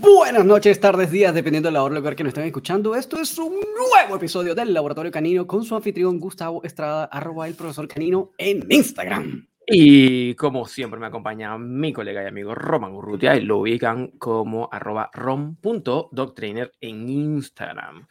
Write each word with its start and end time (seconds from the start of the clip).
Buenas 0.00 0.44
noches, 0.44 0.80
tardes, 0.80 1.10
días, 1.10 1.32
dependiendo 1.32 1.68
de 1.68 1.72
la 1.72 1.82
hora 1.84 1.94
lugar 1.94 2.16
que 2.16 2.24
nos 2.24 2.30
estén 2.30 2.44
escuchando. 2.46 2.96
Esto 2.96 3.20
es 3.20 3.38
un 3.38 3.54
nuevo 3.54 4.16
episodio 4.16 4.54
del 4.54 4.74
Laboratorio 4.74 5.12
Canino 5.12 5.46
con 5.46 5.64
su 5.64 5.76
anfitrión 5.76 6.18
Gustavo 6.18 6.62
Estrada, 6.64 7.04
arroba 7.04 7.46
el 7.46 7.54
profesor 7.54 7.86
Canino 7.86 8.32
en 8.36 8.66
Instagram. 8.68 9.46
Y 9.66 10.34
como 10.34 10.66
siempre 10.66 10.98
me 10.98 11.06
acompaña 11.06 11.56
mi 11.56 11.92
colega 11.92 12.22
y 12.24 12.26
amigo 12.26 12.54
Roman 12.54 12.92
Urrutia 12.92 13.36
y 13.36 13.42
lo 13.42 13.58
ubican 13.60 14.08
como 14.18 14.68
arroba 14.72 15.08
rom.doctrainer 15.14 16.72
en 16.80 17.08
Instagram. 17.08 18.06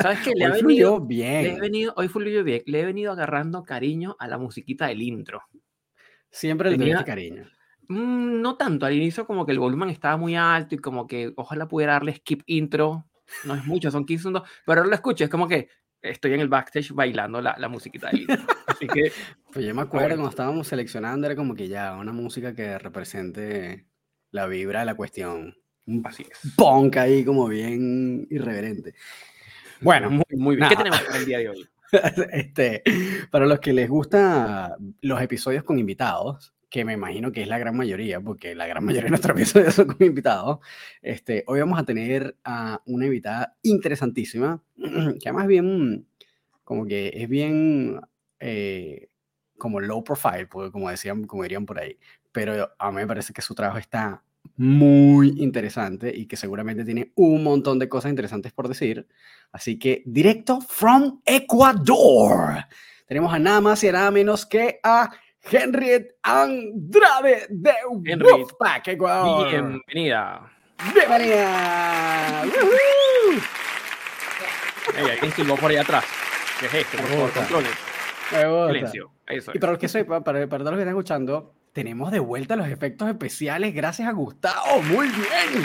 ¿Sabes 0.00 0.18
qué? 0.24 0.32
Le 0.36 0.46
Hoy 0.46 0.50
ha 0.50 0.54
venido, 0.54 1.00
bien. 1.00 1.42
le 1.44 1.52
he 1.54 1.60
venido, 1.60 1.94
hoy 1.96 2.08
fluyó 2.08 2.42
bien, 2.44 2.62
le 2.66 2.80
he 2.80 2.84
venido 2.84 3.12
agarrando 3.12 3.62
cariño 3.62 4.16
a 4.18 4.26
la 4.26 4.36
musiquita 4.36 4.88
del 4.88 5.00
intro. 5.00 5.42
Siempre 6.30 6.70
le 6.70 6.76
Tenía- 6.76 7.04
cariño. 7.04 7.46
Mm, 7.88 8.40
no 8.42 8.56
tanto, 8.56 8.86
al 8.86 8.94
inicio 8.94 9.26
como 9.26 9.46
que 9.46 9.52
el 9.52 9.58
volumen 9.58 9.88
estaba 9.90 10.16
muy 10.16 10.36
alto 10.36 10.74
y 10.74 10.78
como 10.78 11.06
que 11.06 11.32
ojalá 11.36 11.68
pudiera 11.68 11.94
darle 11.94 12.14
skip 12.14 12.42
intro. 12.46 13.06
No 13.44 13.54
es 13.54 13.64
mucho, 13.66 13.90
son 13.90 14.04
15 14.06 14.22
segundos, 14.22 14.48
pero 14.64 14.80
ahora 14.80 14.88
lo 14.88 14.94
escucho, 14.94 15.24
es 15.24 15.30
como 15.30 15.48
que 15.48 15.68
estoy 16.00 16.32
en 16.34 16.40
el 16.40 16.48
backstage 16.48 16.92
bailando 16.92 17.40
la, 17.40 17.56
la 17.58 17.68
musiquita 17.68 18.10
intro. 18.14 18.36
Así 18.66 18.86
que 18.86 19.12
Pues 19.52 19.64
yo 19.64 19.74
me 19.74 19.82
acuerdo 19.82 20.10
cuando 20.10 20.28
estábamos 20.30 20.68
seleccionando, 20.68 21.26
era 21.26 21.36
como 21.36 21.54
que 21.54 21.68
ya 21.68 21.96
una 21.96 22.12
música 22.12 22.54
que 22.54 22.78
represente 22.78 23.86
la 24.30 24.46
vibra 24.46 24.80
de 24.80 24.86
la 24.86 24.94
cuestión. 24.94 25.56
Así 26.04 26.26
es. 26.30 26.52
punk 26.56 26.96
ahí 26.98 27.24
como 27.24 27.48
bien 27.48 28.26
irreverente. 28.30 28.94
Bueno, 29.80 30.10
Muy, 30.10 30.24
muy 30.36 30.56
bien. 30.56 30.68
¿Qué 30.68 30.74
nada. 30.74 30.84
tenemos 30.84 31.02
para 31.02 31.18
el 31.18 31.24
día 31.24 31.38
de 31.38 31.48
hoy? 31.48 31.68
este, 32.32 32.82
para 33.30 33.46
los 33.46 33.60
que 33.60 33.72
les 33.72 33.88
gustan 33.88 34.94
los 35.00 35.22
episodios 35.22 35.64
con 35.64 35.78
invitados, 35.78 36.54
que 36.68 36.84
me 36.84 36.92
imagino 36.92 37.32
que 37.32 37.42
es 37.42 37.48
la 37.48 37.58
gran 37.58 37.76
mayoría, 37.76 38.20
porque 38.20 38.54
la 38.54 38.66
gran 38.66 38.84
mayoría 38.84 39.04
de 39.04 39.10
nuestros 39.10 39.36
episodios 39.36 39.74
son 39.74 39.86
con 39.86 40.06
invitados, 40.06 40.58
este, 41.02 41.44
hoy 41.46 41.60
vamos 41.60 41.78
a 41.78 41.84
tener 41.84 42.36
a 42.44 42.80
una 42.86 43.06
invitada 43.06 43.56
interesantísima, 43.62 44.62
que 44.76 45.28
además 45.28 45.44
es 45.44 45.48
bien, 45.48 46.06
como 46.64 46.86
que 46.86 47.12
es 47.14 47.28
bien, 47.28 48.00
eh, 48.40 49.08
como 49.56 49.80
low 49.80 50.04
profile, 50.04 50.46
porque 50.46 50.70
como 50.70 50.90
decían, 50.90 51.24
como 51.24 51.42
dirían 51.42 51.66
por 51.66 51.78
ahí, 51.78 51.98
pero 52.32 52.70
a 52.78 52.90
mí 52.90 52.96
me 52.96 53.06
parece 53.06 53.32
que 53.32 53.42
su 53.42 53.54
trabajo 53.54 53.78
está 53.78 54.22
muy 54.56 55.34
interesante 55.38 56.12
y 56.14 56.26
que 56.26 56.36
seguramente 56.36 56.84
tiene 56.84 57.12
un 57.16 57.42
montón 57.42 57.78
de 57.78 57.88
cosas 57.88 58.10
interesantes 58.10 58.52
por 58.52 58.68
decir. 58.68 59.06
Así 59.52 59.78
que 59.78 60.02
directo 60.06 60.60
from 60.60 61.20
Ecuador. 61.24 62.64
Tenemos 63.06 63.32
a 63.32 63.38
nada 63.38 63.60
más 63.60 63.82
y 63.84 63.88
a 63.88 63.92
nada 63.92 64.10
menos 64.10 64.46
que 64.46 64.80
a 64.82 65.10
Henriette 65.50 66.16
Andrade 66.22 67.46
de 67.48 67.72
Henriette, 68.04 68.22
Wolfpack, 68.32 68.88
Ecuador. 68.88 69.48
Bienvenida. 69.48 70.52
Bienvenida. 70.94 72.42
Ey, 74.96 75.10
alguien 75.10 75.32
silbó 75.32 75.56
por 75.56 75.70
allá 75.70 75.82
atrás. 75.82 76.04
¿Qué 76.60 76.66
es 76.66 76.74
esto? 76.74 76.96
Por 76.98 77.06
favor, 77.08 77.30
controles. 77.32 77.70
Silencio. 78.30 79.10
Eso 79.26 79.50
Y 79.52 79.56
es. 79.56 79.60
para 79.60 79.72
los 79.72 79.80
que 79.80 79.88
sepan, 79.88 80.22
para, 80.24 80.46
para 80.48 80.64
todos 80.64 80.72
los 80.72 80.78
que 80.78 80.82
están 80.82 80.88
escuchando, 80.96 81.54
tenemos 81.72 82.10
de 82.10 82.18
vuelta 82.18 82.56
los 82.56 82.66
efectos 82.68 83.08
especiales 83.08 83.74
gracias 83.74 84.08
a 84.08 84.12
Gustavo. 84.12 84.82
Muy 84.82 85.08
bien. 85.08 85.64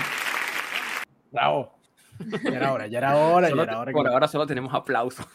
Bravo. 1.31 1.79
Ya 2.43 2.49
era 2.57 2.73
hora, 2.73 2.87
ya 2.87 2.97
era 2.99 3.15
hora, 3.17 3.47
ya 3.47 3.51
Solo- 3.51 3.63
era 3.63 3.79
hora. 3.79 3.91
por 3.91 4.05
que- 4.05 4.11
ahora 4.13 4.27
solo 4.27 4.47
tenemos 4.47 4.73
aplausos. 4.73 5.25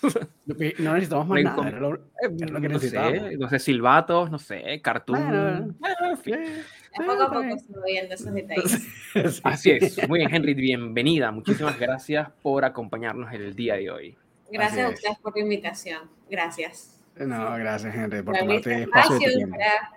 No 0.78 0.94
necesitamos 0.94 1.27
más 1.28 1.43
nada. 1.43 1.69
Era 1.69 1.81
lo, 1.81 1.94
era 1.94 2.50
lo 2.53 2.60
que 2.60 2.69
no 2.69 2.78
sé, 2.78 3.37
no 3.38 3.49
sé, 3.49 3.59
silbatos, 3.59 4.31
no 4.31 4.38
sé, 4.38 4.81
cartoon. 4.82 5.21
Bueno, 5.22 5.75
Bueno, 5.78 5.97
en 6.10 6.19
fin. 6.19 6.37
Sí, 6.44 7.03
Poco 7.06 7.22
a 7.22 7.28
poco 7.28 7.43
se 7.43 7.66
viendo 7.87 8.15
esos 8.15 8.32
detalles. 8.34 8.71
Sí. 9.12 9.41
Así 9.44 9.71
es. 9.72 10.09
Muy 10.09 10.21
bien, 10.21 10.34
Henry, 10.34 10.54
bienvenida. 10.54 11.31
Muchísimas 11.31 11.78
gracias 11.78 12.28
por 12.43 12.65
acompañarnos 12.65 13.32
el 13.32 13.54
día 13.54 13.75
de 13.75 13.91
hoy. 13.91 14.16
Gracias 14.50 14.87
a 14.87 14.88
es. 14.88 14.94
ustedes 14.94 15.19
por 15.19 15.37
la 15.37 15.43
invitación. 15.43 16.10
Gracias. 16.31 16.94
No, 17.19 17.54
gracias, 17.56 17.94
Henry, 17.94 18.22
por 18.22 18.37
tomarte 18.37 18.82
espacio 18.84 19.19
para 19.50 19.91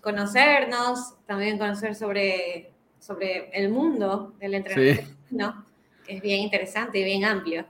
conocernos, 0.00 1.14
también 1.26 1.58
conocer 1.58 1.94
sobre, 1.94 2.70
sobre 2.98 3.50
el 3.52 3.70
mundo 3.70 4.34
del 4.40 4.54
entrenamiento, 4.54 5.10
¿no? 5.30 5.64
Es 6.08 6.22
bien 6.22 6.40
interesante 6.40 6.98
y 6.98 7.04
bien 7.04 7.24
amplio. 7.24 7.66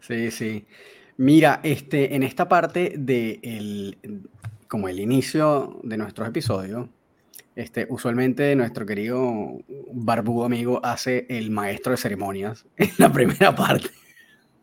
Sí, 0.00 0.30
sí. 0.30 0.66
Mira, 1.18 1.60
este, 1.62 2.14
en 2.14 2.22
esta 2.22 2.48
parte 2.48 2.94
de 2.96 3.38
el, 3.42 4.28
como 4.66 4.88
el 4.88 4.98
inicio 4.98 5.78
de 5.82 5.98
nuestros 5.98 6.26
episodios, 6.26 6.88
este, 7.54 7.86
usualmente 7.90 8.56
nuestro 8.56 8.86
querido 8.86 9.58
barbudo 9.92 10.46
amigo 10.46 10.80
hace 10.82 11.26
el 11.28 11.50
maestro 11.50 11.92
de 11.92 11.98
ceremonias 11.98 12.64
en 12.76 12.90
la 12.96 13.12
primera 13.12 13.54
parte. 13.54 13.90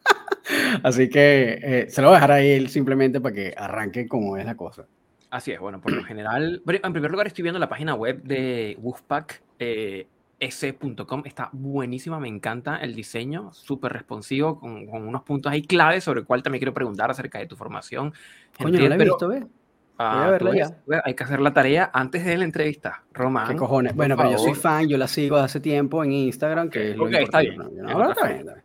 Así 0.84 1.10
que 1.10 1.60
eh, 1.62 1.90
se 1.90 2.02
lo 2.02 2.08
voy 2.08 2.16
a 2.16 2.18
dejar 2.18 2.32
a 2.32 2.42
él 2.42 2.70
simplemente 2.70 3.22
para 3.22 3.36
que 3.36 3.54
arranque 3.56 4.08
como 4.08 4.38
es 4.38 4.46
la 4.46 4.56
cosa. 4.56 4.88
Así 5.30 5.52
es, 5.52 5.60
bueno, 5.60 5.82
por 5.82 5.92
lo 5.92 6.04
general, 6.04 6.64
en 6.84 6.94
primer 6.94 7.12
lugar 7.12 7.28
estoy 7.28 7.44
viendo 7.44 7.60
la 7.60 7.70
página 7.70 7.94
web 7.94 8.24
de 8.24 8.78
Wolfpack, 8.80 9.44
eh, 9.60 10.08
s.com, 10.40 11.24
está 11.26 11.50
buenísima, 11.52 12.20
me 12.20 12.28
encanta 12.28 12.78
el 12.78 12.94
diseño, 12.96 13.52
súper 13.54 13.94
responsivo, 13.94 14.60
con, 14.60 14.86
con 14.86 15.08
unos 15.08 15.24
puntos 15.24 15.52
ahí 15.52 15.64
claves 15.64 16.04
sobre 16.04 16.22
el 16.22 16.26
cual 16.26 16.44
también 16.44 16.60
quiero 16.60 16.74
preguntar 16.74 17.10
acerca 17.10 17.40
de 17.40 17.48
tu 17.48 17.56
formación. 17.56 18.14
Coño, 18.58 18.80
no 18.80 18.88
la 18.90 18.96
he 18.96 18.98
visto, 18.98 19.28
¿ves? 19.28 19.46
ah, 19.98 20.16
voy 20.16 20.28
a 20.28 20.32
verla 20.32 20.52
ves, 20.52 20.60
ya. 20.60 20.78
ves, 20.86 21.02
hay 21.04 21.14
que 21.16 21.24
hacer 21.24 21.40
la 21.40 21.54
tarea 21.54 21.90
antes 21.94 22.24
de 22.24 22.38
la 22.38 22.44
entrevista, 22.44 23.04
Román. 23.14 23.48
¿Qué 23.48 23.56
cojones? 23.56 23.96
Bueno, 23.96 24.16
pero 24.16 24.32
yo 24.32 24.38
soy 24.38 24.54
fan, 24.54 24.88
yo 24.88 24.98
la 24.98 25.08
sigo 25.08 25.38
hace 25.38 25.60
tiempo 25.60 26.04
en 26.04 26.12
Instagram, 26.12 26.70
que 26.70 26.92
es 26.92 26.98
lo 26.98 27.06
Ok, 27.06 27.14
está 27.14 27.40
bien. 27.40 27.54
está 27.54 28.28
bien, 28.28 28.46
bien. 28.46 28.64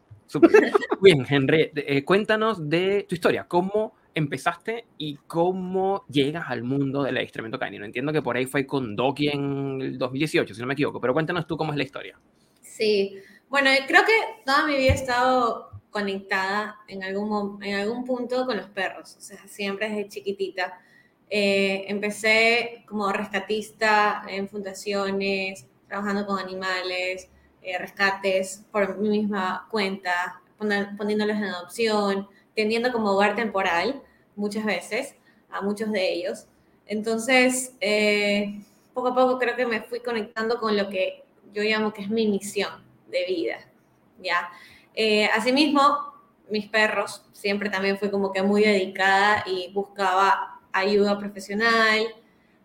Bien, 1.00 1.26
Henry, 1.28 1.70
eh, 1.74 2.04
cuéntanos 2.04 2.68
de 2.68 3.04
tu 3.08 3.14
historia. 3.14 3.44
¿Cómo 3.44 3.94
empezaste 4.14 4.86
y 4.98 5.16
cómo 5.26 6.04
llegas 6.08 6.44
al 6.48 6.62
mundo 6.62 7.02
del 7.02 7.16
adiestramiento 7.16 7.58
canino? 7.58 7.84
Entiendo 7.84 8.12
que 8.12 8.22
por 8.22 8.36
ahí 8.36 8.46
fue 8.46 8.66
con 8.66 8.94
Doki 8.96 9.28
en 9.28 9.80
el 9.80 9.98
2018, 9.98 10.54
si 10.54 10.60
no 10.60 10.66
me 10.66 10.74
equivoco, 10.74 11.00
pero 11.00 11.12
cuéntanos 11.14 11.46
tú 11.46 11.56
cómo 11.56 11.72
es 11.72 11.78
la 11.78 11.84
historia. 11.84 12.18
Sí, 12.60 13.16
bueno, 13.48 13.70
creo 13.86 14.02
que 14.04 14.42
toda 14.44 14.66
mi 14.66 14.76
vida 14.76 14.92
he 14.92 14.94
estado 14.94 15.70
conectada 15.90 16.76
en 16.88 17.04
algún, 17.04 17.62
en 17.62 17.74
algún 17.74 18.04
punto 18.04 18.46
con 18.46 18.56
los 18.56 18.66
perros, 18.68 19.16
o 19.18 19.20
sea, 19.20 19.46
siempre 19.46 19.88
desde 19.90 20.08
chiquitita. 20.08 20.80
Eh, 21.28 21.84
empecé 21.88 22.84
como 22.86 23.10
rescatista 23.12 24.22
en 24.28 24.48
fundaciones, 24.48 25.66
trabajando 25.88 26.26
con 26.26 26.38
animales, 26.38 27.28
eh, 27.62 27.78
rescates 27.78 28.64
por 28.72 28.98
mi 28.98 29.08
misma 29.10 29.66
cuenta, 29.70 30.40
pon- 30.58 30.96
poniéndolos 30.96 31.36
en 31.36 31.44
adopción, 31.44 32.28
teniendo 32.54 32.92
como 32.92 33.10
hogar 33.10 33.34
temporal 33.34 34.02
muchas 34.36 34.64
veces 34.64 35.14
a 35.50 35.60
muchos 35.60 35.90
de 35.92 36.12
ellos. 36.12 36.46
Entonces, 36.86 37.74
eh, 37.80 38.60
poco 38.94 39.08
a 39.08 39.14
poco 39.14 39.38
creo 39.38 39.56
que 39.56 39.66
me 39.66 39.82
fui 39.82 40.00
conectando 40.00 40.58
con 40.58 40.76
lo 40.76 40.88
que 40.88 41.24
yo 41.52 41.62
llamo 41.62 41.92
que 41.92 42.02
es 42.02 42.10
mi 42.10 42.26
misión 42.26 42.70
de 43.08 43.24
vida, 43.26 43.58
¿ya? 44.18 44.50
Eh, 44.94 45.26
asimismo, 45.26 46.12
mis 46.50 46.68
perros, 46.68 47.24
siempre 47.32 47.70
también 47.70 47.98
fui 47.98 48.10
como 48.10 48.32
que 48.32 48.42
muy 48.42 48.62
dedicada 48.62 49.44
y 49.46 49.72
buscaba 49.72 50.60
ayuda 50.72 51.18
profesional, 51.18 52.06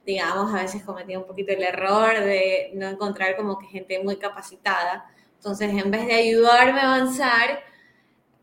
digamos, 0.05 0.53
a 0.53 0.61
veces 0.61 0.83
cometía 0.83 1.19
un 1.19 1.25
poquito 1.27 1.51
el 1.51 1.61
error 1.63 2.19
de 2.21 2.71
no 2.75 2.87
encontrar 2.87 3.35
como 3.35 3.59
que 3.59 3.67
gente 3.67 4.01
muy 4.01 4.15
capacitada. 4.15 5.05
Entonces, 5.35 5.69
en 5.69 5.91
vez 5.91 6.07
de 6.07 6.13
ayudarme 6.13 6.79
a 6.79 6.95
avanzar, 6.95 7.59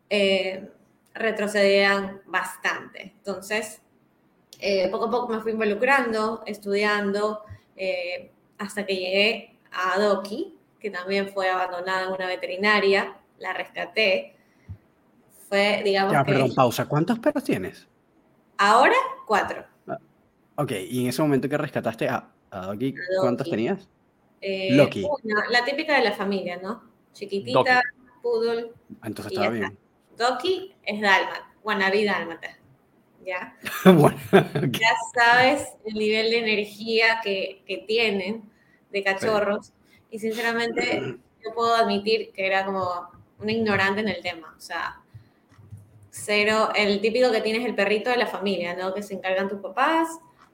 eh, 0.09 0.69
retrocedían 1.15 2.21
bastante. 2.25 3.13
Entonces, 3.17 3.81
eh, 4.59 4.87
poco 4.89 5.05
a 5.05 5.09
poco 5.11 5.33
me 5.33 5.39
fui 5.41 5.53
involucrando, 5.53 6.43
estudiando, 6.45 7.43
eh, 7.75 8.31
hasta 8.57 8.85
que 8.85 8.95
llegué 8.95 9.57
a 9.71 9.99
Doki, 9.99 10.55
que 10.79 10.89
también 10.91 11.29
fue 11.29 11.49
abandonada 11.49 12.05
en 12.07 12.13
una 12.13 12.27
veterinaria, 12.27 13.17
la 13.39 13.53
rescaté. 13.53 14.35
Fue, 15.49 15.81
digamos 15.83 16.13
Ya, 16.13 16.23
que 16.23 16.31
perdón, 16.31 16.53
pausa. 16.55 16.85
¿Cuántos 16.85 17.19
perros 17.19 17.43
tienes? 17.43 17.87
ahora 18.57 18.95
cuatro. 19.27 19.65
Ok, 20.57 20.71
y 20.89 21.01
en 21.01 21.07
ese 21.09 21.21
momento 21.21 21.49
que 21.49 21.57
rescataste 21.57 22.07
a, 22.07 22.29
a 22.51 22.71
A 22.71 22.75
¿cuántos 23.19 23.49
tenías? 23.49 23.89
Eh, 24.39 24.69
Loki. 24.71 25.03
una, 25.23 25.49
la 25.49 25.65
típica 25.65 25.97
de 25.97 26.03
la 26.03 26.13
familia, 26.13 26.57
¿no? 26.61 26.83
Chiquitita, 27.11 27.81
poodle. 28.21 28.71
Entonces 29.03 29.33
Y 29.33 29.35
estaba 29.35 29.49
bien. 29.53 29.77
Doki 30.17 30.73
es 30.83 31.01
dálmata, 31.01 31.51
wannabe 31.63 32.05
dálmata, 32.05 32.57
¿ya? 33.25 33.57
bueno, 33.85 34.17
ok. 34.33 34.77
ya 34.79 34.95
sabes 35.13 35.67
el 35.85 35.95
nivel 35.95 36.31
de 36.31 36.39
energía 36.39 37.19
que, 37.23 37.63
que 37.65 37.79
tienen 37.87 38.49
de 38.91 39.03
cachorros. 39.03 39.73
Y 40.09 40.19
sinceramente, 40.19 41.17
yo 41.43 41.53
puedo 41.53 41.75
admitir 41.75 42.31
que 42.31 42.47
era 42.47 42.65
como 42.65 43.09
una 43.39 43.51
ignorante 43.51 44.01
en 44.01 44.07
el 44.07 44.21
tema. 44.21 44.53
O 44.57 44.61
sea, 44.61 45.01
cero, 46.09 46.69
el 46.75 47.01
típico 47.01 47.31
que 47.31 47.41
tienes 47.41 47.65
el 47.65 47.75
perrito 47.75 48.09
de 48.09 48.17
la 48.17 48.27
familia, 48.27 48.75
¿no? 48.75 48.93
Que 48.93 49.03
se 49.03 49.13
encargan 49.13 49.49
tus 49.49 49.59
papás. 49.59 50.07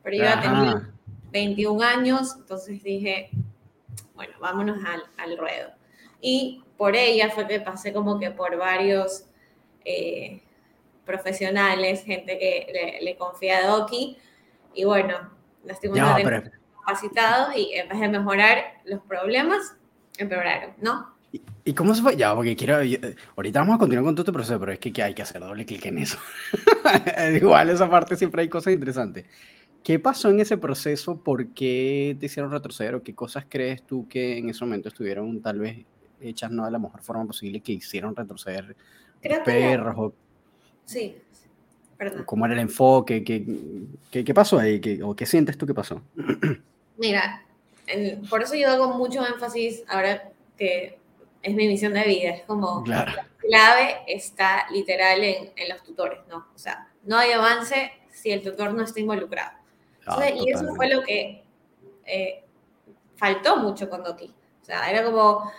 Pero 0.03 0.17
yo 0.17 0.23
ya 0.23 0.41
tenía 0.41 0.71
Ajá. 0.71 0.89
21 1.31 1.83
años, 1.83 2.35
entonces 2.37 2.81
dije, 2.83 3.29
bueno, 4.15 4.33
vámonos 4.39 4.83
al, 4.83 5.03
al 5.17 5.37
ruedo. 5.37 5.71
Y 6.19 6.63
por 6.77 6.95
ella 6.95 7.29
fue 7.29 7.47
que 7.47 7.59
pasé 7.59 7.93
como 7.93 8.19
que 8.19 8.31
por 8.31 8.57
varios 8.57 9.25
eh, 9.85 10.41
profesionales, 11.05 12.03
gente 12.03 12.37
que 12.37 12.99
le, 13.01 13.15
confía 13.17 13.59
a 13.59 13.67
Doki, 13.67 14.17
y 14.73 14.83
bueno, 14.85 15.15
lastimosamente 15.65 16.51
capacitados 16.79 17.55
y 17.55 17.73
en 17.73 17.89
vez 17.89 17.99
de 17.99 18.07
mejorar 18.09 18.81
los 18.85 19.01
problemas, 19.01 19.75
empeoraron, 20.17 20.71
¿no? 20.81 21.11
¿Y, 21.63 21.73
cómo 21.73 21.95
se 21.95 22.01
fue? 22.01 22.17
Ya, 22.17 22.35
porque 22.35 22.55
quiero. 22.55 22.77
ahorita 23.37 23.59
vamos 23.59 23.75
a 23.75 23.77
continuar 23.77 24.03
con 24.03 24.15
todo 24.15 24.23
este 24.23 24.33
proceso, 24.33 24.59
pero 24.59 24.73
es 24.73 24.79
que, 24.79 25.01
hay 25.01 25.13
que 25.13 25.21
hacer 25.21 25.39
doble 25.39 25.65
clic 25.65 25.85
en 25.85 25.99
eso. 25.99 26.17
Igual, 27.35 27.69
esa 27.69 27.89
parte 27.89 28.17
siempre 28.17 28.41
hay 28.41 28.49
cosas 28.49 28.73
interesantes. 28.73 29.25
¿Qué 29.83 29.97
pasó 29.97 30.29
en 30.29 30.41
ese 30.41 30.57
proceso? 30.57 31.23
¿Por 31.23 31.53
qué 31.53 32.17
te 32.19 32.25
hicieron 32.25 32.51
retroceder? 32.51 32.95
¿O 32.95 33.03
qué 33.03 33.15
cosas 33.15 33.45
crees 33.47 33.83
tú 33.83 34.07
que 34.07 34.37
en 34.37 34.49
ese 34.49 34.63
momento 34.65 34.89
estuvieron 34.89 35.41
tal 35.41 35.59
vez 35.59 35.85
hechas 36.19 36.51
no 36.51 36.65
de 36.65 36.71
la 36.71 36.79
mejor 36.79 37.01
forma 37.01 37.25
posible 37.25 37.61
que 37.61 37.71
hicieron 37.71 38.15
retroceder 38.15 38.75
Creo 39.21 39.43
perros? 39.43 40.13
Sí, 40.85 41.15
perdón. 41.97 42.23
¿Cómo 42.25 42.45
era 42.45 42.55
el 42.55 42.61
enfoque? 42.61 43.23
¿Qué, 43.23 43.45
qué, 44.09 44.23
qué 44.23 44.33
pasó 44.33 44.59
ahí? 44.59 44.79
¿Qué, 44.81 45.01
¿O 45.03 45.15
qué 45.15 45.25
sientes 45.25 45.57
tú 45.57 45.65
que 45.65 45.73
pasó? 45.73 46.01
Mira, 46.97 47.43
por 48.29 48.41
eso 48.41 48.55
yo 48.55 48.69
hago 48.69 48.93
mucho 48.93 49.25
énfasis 49.25 49.83
ahora 49.87 50.29
que 50.57 50.97
es 51.41 51.55
mi 51.55 51.67
misión 51.67 51.93
de 51.93 52.03
vida. 52.03 52.31
Es 52.31 52.43
como 52.43 52.83
la 52.85 53.27
clave 53.37 53.99
está 54.07 54.67
literal 54.71 55.23
en, 55.23 55.51
en, 55.55 55.69
los 55.69 55.83
tutores, 55.83 56.19
¿no? 56.29 56.47
O 56.53 56.57
sea, 56.57 56.87
no 57.03 57.17
hay 57.17 57.31
avance 57.31 57.91
si 58.11 58.31
el 58.31 58.41
tutor 58.41 58.73
no 58.73 58.83
está 58.83 58.99
involucrado. 58.99 59.51
Ah, 60.05 60.29
y 60.29 60.49
eso 60.49 60.73
fue 60.75 60.89
lo 60.89 61.03
que 61.03 61.43
eh, 62.05 62.43
faltó 63.15 63.57
mucho 63.57 63.89
con 63.89 64.03
Doki. 64.03 64.33
O 64.61 64.65
sea, 64.65 64.89
era 64.89 65.03
como, 65.03 65.51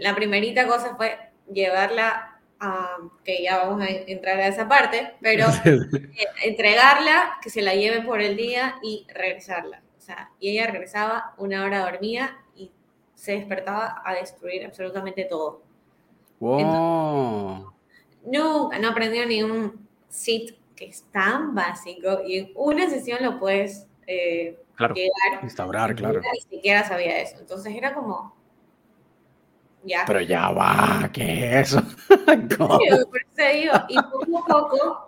la 0.00 0.14
primerita 0.14 0.66
cosa 0.66 0.96
fue 0.96 1.18
llevarla 1.52 2.35
a, 2.60 2.96
que 3.24 3.42
ya 3.42 3.58
vamos 3.58 3.82
a 3.82 3.88
entrar 3.88 4.38
a 4.38 4.48
esa 4.48 4.68
parte, 4.68 5.14
pero 5.20 5.46
eh, 5.64 6.26
entregarla, 6.44 7.38
que 7.42 7.50
se 7.50 7.62
la 7.62 7.74
lleve 7.74 8.02
por 8.02 8.20
el 8.20 8.36
día 8.36 8.76
y 8.82 9.06
regresarla. 9.12 9.82
O 9.98 10.00
sea, 10.00 10.30
y 10.38 10.50
ella 10.50 10.68
regresaba 10.68 11.34
una 11.38 11.64
hora 11.64 11.80
dormida 11.80 12.38
y 12.54 12.70
se 13.14 13.32
despertaba 13.32 14.02
a 14.04 14.14
destruir 14.14 14.64
absolutamente 14.64 15.24
todo. 15.24 15.62
Wow. 16.38 17.72
nunca, 18.24 18.78
no 18.78 18.88
aprendió 18.90 19.24
ni 19.26 19.42
un 19.42 19.88
sit 20.08 20.54
que 20.76 20.86
es 20.86 21.04
tan 21.10 21.54
básico 21.54 22.20
y 22.26 22.38
en 22.38 22.52
una 22.54 22.90
sesión 22.90 23.22
lo 23.22 23.38
puedes 23.38 23.86
eh, 24.06 24.58
llegar. 24.78 25.42
Instaurar, 25.42 25.94
claro. 25.94 26.20
Ni 26.20 26.40
siquiera 26.40 26.86
sabía 26.86 27.18
eso. 27.20 27.38
Entonces 27.40 27.74
era 27.74 27.94
como, 27.94 28.35
ya. 29.86 30.04
Pero 30.06 30.20
ya 30.20 30.50
va, 30.50 31.08
¿qué 31.12 31.60
es 31.60 31.68
eso? 31.68 31.82
y 33.88 33.96
poco 33.96 34.38
a 34.38 34.46
poco, 34.46 35.06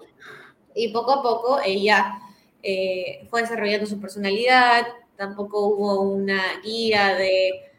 y 0.75 0.89
poco 0.93 1.13
a 1.13 1.23
poco 1.23 1.61
ella 1.65 2.19
eh, 2.63 3.27
fue 3.29 3.43
desarrollando 3.43 3.87
su 3.87 4.01
personalidad, 4.01 4.87
tampoco 5.17 5.67
hubo 5.67 6.01
una 6.03 6.61
guía 6.63 7.15
de, 7.15 7.73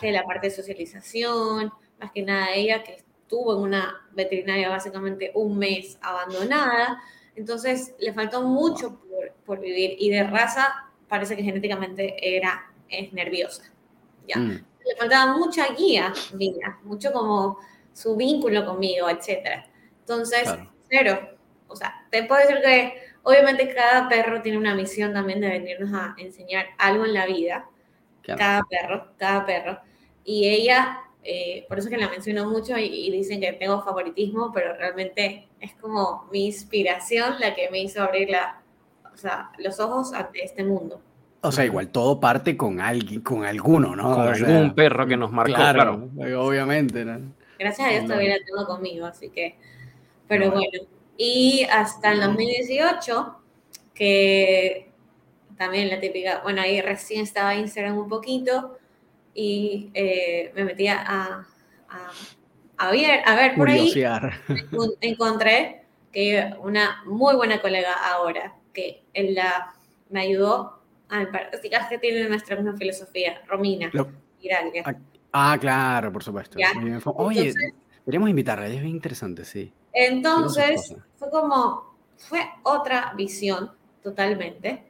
de 0.00 0.12
la 0.12 0.24
parte 0.24 0.48
de 0.48 0.54
socialización, 0.54 1.70
más 2.00 2.10
que 2.12 2.22
nada 2.22 2.54
ella 2.54 2.82
que 2.82 3.04
estuvo 3.26 3.54
en 3.54 3.62
una 3.62 4.06
veterinaria 4.12 4.68
básicamente 4.68 5.32
un 5.34 5.58
mes 5.58 5.98
abandonada, 6.00 6.98
entonces 7.34 7.94
le 7.98 8.12
faltó 8.12 8.42
mucho 8.42 9.00
por, 9.44 9.60
vivir 9.60 9.96
y 9.98 10.10
de 10.10 10.24
raza 10.24 10.92
parece 11.08 11.36
que 11.36 11.42
genéticamente 11.42 12.36
era 12.36 12.72
es 12.88 13.12
nerviosa. 13.12 13.64
¿ya? 14.26 14.38
Mm. 14.38 14.64
Le 14.86 14.96
faltaba 14.96 15.36
mucha 15.36 15.72
guía 15.74 16.12
mía, 16.34 16.78
mucho 16.84 17.12
como 17.12 17.58
su 17.92 18.16
vínculo 18.16 18.64
conmigo, 18.64 19.08
etc. 19.08 19.64
Entonces, 20.00 20.48
cero. 20.88 21.18
O 21.68 21.74
sea, 21.74 22.06
te 22.10 22.22
puedo 22.24 22.40
decir 22.40 22.60
que 22.62 22.94
obviamente 23.22 23.74
cada 23.74 24.08
perro 24.08 24.40
tiene 24.40 24.58
una 24.58 24.74
misión 24.74 25.12
también 25.12 25.40
de 25.40 25.48
venirnos 25.48 25.92
a 25.92 26.14
enseñar 26.18 26.66
algo 26.78 27.04
en 27.04 27.14
la 27.14 27.26
vida. 27.26 27.68
Cada 28.22 28.62
perro, 28.64 29.12
cada 29.18 29.44
perro. 29.44 29.78
Y 30.24 30.48
ella 30.48 31.06
eh, 31.28 31.66
por 31.68 31.76
eso 31.76 31.90
que 31.90 31.96
la 31.96 32.08
menciono 32.08 32.48
mucho 32.48 32.78
y, 32.78 33.10
dicen 33.10 33.40
que 33.40 33.52
tengo 33.52 33.82
favoritismo, 33.82 34.52
pero 34.54 34.74
realmente 34.74 35.48
es 35.58 35.74
como 35.74 36.28
mi 36.30 36.46
inspiración 36.46 37.40
la 37.40 37.52
que 37.56 37.68
me 37.68 37.80
hizo 37.80 38.00
abrir 38.00 38.30
la, 38.30 38.62
o 39.12 39.16
sea, 39.16 39.50
los 39.58 39.80
ojos 39.80 40.12
ante 40.12 40.44
este 40.44 40.62
mundo. 40.62 41.02
O 41.46 41.52
sea, 41.52 41.64
igual 41.64 41.88
todo 41.88 42.18
parte 42.18 42.56
con 42.56 42.80
alguien, 42.80 43.20
con 43.20 43.44
alguno, 43.44 43.94
¿no? 43.94 44.14
Con 44.14 44.28
algún 44.28 44.74
perro 44.74 45.06
que 45.06 45.16
nos 45.16 45.32
marcó, 45.32 45.54
claro. 45.54 46.10
Obviamente, 46.38 47.04
Gracias 47.58 47.88
a 47.88 47.90
Dios 47.90 48.04
todavía 48.04 48.36
la 48.36 48.44
tengo 48.44 48.66
conmigo, 48.66 49.06
así 49.06 49.30
que, 49.30 49.56
pero 50.28 50.50
bueno. 50.50 50.86
Y 51.16 51.66
hasta 51.70 52.12
el 52.12 52.20
2018, 52.20 53.36
que 53.94 54.90
también 55.56 55.88
la 55.88 55.98
típica, 55.98 56.40
bueno, 56.42 56.60
ahí 56.60 56.82
recién 56.82 57.22
estaba 57.22 57.54
Instagram 57.54 57.96
un 57.96 58.08
poquito, 58.08 58.76
y 59.32 59.90
eh, 59.94 60.50
me 60.54 60.64
metía 60.64 61.02
a, 61.06 61.46
a, 62.78 62.90
ver, 62.90 63.20
a 63.24 63.36
ver 63.36 63.54
por 63.54 63.70
ahí. 63.70 63.92
Encontré 65.00 65.82
que 66.12 66.54
una 66.60 67.02
muy 67.06 67.36
buena 67.36 67.60
colega 67.60 67.92
ahora, 67.92 68.54
que 68.72 69.04
él 69.12 69.34
la, 69.34 69.74
me 70.10 70.20
ayudó 70.20 70.75
a 71.08 71.30
practicar 71.30 71.88
que 71.88 71.98
tiene 71.98 72.28
nuestra 72.28 72.56
misma 72.56 72.76
filosofía, 72.76 73.42
Romina. 73.46 73.90
Ah, 74.84 74.94
ah, 75.32 75.58
claro, 75.60 76.12
por 76.12 76.22
supuesto. 76.22 76.58
Oye, 77.16 77.52
deberíamos 78.04 78.30
invitarla, 78.30 78.66
es 78.66 78.80
bien 78.80 78.88
interesante, 78.88 79.44
sí. 79.44 79.72
Entonces, 79.92 80.94
fue 81.16 81.30
como, 81.30 81.96
fue 82.16 82.40
otra 82.62 83.12
visión 83.16 83.72
totalmente. 84.02 84.84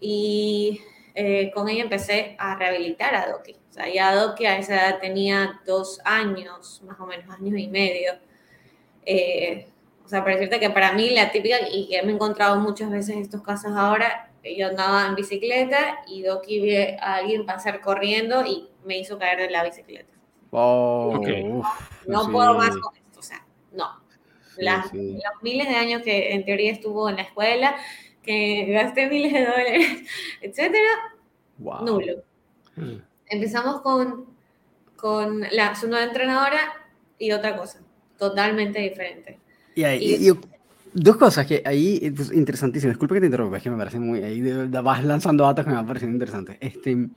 Y 0.00 0.80
eh, 1.14 1.52
con 1.54 1.68
ella 1.68 1.82
empecé 1.82 2.34
a 2.38 2.56
rehabilitar 2.56 3.14
a 3.14 3.30
Doki. 3.30 3.52
O 3.52 3.72
sea, 3.72 3.92
ya 3.92 4.14
Doki 4.14 4.46
a 4.46 4.58
esa 4.58 4.74
edad 4.74 5.00
tenía 5.00 5.60
dos 5.66 6.00
años, 6.04 6.82
más 6.86 6.98
o 6.98 7.06
menos, 7.06 7.28
años 7.30 7.58
y 7.58 7.68
medio. 7.68 8.12
Eh, 9.04 9.68
o 10.04 10.08
sea, 10.08 10.22
para 10.24 10.36
decirte 10.36 10.58
que 10.58 10.70
para 10.70 10.92
mí 10.92 11.10
la 11.10 11.30
típica, 11.30 11.56
y 11.70 11.88
que 11.88 12.02
me 12.02 12.12
he 12.12 12.14
encontrado 12.14 12.56
muchas 12.56 12.90
veces 12.90 13.16
estos 13.16 13.42
casos 13.42 13.72
ahora, 13.76 14.31
yo 14.44 14.68
andaba 14.68 15.06
en 15.06 15.14
bicicleta 15.14 16.02
y 16.06 16.22
Doki 16.22 16.60
ve 16.60 16.96
a 17.00 17.16
alguien 17.16 17.46
pasar 17.46 17.80
corriendo 17.80 18.44
y 18.44 18.68
me 18.84 18.98
hizo 18.98 19.18
caer 19.18 19.38
de 19.38 19.50
la 19.50 19.64
bicicleta. 19.64 20.12
Oh, 20.50 21.20
no 22.06 22.30
puedo 22.30 22.54
más 22.54 22.76
con 22.76 22.94
esto, 22.96 23.20
o 23.20 23.22
sea, 23.22 23.46
no. 23.72 24.02
Los 24.58 24.92
miles 25.42 25.68
de 25.68 25.74
años 25.74 26.02
que 26.02 26.32
en 26.34 26.44
teoría 26.44 26.72
estuvo 26.72 27.08
en 27.08 27.16
la 27.16 27.22
escuela, 27.22 27.76
que 28.22 28.66
gasté 28.66 29.08
miles 29.08 29.32
de 29.32 29.46
dólares, 29.46 30.02
etcétera, 30.42 30.90
nulo. 31.58 32.22
Mm. 32.76 32.96
Empezamos 33.26 33.80
con, 33.80 34.26
con 34.96 35.40
la, 35.52 35.74
su 35.74 35.88
nueva 35.88 36.04
entrenadora 36.04 36.74
y 37.18 37.32
otra 37.32 37.56
cosa, 37.56 37.80
totalmente 38.18 38.80
diferente. 38.80 39.38
Y, 39.74 39.84
ahí, 39.84 40.30
dos 40.94 41.16
cosas 41.16 41.46
que 41.46 41.62
ahí, 41.64 41.98
es 42.02 42.12
pues, 42.12 42.32
interesantísimo, 42.32 42.90
disculpe 42.90 43.14
que 43.14 43.20
te 43.20 43.26
interrumpa, 43.26 43.56
es 43.56 43.62
que 43.62 43.70
me 43.70 43.76
parece 43.76 43.98
muy, 43.98 44.22
ahí 44.22 44.40
vas 44.66 45.04
lanzando 45.04 45.44
datos 45.44 45.64
que 45.64 45.70
me 45.70 45.84
parecen 45.84 46.10
interesantes. 46.10 46.56
Este, 46.60 47.08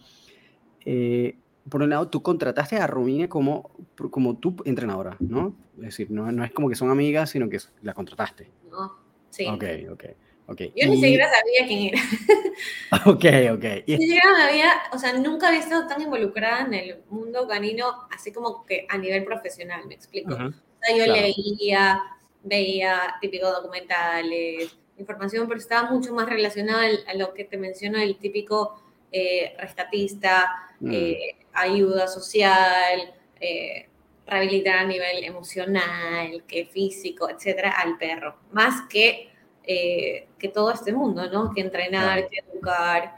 eh, 0.86 1.38
por 1.70 1.82
un 1.82 1.90
lado, 1.90 2.08
tú 2.10 2.22
contrataste 2.22 2.78
a 2.78 2.88
Romina 2.88 3.28
como, 3.28 3.72
como 4.12 4.38
tu 4.38 4.56
entrenadora, 4.66 5.18
¿no? 5.20 5.56
Es 5.78 5.86
decir, 5.86 6.12
no, 6.12 6.32
no 6.32 6.44
es 6.44 6.52
como 6.52 6.70
que 6.70 6.76
son 6.76 6.92
amigas, 6.92 7.32
sino 7.32 7.50
que 7.50 7.60
la 7.82 7.94
contrataste. 7.94 8.52
No, 8.70 8.96
sí. 9.30 9.48
Ok, 9.48 9.64
ok. 9.92 10.04
Yo 10.48 10.88
ni 10.88 11.02
siquiera 11.02 11.28
sabía 11.28 11.68
quién 11.68 11.94
era. 11.94 12.02
ok, 13.06 13.58
ok. 13.58 13.88
Ni 13.88 13.98
siquiera 13.98 14.32
me 14.38 14.44
había, 14.44 14.74
o 14.94 15.00
sea, 15.00 15.18
nunca 15.18 15.48
había 15.48 15.60
estado 15.60 15.88
tan 15.88 16.02
involucrada 16.02 16.66
en 16.66 16.74
el 16.74 16.98
mundo 17.10 17.48
canino, 17.48 18.08
así 18.12 18.32
como 18.32 18.66
que 18.66 18.86
a 18.90 18.98
nivel 18.98 19.24
profesional, 19.24 19.88
me 19.88 19.96
explico. 19.96 20.36
o 20.36 20.38
sea, 20.38 20.96
yo 20.96 21.12
leía, 21.12 22.00
veía 22.46 23.16
típicos 23.20 23.52
documentales, 23.52 24.78
información, 24.98 25.48
pero 25.48 25.60
estaba 25.60 25.92
mucho 25.92 26.14
más 26.14 26.30
relacionada 26.30 26.88
a 27.08 27.14
lo 27.16 27.34
que 27.34 27.44
te 27.44 27.58
menciono, 27.58 27.98
el 27.98 28.18
típico 28.18 28.82
eh, 29.12 29.54
rescatista, 29.60 30.48
mm. 30.80 30.92
eh, 30.94 31.36
ayuda 31.54 32.08
social, 32.08 33.14
eh, 33.42 33.90
rehabilitar 34.26 34.78
a 34.78 34.86
nivel 34.86 35.24
emocional, 35.24 36.44
que 36.48 36.66
físico, 36.66 37.30
etcétera, 37.30 37.72
al 37.72 37.98
perro. 37.98 38.38
Más 38.52 38.88
que 38.90 39.30
eh, 39.68 40.28
que 40.38 40.50
todo 40.50 40.72
este 40.72 40.94
mundo, 40.94 41.30
¿no? 41.32 41.52
Que 41.52 41.62
entrenar, 41.62 42.28
que 42.30 42.40
educar, 42.52 43.18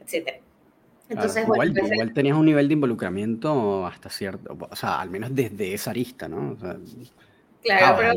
etc. 0.00 0.40
Entonces, 1.08 1.44
igual, 1.44 1.76
igual, 1.76 2.12
tenías 2.14 2.36
un 2.36 2.46
nivel 2.46 2.68
de 2.68 2.74
involucramiento 2.74 3.84
hasta 3.84 4.08
cierto, 4.08 4.56
o 4.58 4.76
sea, 4.76 5.00
al 5.00 5.10
menos 5.10 5.34
desde 5.34 5.74
esa 5.74 5.90
arista, 5.90 6.28
¿no? 6.28 6.56
Claro, 7.64 7.96
pero 7.96 8.14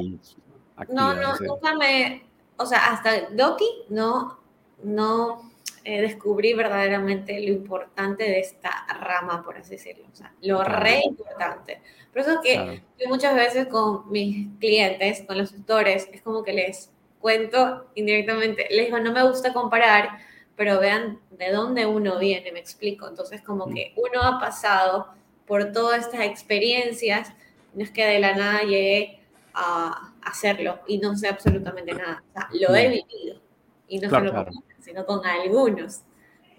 no, 0.89 1.16
no, 1.16 1.36
nunca 1.39 1.74
me, 1.75 2.24
o 2.58 2.66
sea, 2.66 2.92
hasta 2.92 3.30
Doki 3.32 3.66
no, 3.89 4.39
no 4.84 5.51
eh, 5.84 6.01
descubrí 6.01 6.54
verdaderamente 6.54 7.39
lo 7.39 7.48
importante 7.48 8.25
de 8.25 8.39
esta 8.39 8.86
rama, 9.00 9.42
por 9.42 9.58
así 9.58 9.72
decirlo. 9.72 10.06
O 10.12 10.16
sea, 10.16 10.34
lo 10.42 10.63
re 10.63 11.01
importante. 11.04 11.82
Por 12.12 12.22
eso 12.22 12.42
que 12.42 12.84
yo 13.00 13.08
muchas 13.08 13.36
veces 13.36 13.68
con 13.68 14.12
mis 14.12 14.50
clientes, 14.60 15.24
con 15.25 15.38
los 15.38 15.54
tutores, 15.54 16.10
es 16.12 16.22
como 16.22 16.44
que 16.44 16.54
les 16.54 16.92
cuento 17.20 17.89
indirectamente, 17.96 18.68
les 18.70 18.88
digo, 18.88 19.00
no 19.00 19.13
me 19.13 19.24
gusta 19.24 19.54
comparar, 19.54 20.20
pero 20.56 20.80
vean 20.80 21.20
de 21.32 21.51
dónde 21.51 21.86
uno 21.86 22.20
viene, 22.20 22.51
me 22.51 22.60
explico. 22.60 23.08
Entonces, 23.08 23.42
como 23.42 23.68
mm. 23.68 23.74
que 23.74 23.94
uno 23.96 24.22
ha 24.24 24.39
pasado 24.39 25.08
por 25.46 25.72
todas 25.72 26.06
estas 26.06 26.22
experiencias, 26.22 27.32
no 27.74 27.84
es 27.84 27.92
que 27.92 28.06
de 28.06 28.20
la 28.20 28.36
nada 28.36 28.62
llegué 28.63 29.16
a 29.58 30.14
hacerlo 30.22 30.80
y 30.88 31.00
no 31.00 31.16
sé 31.16 31.28
absolutamente 31.28 31.94
nada. 31.94 32.24
O 32.30 32.34
sea, 32.34 32.50
lo 32.52 32.76
he 32.76 32.90
vivido 32.90 33.42
y 33.88 34.00
no 34.00 34.10
solo 34.10 34.34
con 34.34 34.64
sino 34.80 35.06
con 35.06 35.26
algunos, 35.26 36.04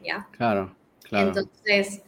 ¿ya? 0.02 0.28
Claro, 0.33 0.76
claro. 1.02 1.28
Entonces, 1.28 2.02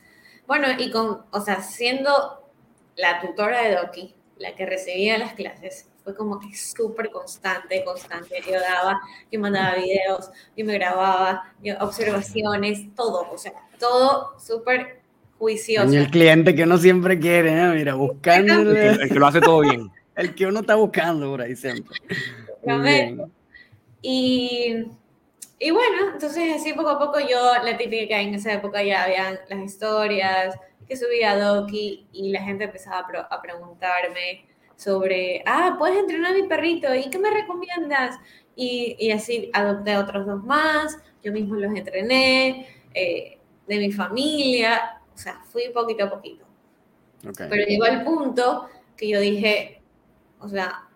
bueno, 0.46 0.66
y 0.78 0.90
con, 0.90 1.22
o 1.30 1.40
sea, 1.40 1.62
siendo 1.62 2.50
la 2.96 3.20
tutora 3.20 3.62
de 3.62 3.76
Doki, 3.76 4.14
la 4.36 4.54
que 4.54 4.66
recibía 4.66 5.16
las 5.16 5.32
clases, 5.32 5.88
fue 6.04 6.14
como 6.14 6.38
que 6.38 6.54
súper 6.54 7.10
constante, 7.10 7.82
constante. 7.84 8.42
Yo 8.46 8.60
daba, 8.60 9.00
yo 9.30 9.40
mandaba 9.40 9.76
videos, 9.76 10.30
yo 10.56 10.64
me 10.64 10.74
grababa, 10.74 11.54
yo, 11.62 11.76
observaciones, 11.80 12.94
todo, 12.94 13.30
o 13.30 13.38
sea, 13.38 13.52
todo 13.78 14.38
súper 14.38 15.00
juicioso. 15.38 15.92
Y 15.92 15.96
el 15.96 16.10
cliente 16.10 16.54
que 16.54 16.64
uno 16.64 16.76
siempre 16.76 17.18
quiere, 17.18 17.52
¿eh? 17.52 17.72
mira, 17.74 17.94
buscando. 17.94 18.72
El 18.72 19.08
que, 19.08 19.14
lo 19.14 19.26
hace 19.26 19.40
todo 19.40 19.60
bien. 19.60 19.90
El 20.20 20.34
que 20.34 20.46
uno 20.46 20.60
está 20.60 20.74
buscando 20.76 21.30
por 21.30 21.42
ahí 21.42 21.56
siempre. 21.56 21.96
Y 24.02 24.86
y 25.62 25.70
bueno, 25.72 26.12
entonces 26.14 26.54
así 26.56 26.72
poco 26.72 26.88
a 26.88 26.98
poco 26.98 27.20
yo, 27.20 27.52
la 27.62 27.76
típica 27.76 28.06
que 28.06 28.20
en 28.20 28.34
esa 28.34 28.54
época 28.54 28.82
ya 28.82 29.04
habían 29.04 29.38
las 29.50 29.58
historias 29.58 30.56
que 30.88 30.96
subía 30.96 31.32
a 31.32 31.38
Doki 31.38 32.06
y 32.12 32.30
la 32.30 32.42
gente 32.42 32.64
empezaba 32.64 33.06
a, 33.30 33.42
preguntarme 33.42 34.46
sobre, 34.74 35.42
ah, 35.44 35.76
puedes 35.78 35.98
entrenar 35.98 36.32
a 36.32 36.34
mi 36.34 36.44
perrito, 36.44 36.94
¿y 36.94 37.10
qué 37.10 37.18
me 37.18 37.30
recomiendas? 37.30 38.18
Y, 38.56 38.96
y 38.98 39.10
así 39.10 39.50
adopté 39.52 39.92
a 39.92 40.00
otros 40.00 40.26
dos 40.26 40.42
más, 40.42 40.96
yo 41.22 41.30
mismo 41.30 41.56
los 41.56 41.74
entrené, 41.74 42.66
eh, 42.94 43.38
de 43.68 43.78
mi 43.78 43.92
familia, 43.92 45.02
o 45.14 45.18
sea, 45.18 45.42
fui 45.44 45.68
poquito 45.74 46.04
a 46.04 46.10
poquito. 46.10 46.46
Pero 47.36 47.66
llegó 47.66 47.84
al 47.84 48.02
punto 48.02 48.70
que 48.96 49.08
yo 49.08 49.20
dije, 49.20 49.79
o 50.40 50.48
sea, 50.48 50.88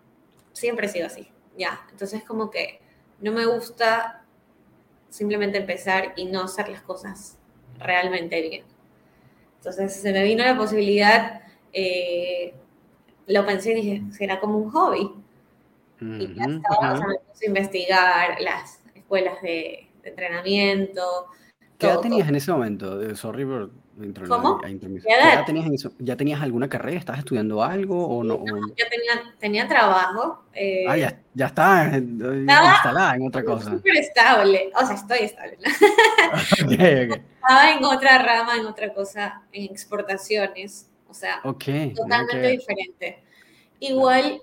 siempre 0.53 0.87
he 0.87 0.89
sido 0.89 1.07
así, 1.07 1.27
ya. 1.57 1.85
Entonces 1.91 2.23
como 2.23 2.49
que 2.49 2.79
no 3.21 3.31
me 3.31 3.45
gusta 3.45 4.23
simplemente 5.09 5.57
empezar 5.57 6.13
y 6.15 6.25
no 6.25 6.43
hacer 6.43 6.69
las 6.69 6.81
cosas 6.81 7.37
realmente 7.79 8.41
bien. 8.41 8.63
Entonces 9.57 9.95
se 9.95 10.11
me 10.11 10.23
vino 10.23 10.43
la 10.43 10.57
posibilidad, 10.57 11.41
eh, 11.73 12.53
lo 13.27 13.45
pensé 13.45 13.71
y 13.71 13.75
dije, 13.75 14.03
será 14.11 14.39
como 14.39 14.57
un 14.57 14.69
hobby. 14.69 15.11
Y 16.01 16.35
ya 16.35 16.43
estaba, 16.43 16.97
a 16.97 17.45
investigar 17.45 18.39
las 18.41 18.81
escuelas 18.93 19.41
de, 19.41 19.87
entrenamiento. 20.03 21.01
¿Qué 21.79 21.87
edad 21.87 21.99
tenías 21.99 22.27
en 22.27 22.35
ese 22.35 22.51
momento? 22.51 23.01
Eh, 23.01 23.15
sorry 23.15 23.43
por 23.43 23.71
¿Cómo? 24.27 24.59
¿Ya, 24.61 25.45
tenías 25.45 25.87
¿Ya 25.99 26.17
tenías 26.17 26.41
alguna 26.41 26.67
carrera? 26.67 26.99
¿Estabas 26.99 27.19
estudiando 27.19 27.63
algo 27.63 28.07
o 28.07 28.23
no? 28.23 28.43
yo 28.45 28.85
tenía, 28.89 29.33
tenía 29.39 29.67
trabajo. 29.67 30.43
Eh, 30.53 30.85
ah, 30.87 30.97
ya, 30.97 31.17
ya 31.33 31.45
estás 31.45 31.93
eh, 31.95 31.99
instalada 31.99 33.15
en 33.15 33.25
otra 33.25 33.45
cosa. 33.45 33.71
Súper 33.71 33.95
estable. 33.95 34.71
O 34.75 34.85
sea, 34.85 34.95
estoy 34.95 35.19
estable. 35.19 35.57
Estaba 37.39 37.71
en 37.71 37.85
otra 37.85 38.17
rama, 38.17 38.57
en 38.57 38.65
otra 38.65 38.93
cosa, 38.93 39.43
en 39.53 39.63
exportaciones. 39.63 40.89
O 41.07 41.13
sea, 41.13 41.41
totalmente 41.41 42.47
diferente. 42.49 43.23
Igual, 43.79 44.41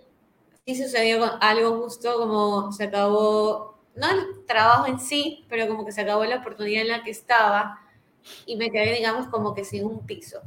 sí 0.64 0.76
sucedió 0.76 1.36
algo 1.42 1.82
justo 1.82 2.16
como 2.16 2.72
se 2.72 2.84
acabó, 2.84 3.78
no 3.96 4.10
el 4.10 4.46
trabajo 4.46 4.86
en 4.86 4.98
sí, 4.98 5.44
pero 5.50 5.68
como 5.68 5.84
que 5.84 5.92
se 5.92 6.00
acabó 6.00 6.24
la 6.24 6.36
oportunidad 6.36 6.82
en 6.82 6.88
la 6.88 7.02
que 7.02 7.10
estaba 7.10 7.81
y 8.46 8.56
me 8.56 8.70
quedé, 8.70 8.94
digamos, 8.96 9.26
como 9.28 9.54
que 9.54 9.64
sin 9.64 9.84
un 9.84 10.06
piso. 10.06 10.40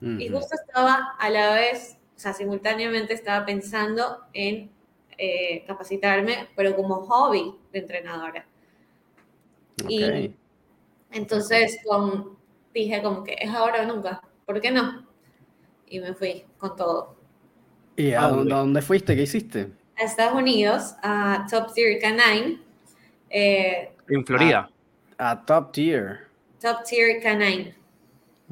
Y 0.00 0.28
justo 0.28 0.56
estaba 0.56 1.14
a 1.16 1.30
la 1.30 1.54
vez, 1.54 1.96
o 2.16 2.18
sea, 2.18 2.32
simultáneamente 2.32 3.14
estaba 3.14 3.46
pensando 3.46 4.18
en 4.32 4.68
eh, 5.16 5.62
capacitarme, 5.64 6.48
pero 6.56 6.74
como 6.74 6.96
hobby 7.06 7.54
de 7.72 7.78
entrenadora. 7.78 8.44
Y 9.88 10.34
entonces 11.12 11.78
con, 11.86 12.36
dije 12.74 13.00
como 13.00 13.22
que 13.22 13.36
es 13.38 13.48
ahora 13.50 13.82
o 13.82 13.86
nunca, 13.86 14.20
¿por 14.44 14.60
qué 14.60 14.72
no? 14.72 15.06
Y 15.86 16.00
me 16.00 16.14
fui 16.14 16.44
con 16.58 16.74
todo. 16.74 17.14
¿Y 17.94 18.12
a 18.12 18.26
dónde, 18.26 18.82
fuiste? 18.82 19.14
¿Qué 19.14 19.22
hiciste? 19.22 19.70
A 19.96 20.02
Estados 20.02 20.34
Unidos, 20.34 20.94
a 21.00 21.46
Top 21.48 21.72
Tier 21.72 22.00
Canine. 22.00 22.60
Eh, 23.30 23.92
en 24.08 24.26
Florida. 24.26 24.68
a 25.16 25.44
Top 25.44 25.70
Tier. 25.70 26.31
Top 26.62 26.84
Tier 26.84 27.20
Canine. 27.20 27.74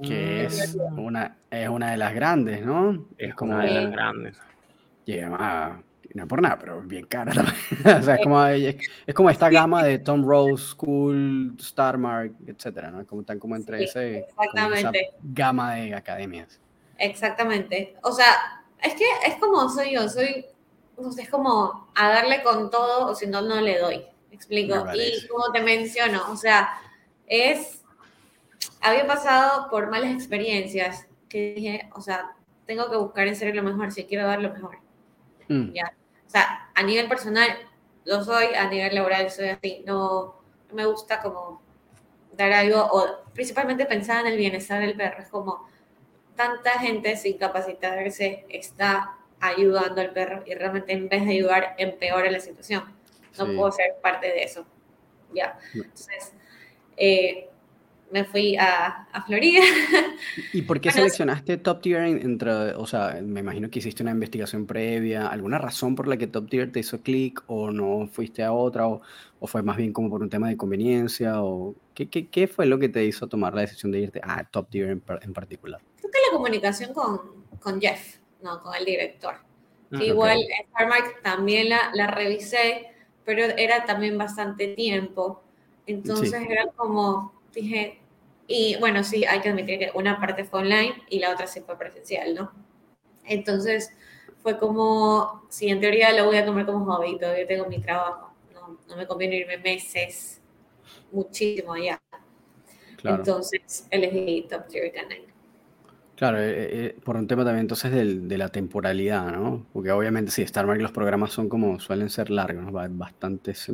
Que 0.03 0.45
es 0.45 0.77
una, 0.97 1.37
es 1.51 1.69
una 1.69 1.93
de 1.93 1.97
las 1.97 2.15
grandes, 2.15 2.65
¿no? 2.65 3.07
Es 3.17 3.35
como 3.35 3.53
una 3.55 3.65
de 3.65 3.75
las 3.75 3.93
grandes. 3.93 4.37
Lleva, 5.05 5.83
no 6.15 6.27
por 6.27 6.43
nada, 6.43 6.59
pero 6.59 6.81
bien 6.81 7.07
cara 7.07 7.33
o 7.99 8.03
sea, 8.03 8.15
es 8.17 8.23
como, 8.23 8.45
es, 8.45 9.15
como 9.15 9.31
esta 9.31 9.49
gama 9.49 9.85
de 9.85 9.99
Tom 9.99 10.25
Rose, 10.25 10.65
School, 10.69 11.55
Star 11.59 11.99
Mark, 11.99 12.35
etcétera, 12.47 12.91
¿no? 12.91 13.07
Como 13.07 13.21
están 13.21 13.39
como 13.39 13.57
entre 13.57 13.85
ese 13.85 14.27
exactamente. 14.29 15.11
gama 15.23 15.75
de 15.75 15.95
academias. 15.95 16.61
Exactamente. 16.99 17.97
O 18.03 18.13
sea, 18.13 18.65
es 18.83 18.95
que 18.95 19.05
es 19.27 19.37
como 19.37 19.69
soy 19.69 19.95
yo, 19.95 20.09
soy, 20.09 20.47
no 20.99 21.13
sé, 21.13 21.23
es 21.23 21.31
como 21.31 21.91
a 21.95 22.09
darle 22.09 22.43
con 22.43 22.71
todo, 22.71 23.09
o 23.09 23.15
si 23.15 23.27
no, 23.27 23.43
no 23.43 23.61
le 23.61 23.79
doy. 23.79 24.03
¿Me 24.29 24.37
explico? 24.37 24.87
Y 24.95 25.27
como 25.29 25.53
te 25.53 25.61
menciono, 25.61 26.31
o 26.31 26.37
sea, 26.37 26.71
es 27.27 27.80
había 28.81 29.07
pasado 29.07 29.69
por 29.71 29.91
malas 29.91 30.13
experiencias 30.13 31.07
que 31.29 31.55
dije, 31.55 31.91
o 31.95 32.01
sea, 32.01 32.33
tengo 32.67 32.91
que 32.91 32.97
buscar 32.97 33.27
en 33.27 33.37
serio 33.37 33.63
lo 33.63 33.69
mejor, 33.69 33.93
si 33.93 34.05
quiero 34.05 34.27
dar 34.27 34.41
lo 34.41 34.53
mejor. 34.53 34.79
Mm. 35.49 35.73
¿Ya? 35.73 35.95
O 36.27 36.31
sea, 36.31 36.71
a 36.75 36.83
nivel 36.83 37.09
personal 37.09 37.49
lo 38.05 38.25
soy, 38.25 38.55
a 38.55 38.69
nivel 38.69 38.95
laboral 38.95 39.31
soy 39.31 39.49
así, 39.49 39.83
no, 39.87 40.41
me 40.73 40.87
gusta 40.87 41.21
como 41.21 41.63
dar 42.37 42.53
algo, 42.53 42.81
o 42.81 43.25
principalmente 43.35 43.87
pensar 43.87 44.25
en 44.25 44.33
el 44.33 44.39
bienestar 44.39 44.81
del 44.81 44.97
perro, 44.97 45.23
es 45.23 45.29
como 45.29 45.69
tanta 46.37 46.79
gente 46.79 47.17
sin 47.17 47.37
capacitarse 47.37 48.47
está 48.49 49.17
ayudando 49.41 50.01
al 50.01 50.13
perro 50.13 50.43
y 50.47 50.55
realmente 50.55 50.93
en 50.93 51.09
vez 51.09 51.25
de 51.25 51.33
ayudar 51.33 51.75
empeora 51.79 52.31
la 52.31 52.41
situación. 52.41 52.85
No 53.39 53.47
puedo 53.47 53.71
ser 53.73 53.97
parte 54.03 54.27
de 54.27 54.43
eso. 54.43 54.65
Ya. 55.33 55.59
Entonces, 55.75 56.35
eh, 56.97 57.49
me 58.11 58.25
fui 58.25 58.57
a, 58.57 59.07
a 59.13 59.23
Florida. 59.23 59.63
¿Y 60.53 60.63
por 60.63 60.81
qué 60.81 60.91
seleccionaste 60.93 61.57
Top 61.59 61.81
Tier 61.81 62.03
entre, 62.03 62.75
o 62.75 62.87
sea, 62.87 63.21
me 63.23 63.41
imagino 63.41 63.71
que 63.71 63.79
hiciste 63.79 64.03
una 64.03 64.13
investigación 64.13 64.67
previa, 64.67 65.29
alguna 65.29 65.59
razón 65.59 65.95
por 65.95 66.09
la 66.09 66.17
que 66.17 66.27
Top 66.27 66.49
Tier 66.49 66.73
te 66.73 66.81
hizo 66.81 67.01
clic 67.01 67.43
o 67.47 67.71
no 67.71 68.09
fuiste 68.09 68.43
a 68.43 68.53
otra 68.53 68.89
o, 68.89 69.01
o, 69.39 69.47
fue 69.47 69.63
más 69.63 69.77
bien 69.77 69.93
como 69.93 70.11
por 70.11 70.23
un 70.23 70.31
tema 70.31 70.49
de 70.49 70.57
conveniencia 70.57 71.43
o 71.43 71.75
qué, 71.95 72.09
qué, 72.09 72.29
qué, 72.29 72.49
fue 72.49 72.67
lo 72.67 72.79
que 72.79 72.89
te 72.89 73.05
hizo 73.05 73.29
tomar 73.29 73.55
la 73.55 73.63
decisión 73.63 73.93
de 73.93 74.01
irte 74.01 74.21
a 74.23 74.45
Top 74.45 74.69
Tier 74.71 74.91
en, 74.91 75.03
en 75.23 75.33
particular? 75.33 75.81
Creo 75.97 76.11
que 76.11 76.19
la 76.31 76.37
comunicación 76.37 76.93
con, 76.93 77.45
con 77.61 77.81
Jeff, 77.81 78.19
no, 78.43 78.63
con 78.63 78.75
el 78.75 78.85
director. 78.85 79.35
Ah, 79.93 80.05
Igual 80.05 80.39
StarMark 80.69 81.23
también 81.23 81.69
la, 81.69 81.91
la 81.95 82.07
revisé, 82.07 82.87
pero 83.25 83.43
era 83.43 83.85
también 83.85 84.17
bastante 84.19 84.69
tiempo. 84.75 85.43
Entonces 85.87 86.33
era 86.49 86.67
como, 86.77 87.33
dije, 87.53 88.00
y 88.53 88.77
bueno, 88.81 89.05
sí, 89.05 89.25
hay 89.25 89.41
que 89.41 89.49
admitir 89.49 89.79
que 89.79 89.93
una 89.95 90.19
parte 90.19 90.43
fue 90.43 90.63
online 90.63 90.95
y 91.09 91.21
la 91.21 91.31
otra 91.31 91.47
sí 91.47 91.61
fue 91.61 91.79
presencial, 91.79 92.35
¿no? 92.35 92.53
Entonces 93.25 93.93
fue 94.43 94.59
como, 94.59 95.47
si 95.49 95.69
en 95.69 95.81
teoría 95.81 96.13
lo 96.13 96.25
voy 96.25 96.37
a 96.37 96.45
tomar 96.45 96.67
como 96.67 96.85
hobby, 96.85 97.17
todavía 97.17 97.47
tengo 97.47 97.67
mi 97.67 97.81
trabajo, 97.81 98.35
no, 98.53 98.81
no 98.89 98.97
me 98.97 99.07
conviene 99.07 99.37
irme 99.37 99.57
meses, 99.59 100.41
muchísimo 101.13 101.75
allá. 101.75 102.03
Entonces 103.05 103.87
elegí 103.89 104.49
Top 104.51 104.67
Tier 104.67 104.93
Canine. 104.93 105.27
Claro, 106.17 106.41
eh, 106.41 106.87
eh, 106.87 106.97
por 107.05 107.17
un 107.17 107.29
tema 107.29 107.45
también 107.45 107.61
entonces 107.61 107.93
de 107.93 108.37
la 108.37 108.49
temporalidad, 108.49 109.31
¿no? 109.31 109.65
Porque 109.73 109.93
obviamente 109.93 110.33
sí, 110.33 110.43
Star 110.43 110.67
Wars 110.67 110.83
los 110.83 110.91
programas 110.91 111.31
son 111.31 111.49
como, 111.49 111.79
suelen 111.79 112.11
ser 112.11 112.31
largos, 112.31 112.65
¿no? 112.65 112.73
Bastantes 112.73 113.73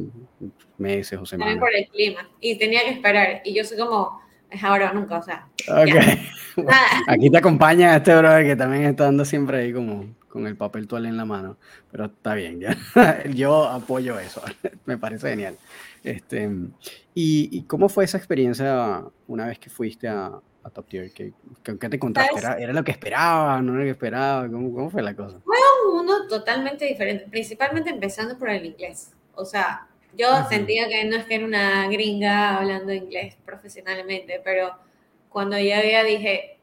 meses 0.76 1.18
o 1.18 1.25
semanas. 1.25 1.54
También 1.54 1.61
por 1.61 1.75
el 1.75 1.88
clima. 1.88 2.30
Y 2.40 2.59
tenía 2.59 2.83
que 2.83 2.90
esperar. 2.90 3.40
Y 3.42 3.54
yo 3.54 3.64
soy 3.64 3.78
como, 3.78 4.25
es 4.50 4.62
ahora 4.62 4.91
o 4.91 4.95
nunca, 4.95 5.19
o 5.19 5.23
sea. 5.23 5.49
Ok, 5.69 5.97
Aquí 7.09 7.31
te 7.31 7.38
acompaña 7.38 7.97
este 7.97 8.17
brother 8.17 8.47
que 8.47 8.57
también 8.57 8.85
está 8.85 9.05
andando 9.05 9.25
siempre 9.25 9.59
ahí 9.59 9.73
como 9.73 10.15
con 10.29 10.47
el 10.47 10.57
papel 10.57 10.87
toal 10.87 11.07
en 11.07 11.17
la 11.17 11.25
mano, 11.25 11.57
pero 11.91 12.07
está 12.07 12.35
bien, 12.35 12.61
ya. 12.61 12.76
yo 13.35 13.65
apoyo 13.65 14.19
eso, 14.19 14.43
me 14.85 14.99
parece 14.99 15.31
genial. 15.31 15.57
Este, 16.05 16.49
¿y, 17.15 17.62
cómo 17.62 17.88
fue 17.88 18.05
esa 18.05 18.19
experiencia 18.19 19.03
una 19.26 19.47
vez 19.47 19.59
que 19.59 19.71
fuiste 19.71 20.09
a, 20.09 20.33
Top 20.75 20.87
Tier? 20.88 21.12
¿Qué, 21.12 21.33
qué 21.62 21.88
te 21.88 21.99
contaste? 21.99 22.38
¿Era, 22.38 22.73
lo 22.73 22.85
que 22.85 22.91
esperaba? 22.91 23.62
¿No 23.62 23.73
era 23.73 23.81
lo 23.81 23.85
que 23.87 23.93
esperaba? 23.93 24.49
¿Cómo, 24.49 24.73
¿Cómo 24.73 24.91
fue 24.91 25.03
la 25.03 25.15
cosa? 25.15 25.38
Fue 25.45 25.57
un 25.87 25.97
mundo 25.97 26.29
totalmente 26.29 26.85
diferente, 26.85 27.26
principalmente 27.31 27.91
empezando 27.91 28.37
por 28.37 28.50
el 28.50 28.67
inglés. 28.67 29.12
O 29.35 29.45
sea, 29.45 29.88
yo 30.17 30.45
sentía 30.49 30.89
que 30.89 31.05
no 31.05 31.17
es 31.17 31.25
que 31.25 31.37
era 31.37 31.45
una 31.45 31.89
gringa 31.89 32.57
hablando 32.57 32.93
inglés 32.93 33.37
profesionalmente, 33.45 34.41
pero 34.43 34.75
cuando 35.29 35.59
ya 35.59 35.79
había 35.79 36.03
dije, 36.03 36.59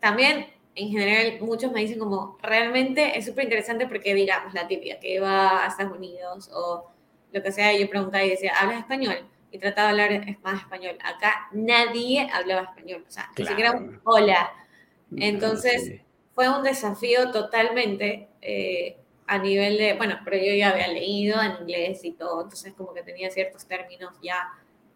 también 0.00 0.46
en 0.74 0.90
general 0.90 1.40
muchos 1.40 1.72
me 1.72 1.80
dicen 1.80 1.98
como, 1.98 2.38
realmente 2.42 3.18
es 3.18 3.26
súper 3.26 3.44
interesante 3.44 3.86
porque 3.86 4.14
digamos 4.14 4.54
la 4.54 4.66
típica 4.66 4.98
que 4.98 5.14
iba 5.14 5.64
a 5.64 5.68
Estados 5.68 5.96
Unidos 5.96 6.50
o 6.52 6.90
lo 7.32 7.42
que 7.42 7.52
sea, 7.52 7.76
yo 7.76 7.88
preguntaba 7.88 8.24
y 8.24 8.30
decía, 8.30 8.52
¿hablas 8.58 8.78
español? 8.78 9.18
Y 9.52 9.58
trataba 9.58 9.92
de 9.92 10.02
hablar 10.02 10.36
más 10.42 10.60
español. 10.60 10.96
Acá 11.02 11.48
nadie 11.52 12.28
hablaba 12.32 12.62
español, 12.62 13.04
o 13.06 13.10
sea, 13.10 13.30
ni 13.36 13.44
siquiera 13.44 13.72
un 13.72 14.00
hola. 14.04 14.52
Entonces 15.16 16.00
fue 16.32 16.48
un 16.48 16.62
desafío 16.62 17.30
totalmente. 17.30 18.28
Eh, 18.40 18.96
a 19.30 19.38
nivel 19.38 19.78
de, 19.78 19.94
bueno, 19.94 20.18
pero 20.24 20.36
yo 20.38 20.52
ya 20.54 20.70
había 20.70 20.88
leído 20.88 21.40
en 21.40 21.52
inglés 21.60 22.04
y 22.04 22.10
todo, 22.10 22.42
entonces 22.42 22.74
como 22.76 22.92
que 22.92 23.04
tenía 23.04 23.30
ciertos 23.30 23.64
términos 23.64 24.12
ya 24.20 24.48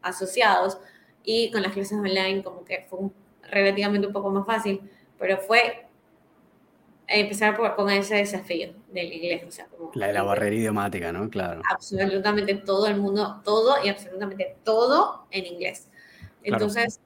asociados 0.02 0.76
y 1.22 1.52
con 1.52 1.62
las 1.62 1.72
clases 1.72 1.96
online 1.96 2.42
como 2.42 2.64
que 2.64 2.84
fue 2.90 2.98
relativamente 3.48 4.08
un 4.08 4.12
poco 4.12 4.30
más 4.30 4.44
fácil, 4.44 4.80
pero 5.20 5.38
fue 5.38 5.86
empezar 7.06 7.56
por, 7.56 7.76
con 7.76 7.88
ese 7.90 8.16
desafío 8.16 8.74
del 8.88 9.12
inglés, 9.12 9.44
o 9.46 9.52
sea, 9.52 9.66
como... 9.66 9.92
La 9.94 10.10
la 10.10 10.24
barrera 10.24 10.56
idiomática, 10.56 11.12
¿no? 11.12 11.30
Claro. 11.30 11.62
Absolutamente 11.70 12.56
todo 12.56 12.88
el 12.88 12.96
mundo, 12.96 13.40
todo 13.44 13.76
y 13.84 13.88
absolutamente 13.88 14.56
todo 14.64 15.28
en 15.30 15.46
inglés. 15.46 15.88
Entonces, 16.42 16.98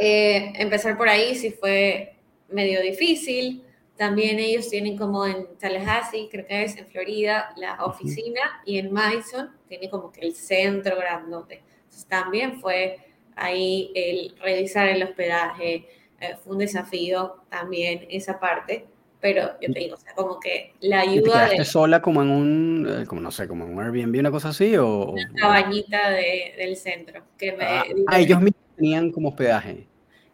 eh, 0.00 0.52
empezar 0.54 0.96
por 0.96 1.08
ahí 1.08 1.34
sí 1.34 1.50
fue 1.50 2.14
medio 2.50 2.80
difícil, 2.82 3.64
también 3.98 4.38
ellos 4.38 4.70
tienen 4.70 4.96
como 4.96 5.26
en 5.26 5.58
Tallahassee, 5.58 6.28
creo 6.30 6.46
que 6.46 6.62
es 6.62 6.76
en 6.76 6.86
Florida, 6.86 7.52
la 7.56 7.84
oficina 7.84 8.40
y 8.64 8.78
en 8.78 8.92
Madison 8.92 9.50
tiene 9.66 9.90
como 9.90 10.12
que 10.12 10.20
el 10.20 10.34
centro 10.34 10.96
grandote. 10.96 11.62
Entonces 11.78 12.06
también 12.06 12.60
fue 12.60 13.00
ahí 13.34 13.90
el 13.96 14.36
revisar 14.40 14.88
el 14.88 15.02
hospedaje, 15.02 15.88
eh, 16.20 16.36
fue 16.42 16.52
un 16.52 16.58
desafío 16.60 17.42
también 17.50 18.06
esa 18.08 18.38
parte, 18.38 18.86
pero 19.20 19.50
yo 19.60 19.72
te 19.72 19.80
digo, 19.80 19.96
o 19.96 19.98
sea, 19.98 20.14
como 20.14 20.38
que 20.38 20.74
la 20.80 21.00
ayuda... 21.00 21.48
¿Te 21.48 21.58
de, 21.58 21.64
sola 21.64 22.00
como 22.00 22.22
en 22.22 22.30
un, 22.30 23.02
eh, 23.02 23.04
como 23.04 23.20
no 23.20 23.32
sé, 23.32 23.48
como 23.48 23.64
en 23.64 23.76
un 23.76 23.82
Airbnb, 23.82 24.20
una 24.20 24.30
cosa 24.30 24.50
así? 24.50 24.76
O, 24.76 25.10
una 25.10 25.28
cabañita 25.34 26.10
de, 26.10 26.54
del 26.56 26.76
centro. 26.76 27.22
Que 27.36 27.52
me, 27.52 27.64
ah, 27.64 27.84
ah 28.06 28.20
ellos 28.20 28.40
mismos 28.40 28.62
tenían 28.76 29.10
como 29.10 29.30
hospedaje. 29.30 29.87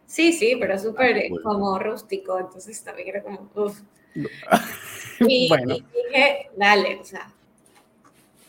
Sí, 0.05 0.33
sí, 0.33 0.55
pero 0.59 0.77
súper 0.77 1.17
ah, 1.17 1.35
como 1.43 1.79
rústico, 1.79 2.39
entonces 2.39 2.83
también 2.83 3.09
era 3.09 3.23
como, 3.23 3.49
uff. 3.55 3.81
Y, 5.19 5.47
bueno. 5.47 5.75
dije, 5.75 6.49
dale, 6.57 6.97
o 6.99 7.05
sea, 7.05 7.31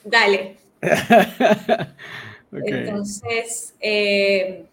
dale. 0.04 0.56
Entonces, 2.52 3.74
eh, 3.80 4.66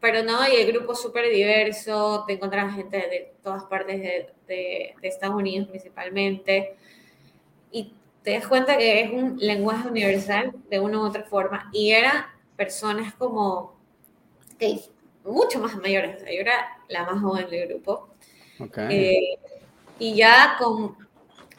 pero 0.00 0.22
no, 0.22 0.46
y 0.48 0.56
el 0.56 0.72
grupo 0.72 0.94
súper 0.94 1.30
diverso, 1.30 2.24
te 2.26 2.34
encontrabas 2.34 2.74
gente 2.74 2.96
de 2.96 3.32
todas 3.42 3.64
partes 3.64 4.00
de, 4.00 4.28
de, 4.46 4.94
Estados 5.02 5.36
Unidos 5.36 5.68
principalmente, 5.68 6.76
y 7.70 7.92
te 8.22 8.32
das 8.32 8.46
cuenta 8.46 8.76
que 8.76 9.02
es 9.02 9.10
un 9.10 9.38
lenguaje 9.38 9.88
universal 9.88 10.52
de 10.68 10.80
una 10.80 10.98
u 10.98 11.06
otra 11.06 11.24
forma, 11.24 11.70
y 11.72 11.90
eran 11.90 12.24
personas 12.56 13.14
como 13.14 13.78
que 14.58 14.80
mucho 15.24 15.58
más 15.60 15.76
mayores. 15.76 16.22
yo 16.22 16.40
era 16.40 16.78
la 16.88 17.04
más 17.04 17.20
joven 17.20 17.48
del 17.50 17.68
grupo. 17.68 18.08
Eh, 18.90 19.38
y 19.98 20.14
ya 20.14 20.56
con, 20.58 20.96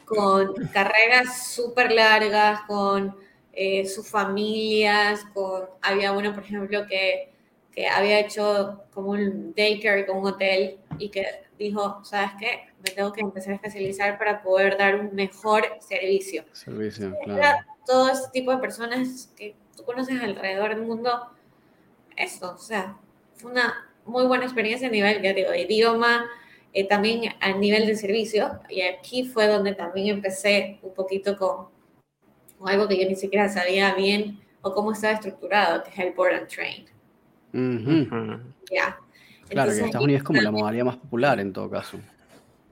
con 0.04 0.54
carreras 0.72 1.52
súper 1.52 1.92
largas, 1.92 2.60
con 2.66 3.16
eh, 3.52 3.86
sus 3.86 4.08
familias, 4.08 5.24
con, 5.34 5.64
había 5.80 6.12
uno, 6.12 6.32
por 6.32 6.44
ejemplo, 6.44 6.86
que, 6.86 7.32
que 7.72 7.88
había 7.88 8.20
hecho 8.20 8.82
como 8.92 9.10
un 9.10 9.52
daycare 9.54 10.06
con 10.06 10.18
un 10.18 10.26
hotel 10.26 10.78
y 10.98 11.08
que 11.08 11.26
dijo, 11.58 12.04
¿sabes 12.04 12.30
qué? 12.38 12.68
Me 12.84 12.90
tengo 12.90 13.12
que 13.12 13.20
empezar 13.20 13.52
a 13.52 13.56
especializar 13.56 14.18
para 14.18 14.42
poder 14.42 14.76
dar 14.76 14.96
un 14.96 15.14
mejor 15.14 15.64
servicio. 15.80 16.44
Servicio, 16.52 17.14
claro. 17.24 17.58
Todo 17.86 18.10
este 18.10 18.28
tipo 18.32 18.52
de 18.52 18.58
personas 18.58 19.32
que 19.36 19.56
tú 19.76 19.84
conoces 19.84 20.20
alrededor 20.20 20.70
del 20.70 20.82
mundo, 20.82 21.30
eso, 22.16 22.54
o 22.54 22.58
sea, 22.58 22.96
una 23.44 23.88
muy 24.04 24.24
buena 24.26 24.44
experiencia 24.44 24.88
a 24.88 24.90
nivel, 24.90 25.22
ya 25.22 25.32
digo, 25.32 25.50
de 25.50 25.62
idioma, 25.62 26.26
eh, 26.72 26.86
también 26.86 27.34
a 27.40 27.52
nivel 27.52 27.86
de 27.86 27.96
servicio. 27.96 28.60
Y 28.68 28.82
aquí 28.82 29.24
fue 29.24 29.46
donde 29.46 29.74
también 29.74 30.08
empecé 30.08 30.78
un 30.82 30.94
poquito 30.94 31.36
con, 31.36 31.68
algo 32.66 32.88
que 32.88 33.00
yo 33.00 33.08
ni 33.08 33.16
siquiera 33.16 33.48
sabía 33.48 33.94
bien 33.94 34.40
o 34.62 34.72
cómo 34.72 34.92
estaba 34.92 35.14
estructurado, 35.14 35.82
que 35.82 35.90
es 35.90 35.98
el 35.98 36.12
board 36.12 36.34
and 36.34 36.48
train. 36.48 36.86
Ya. 38.70 38.98
Claro, 39.48 39.70
que 39.70 39.80
Estados 39.80 40.04
Unidos 40.04 40.20
es 40.20 40.26
como 40.26 40.40
la 40.40 40.50
modalidad 40.50 40.84
más 40.84 40.96
popular 40.96 41.38
en 41.40 41.52
todo 41.52 41.68
caso. 41.68 41.98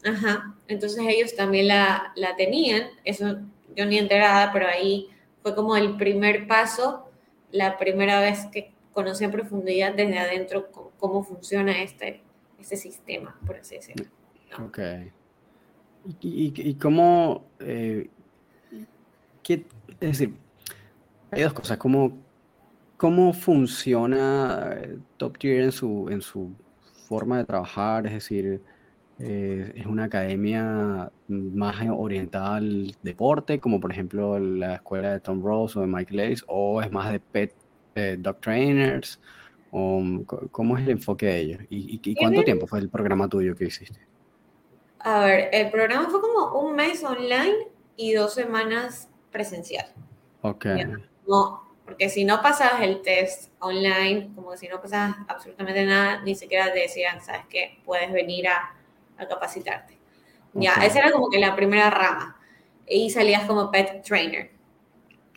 Ajá, 0.02 0.54
entonces 0.66 1.04
ellos 1.06 1.35
también 1.37 1.68
la, 1.68 2.12
la 2.16 2.35
tenían, 2.37 2.85
eso 3.04 3.38
yo 3.76 3.85
ni 3.85 3.98
enterada, 3.98 4.50
pero 4.50 4.66
ahí 4.66 5.11
fue 5.42 5.54
como 5.54 5.76
el 5.76 5.96
primer 5.98 6.46
paso, 6.46 7.11
la 7.50 7.76
primera 7.76 8.20
vez 8.20 8.46
que 8.52 8.72
conocer 8.92 9.26
en 9.26 9.33
profundidad 9.33 9.94
desde 9.94 10.18
adentro 10.18 10.70
cómo, 10.98 11.22
funciona 11.22 11.83
este, 11.83 12.22
este 12.59 12.76
sistema, 12.76 13.38
por 13.46 13.57
así 13.57 13.76
decirlo. 13.76 14.07
Ok. 14.64 14.79
¿Y, 16.20 16.74
cómo, 16.74 17.44
eh, 17.61 18.09
qué, 19.42 19.66
es 20.00 20.18
decir, 20.18 20.35
hay 21.31 21.42
dos 21.42 21.53
cosas, 21.53 21.76
cómo, 21.76 22.18
cómo 22.96 23.33
funciona 23.33 24.72
eh, 24.76 24.98
Top 25.18 25.38
Tier 25.38 25.62
en 25.62 25.72
su, 25.72 26.09
en 26.11 26.22
su 26.22 26.53
forma 27.07 27.38
de 27.38 27.44
trabajar, 27.44 28.07
es 28.07 28.14
decir, 28.14 28.62
eh, 29.18 29.72
es 29.76 29.85
una 29.85 30.05
academia 30.05 31.12
más 31.29 31.76
orientada 31.90 32.57
al 32.57 32.96
deporte, 33.03 33.61
como 33.61 33.79
por 33.79 33.92
ejemplo 33.92 34.38
la 34.38 34.76
escuela 34.76 35.12
de 35.12 35.20
Tom 35.20 35.42
Rose 35.42 35.79
o 35.79 35.83
de 35.83 35.88
Mike 35.88 36.14
Lace, 36.14 36.42
o 36.46 36.81
es 36.81 36.90
más 36.90 37.12
de 37.12 37.20
pet 37.20 37.55
eh, 37.94 38.16
dog 38.18 38.40
trainers? 38.40 39.20
O, 39.70 40.03
¿Cómo 40.50 40.76
es 40.76 40.85
el 40.85 40.90
enfoque 40.90 41.26
de 41.26 41.38
ellos? 41.38 41.61
¿Y, 41.70 42.14
cuánto 42.16 42.42
tiempo 42.42 42.66
fue 42.66 42.81
el 42.81 42.88
programa 42.88 43.29
tuyo 43.29 43.55
que 43.55 43.66
hiciste? 43.66 44.00
A 44.98 45.24
ver, 45.24 45.48
el 45.53 45.70
programa 45.70 46.09
fue 46.11 46.20
como 46.20 46.61
un 46.61 46.74
mes 46.74 47.03
online 47.05 47.68
y 47.96 48.12
dos 48.12 48.35
semanas 48.35 49.09
presencial. 49.31 49.87
Ok. 50.42 50.66
No, 51.26 51.62
porque 51.85 52.09
si 52.09 52.24
no 52.24 52.42
pasabas 52.42 52.83
el 52.83 53.00
test 53.03 53.50
online, 53.61 54.31
como 54.35 54.57
si 54.57 54.68
no 54.68 54.81
pasabas 54.81 55.16
absolutamente 55.29 55.85
nada, 55.85 56.20
ni 56.22 56.35
siquiera 56.35 56.72
te 56.72 56.81
decían, 56.81 57.20
¿sabes 57.20 57.42
qué? 57.48 57.79
Puedes 57.85 58.12
venir 58.12 58.48
a, 58.48 58.74
a 59.16 59.26
capacitarte. 59.26 59.98
Ya, 60.55 60.72
esa 60.83 60.98
era 60.98 61.12
como 61.12 61.31
que 61.31 61.38
la 61.38 61.55
primera 61.55 61.90
rama. 61.90 62.37
Y 62.87 63.11
salías 63.11 63.44
como 63.44 63.70
pet 63.70 64.03
trainer. 64.03 64.50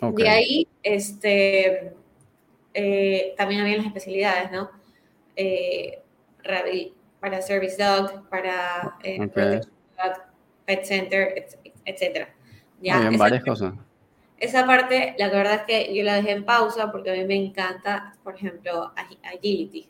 Okay. 0.01 0.23
De 0.23 0.29
ahí, 0.29 0.67
este, 0.81 1.93
eh, 2.73 3.33
también 3.37 3.61
había 3.61 3.77
las 3.77 3.85
especialidades, 3.85 4.51
¿no? 4.51 4.69
Eh, 5.35 5.99
para 7.19 7.41
Service 7.41 7.81
Dog, 7.81 8.27
para 8.29 8.97
eh, 9.03 9.17
Dog, 9.17 10.23
Pet 10.65 10.83
Center, 10.83 11.47
etc. 11.85 12.27
Ya, 12.81 13.07
Hay 13.07 13.17
varias 13.17 13.43
cosas. 13.43 13.73
Esa 14.37 14.65
parte, 14.65 15.15
la 15.17 15.29
verdad 15.29 15.53
es 15.53 15.61
que 15.61 15.95
yo 15.95 16.03
la 16.03 16.15
dejé 16.15 16.31
en 16.31 16.43
pausa 16.43 16.91
porque 16.91 17.11
a 17.11 17.13
mí 17.13 17.23
me 17.23 17.35
encanta, 17.35 18.13
por 18.23 18.35
ejemplo, 18.35 18.91
Agility. 19.23 19.87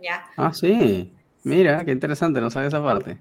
¿ya? 0.00 0.24
Ah, 0.36 0.52
sí. 0.52 1.12
Mira, 1.42 1.84
qué 1.84 1.90
interesante, 1.90 2.40
no 2.40 2.50
sabes 2.50 2.68
esa 2.68 2.82
parte. 2.82 3.18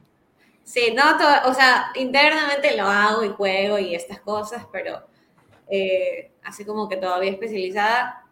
Sí, 0.64 0.94
no, 0.94 1.04
o 1.50 1.54
sea, 1.54 1.92
internamente 1.96 2.76
lo 2.76 2.84
hago 2.84 3.24
y 3.24 3.30
juego 3.30 3.80
y 3.80 3.96
estas 3.96 4.20
cosas, 4.20 4.68
pero 4.72 5.02
eh, 5.70 6.32
así 6.44 6.66
como 6.66 6.90
que 6.90 6.98
todavía 6.98 7.32
especializada, 7.32 8.27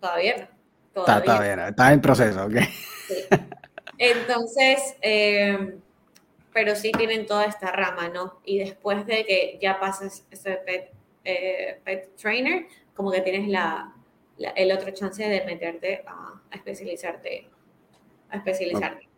Todavía 0.00 0.36
no. 0.38 0.60
Todavía. 0.92 1.68
Está, 1.68 1.92
en 1.92 2.00
proceso, 2.00 2.44
ok. 2.44 2.54
Entonces, 3.98 4.96
eh, 5.02 5.78
pero 6.52 6.74
sí 6.74 6.90
tienen 6.92 7.26
toda 7.26 7.44
esta 7.44 7.70
rama, 7.70 8.08
¿no? 8.08 8.40
Y 8.44 8.58
después 8.58 9.06
de 9.06 9.24
que 9.24 9.58
ya 9.60 9.78
pasas 9.78 10.26
ese 10.30 10.52
pet, 10.52 10.90
eh, 11.24 11.80
pet 11.84 12.16
trainer, 12.16 12.66
como 12.94 13.12
que 13.12 13.20
tienes 13.20 13.48
la, 13.48 13.94
el 14.38 14.72
otro 14.72 14.90
chance 14.90 15.22
de 15.22 15.44
meterte 15.44 16.02
a, 16.06 16.40
especializarte. 16.52 17.48
A 18.30 18.38
especializarte. 18.38 19.08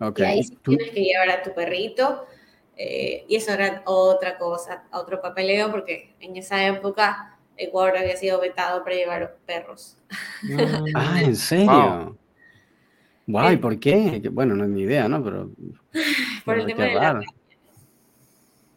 Ok. 0.00 0.20
Y 0.20 0.24
ahí 0.24 0.42
sí 0.42 0.56
tienes 0.64 0.90
que 0.90 1.00
llevar 1.02 1.30
a 1.30 1.42
tu 1.42 1.52
perrito. 1.54 2.26
eh, 2.76 3.24
y 3.28 3.36
eso 3.36 3.52
era 3.52 3.82
otra 3.84 4.36
cosa, 4.38 4.84
otro 4.92 5.20
papeleo, 5.20 5.70
porque 5.70 6.14
en 6.18 6.36
esa 6.36 6.66
época 6.66 7.33
Ecuador 7.56 7.96
había 7.98 8.16
sido 8.16 8.40
vetado 8.40 8.82
para 8.82 8.96
llevar 8.96 9.36
perros. 9.46 9.96
Ah, 10.94 11.20
¿en 11.22 11.36
serio? 11.36 12.16
Wow, 13.26 13.52
¿y 13.52 13.56
por 13.56 13.78
qué? 13.80 14.20
Que- 14.22 14.28
Bueno, 14.28 14.54
no 14.54 14.64
es 14.64 14.70
ni 14.70 14.82
idea, 14.82 15.08
¿no? 15.08 15.22
Pero. 15.24 15.50
Por 16.44 16.58
el 16.58 16.64
pero 16.64 16.66
tema 16.66 16.84
qué 16.84 16.88
de 16.90 16.94
la, 16.94 17.00
raro. 17.00 17.20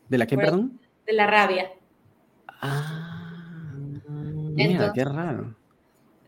¿De 0.08 0.18
la 0.18 0.26
qué, 0.26 0.36
por 0.36 0.46
perdón? 0.46 0.80
de 1.06 1.14
la 1.14 1.28
rabia. 1.28 1.72
Ah, 2.62 3.74
mira, 4.08 4.92
qué 4.94 5.04
raro. 5.04 5.54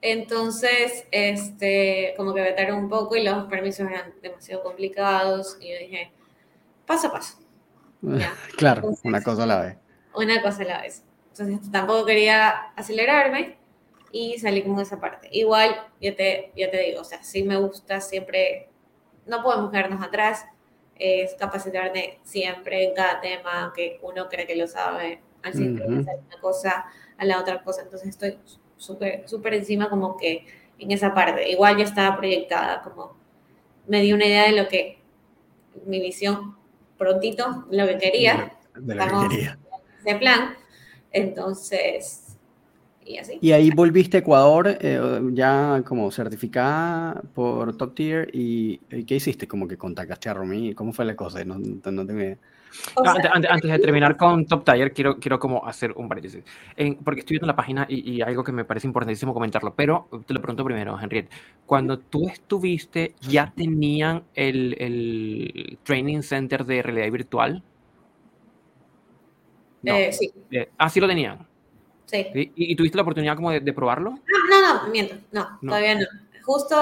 Entonces, 0.02 1.06
este, 1.12 2.14
como 2.18 2.34
que 2.34 2.42
vetaron 2.42 2.78
un 2.80 2.90
poco 2.90 3.16
y 3.16 3.24
los 3.24 3.46
permisos 3.46 3.88
eran 3.90 4.14
demasiado 4.22 4.64
complicados. 4.64 5.58
Y 5.62 5.72
yo 5.72 5.80
dije, 5.80 6.12
paso 6.86 7.08
a 7.08 7.12
paso, 7.14 7.38
Ya. 8.02 8.34
Claro, 8.58 8.80
Entonces- 8.82 9.06
una 9.06 9.22
cosa 9.24 9.44
a 9.44 9.48
la 9.48 9.62
vez. 9.62 9.78
una 10.16 10.42
cosa 10.42 10.64
a 10.64 10.66
la 10.66 10.82
vez. 10.82 11.04
Entonces, 11.40 11.72
tampoco 11.72 12.06
quería 12.06 12.50
acelerarme 12.76 13.58
y 14.12 14.38
salí 14.40 14.62
como 14.64 14.78
de 14.78 14.84
esa 14.84 15.00
parte. 15.00 15.30
Igual, 15.32 15.88
ya 16.02 16.16
te, 16.16 16.52
ya 16.56 16.70
te 16.70 16.78
digo, 16.82 17.02
o 17.02 17.04
sea, 17.06 17.24
sí 17.24 17.44
me 17.44 17.56
gusta 17.58 18.02
siempre, 18.02 18.68
no 19.26 19.42
podemos 19.42 19.72
quedarnos 19.72 20.04
atrás, 20.06 20.46
es 20.96 21.34
capacitarme 21.36 22.20
siempre 22.24 22.84
en 22.84 22.94
cada 22.94 23.22
tema 23.22 23.72
que 23.74 24.00
uno 24.02 24.28
cree 24.28 24.46
que 24.46 24.56
lo 24.56 24.68
sabe, 24.68 25.22
al 25.44 25.54
Ujú. 25.54 25.76
día 25.76 26.04
sale 26.04 26.20
una 26.28 26.42
cosa, 26.42 26.86
a 27.18 27.26
la 27.26 27.40
otra 27.40 27.64
cosa. 27.64 27.84
Entonces, 27.84 28.10
estoy 28.10 28.38
súper, 28.76 29.28
súper 29.30 29.54
encima 29.54 29.90
como 29.90 30.18
que 30.18 30.46
en 30.78 30.92
esa 30.92 31.14
parte. 31.14 31.50
Igual 31.50 31.78
ya 31.78 31.86
estaba 31.86 32.18
proyectada, 32.18 32.82
como 32.82 33.16
me 33.88 34.02
di 34.02 34.12
una 34.12 34.26
idea 34.26 34.44
de 34.44 34.62
lo 34.62 34.68
que, 34.68 35.00
mi 35.86 36.02
visión 36.02 36.58
prontito, 36.98 37.66
lo 37.72 37.88
que 37.88 37.98
quería 37.98 38.52
De 38.76 38.96
lo 38.96 39.06
que 39.22 39.30
quería. 39.30 39.58
ese 40.04 40.16
plan. 40.18 40.56
Entonces, 41.12 42.38
y 43.06 43.18
así. 43.18 43.38
Y 43.42 43.52
ahí 43.52 43.72
volviste 43.72 44.18
a 44.18 44.20
Ecuador 44.20 44.78
eh, 44.80 45.22
ya 45.34 45.82
como 45.86 46.12
certificada 46.12 47.22
por 47.34 47.76
Top 47.78 47.96
Tier 47.96 48.30
y, 48.34 48.80
¿y 48.92 49.04
¿qué 49.06 49.16
hiciste? 49.16 49.48
Como 49.48 49.68
que 49.68 49.78
contactaste 49.78 50.30
a 50.30 50.34
Romy, 50.34 50.74
¿cómo 50.74 50.94
fue 50.94 51.06
la 51.06 51.16
cosa? 51.16 51.44
No, 51.44 51.58
no, 51.58 51.92
no 51.92 52.06
tengo 52.06 52.20
idea. 52.22 52.38
O 52.96 53.02
sea, 53.02 53.14
antes, 53.14 53.32
antes- 53.34 53.50
antes 53.52 53.72
de 53.72 53.80
terminar 53.80 54.16
con 54.16 54.46
Top 54.46 54.64
Tier, 54.64 54.94
quiero, 54.94 55.18
quiero 55.18 55.40
como 55.40 55.66
hacer 55.66 55.92
un 55.96 56.08
paréntesis. 56.08 56.44
En- 56.78 56.98
porque 56.98 57.22
estoy 57.22 57.36
viendo 57.36 57.48
la 57.48 57.56
página 57.56 57.88
y, 57.90 58.12
y 58.12 58.22
algo 58.22 58.44
que 58.44 58.52
me 58.52 58.64
parece 58.64 58.86
importantísimo 58.86 59.34
comentarlo, 59.34 59.74
pero 59.76 60.08
te 60.28 60.36
lo 60.36 60.40
pregunto 60.42 60.64
primero, 60.64 60.96
Henriette. 61.02 61.32
Cuando 61.66 61.98
tú 61.98 62.28
estuviste, 62.30 63.16
¿ya 63.28 63.52
tenían 63.56 64.24
el, 64.36 64.76
el 64.80 65.80
Training 65.84 66.22
Center 66.22 66.64
de 66.64 66.84
realidad 66.84 67.12
virtual? 67.12 67.64
No. 69.82 69.96
eh, 69.96 70.12
sí, 70.12 70.32
Eh, 70.52 70.70
ah, 70.78 70.90
sí 70.90 71.00
lo 71.00 71.08
tenían. 71.08 71.48
sí. 72.06 72.26
¿Y, 72.34 72.52
y 72.56 72.76
tuviste 72.76 72.98
la 72.98 73.04
oportunidad 73.04 73.36
como 73.36 73.52
de, 73.52 73.60
de 73.60 73.74
probarlo? 73.74 74.12
No, 74.12 74.62
no, 74.62 74.84
no, 74.86 74.90
miento, 74.90 75.16
no, 75.32 75.50
No. 75.62 75.70
todavía 75.72 75.96
no. 75.96 76.06
Justo 76.44 76.76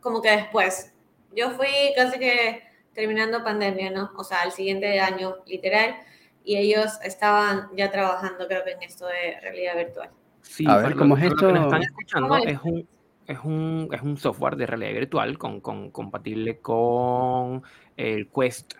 como 0.00 0.20
que 0.22 0.30
después. 0.30 0.92
Yo 1.34 1.50
fui 1.50 1.68
casi 1.96 2.18
que 2.18 2.62
terminando 2.94 3.42
pandemia, 3.44 3.90
¿no? 3.90 4.10
O 4.16 4.24
sea, 4.24 4.42
al 4.42 4.52
siguiente 4.52 4.98
año, 5.00 5.36
literal, 5.46 5.96
y 6.44 6.56
ellos 6.56 6.92
estaban 7.02 7.68
ya 7.76 7.90
trabajando, 7.90 8.46
creo 8.46 8.64
que 8.64 8.72
en 8.72 8.82
esto 8.82 9.06
de 9.06 9.40
realidad 9.42 9.76
virtual. 9.76 10.10
Sí, 10.42 10.64
A 10.68 10.76
ver, 10.78 10.94
¿cómo 10.94 11.16
lo- 11.16 11.22
es 11.22 11.28
para 11.28 11.34
los 11.34 11.40
que 11.40 11.46
nos 11.46 11.54
esto? 11.54 11.66
están 11.66 11.82
escuchando, 11.82 12.36
es 12.38 12.58
un, 12.62 12.88
es, 13.26 13.38
un, 13.42 13.88
es 13.92 14.02
un 14.02 14.16
software 14.16 14.56
de 14.56 14.66
realidad 14.66 14.92
virtual 14.92 15.36
con, 15.38 15.60
con, 15.60 15.90
compatible 15.90 16.58
con 16.60 17.62
el 17.96 18.30
Quest, 18.30 18.74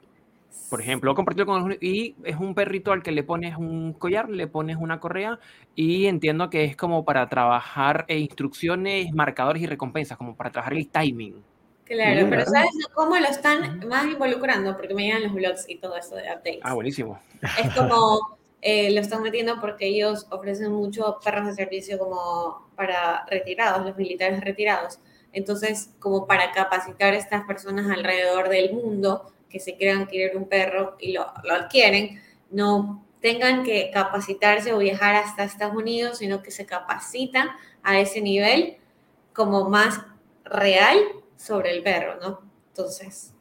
por 0.69 0.81
ejemplo, 0.81 1.15
compartido 1.15 1.47
con 1.47 1.57
algún- 1.57 1.79
y 1.81 2.17
es 2.25 2.37
un 2.37 2.55
perrito 2.55 2.93
al 2.93 3.03
que 3.03 3.13
le 3.13 3.23
pones 3.23 3.57
un 3.57 3.93
collar, 3.93 4.29
le 4.29 4.49
pones 4.49 4.77
una 4.77 4.99
correa 4.99 5.39
y 5.75 6.07
entiendo 6.07 6.51
que 6.51 6.65
es 6.65 6.77
como 6.77 7.05
para 7.05 7.29
trabajar 7.29 8.05
eh, 8.09 8.19
instrucciones, 8.19 9.13
marcadores 9.13 9.63
y 9.63 9.67
recompensas, 9.67 10.19
como 10.19 10.37
para 10.37 10.51
trabajar 10.51 10.75
el 10.75 10.89
timing. 10.91 11.45
Claro, 11.85 12.27
pero 12.29 12.45
¿sabes 12.47 12.71
cómo 12.95 13.17
lo 13.17 13.27
están 13.27 13.81
más 13.89 14.07
involucrando? 14.07 14.77
Porque 14.77 14.93
me 14.93 15.05
llegan 15.05 15.23
los 15.23 15.33
blogs 15.35 15.69
y 15.69 15.77
todo 15.77 15.97
eso 15.97 16.17
de 16.17 16.23
updates. 16.23 16.61
Ah, 16.63 16.75
buenísimo. 16.75 17.17
Es 17.41 17.73
como 17.77 18.39
eh, 18.61 18.91
lo 18.91 19.01
están 19.01 19.23
metiendo 19.23 19.61
porque 19.61 19.87
ellos 19.87 20.27
ofrecen 20.31 20.73
mucho 20.73 21.19
perros 21.25 21.47
de 21.47 21.55
servicio 21.55 21.97
como 21.99 22.69
para 22.75 23.25
retirados, 23.27 23.87
los 23.87 23.97
militares 23.97 24.41
retirados. 24.41 24.99
Entonces, 25.33 25.95
como 26.01 26.27
para 26.27 26.51
capacitar 26.51 27.15
a 27.15 27.17
estas 27.17 27.45
personas 27.45 27.89
alrededor 27.89 28.49
del 28.49 28.73
mundo 28.73 29.33
que 29.57 29.61
se 29.61 29.77
crean 29.77 30.07
querer 30.07 30.37
un 30.37 30.49
perro 30.49 30.97
y 30.99 31.13
lo, 31.13 31.27
lo 31.45 31.55
adquieren, 31.55 32.21
no 32.51 33.05
tengan 33.21 33.65
que 33.65 33.91
capacitarse 33.93 34.73
o 34.73 34.79
viajar 34.79 35.15
hasta 35.17 35.45
Estados 35.45 35.75
Unidos, 35.75 36.19
sino 36.19 36.43
que 36.43 36.51
se 36.51 36.67
capacitan 36.67 37.49
a 37.83 37.99
ese 37.99 38.21
nivel 38.21 38.77
como 39.33 39.69
más 39.69 40.01
real 40.45 40.99
sobre 41.37 41.71
el 41.77 41.83
perro, 41.83 42.17
¿no? 42.21 42.41
Entonces, 42.69 43.33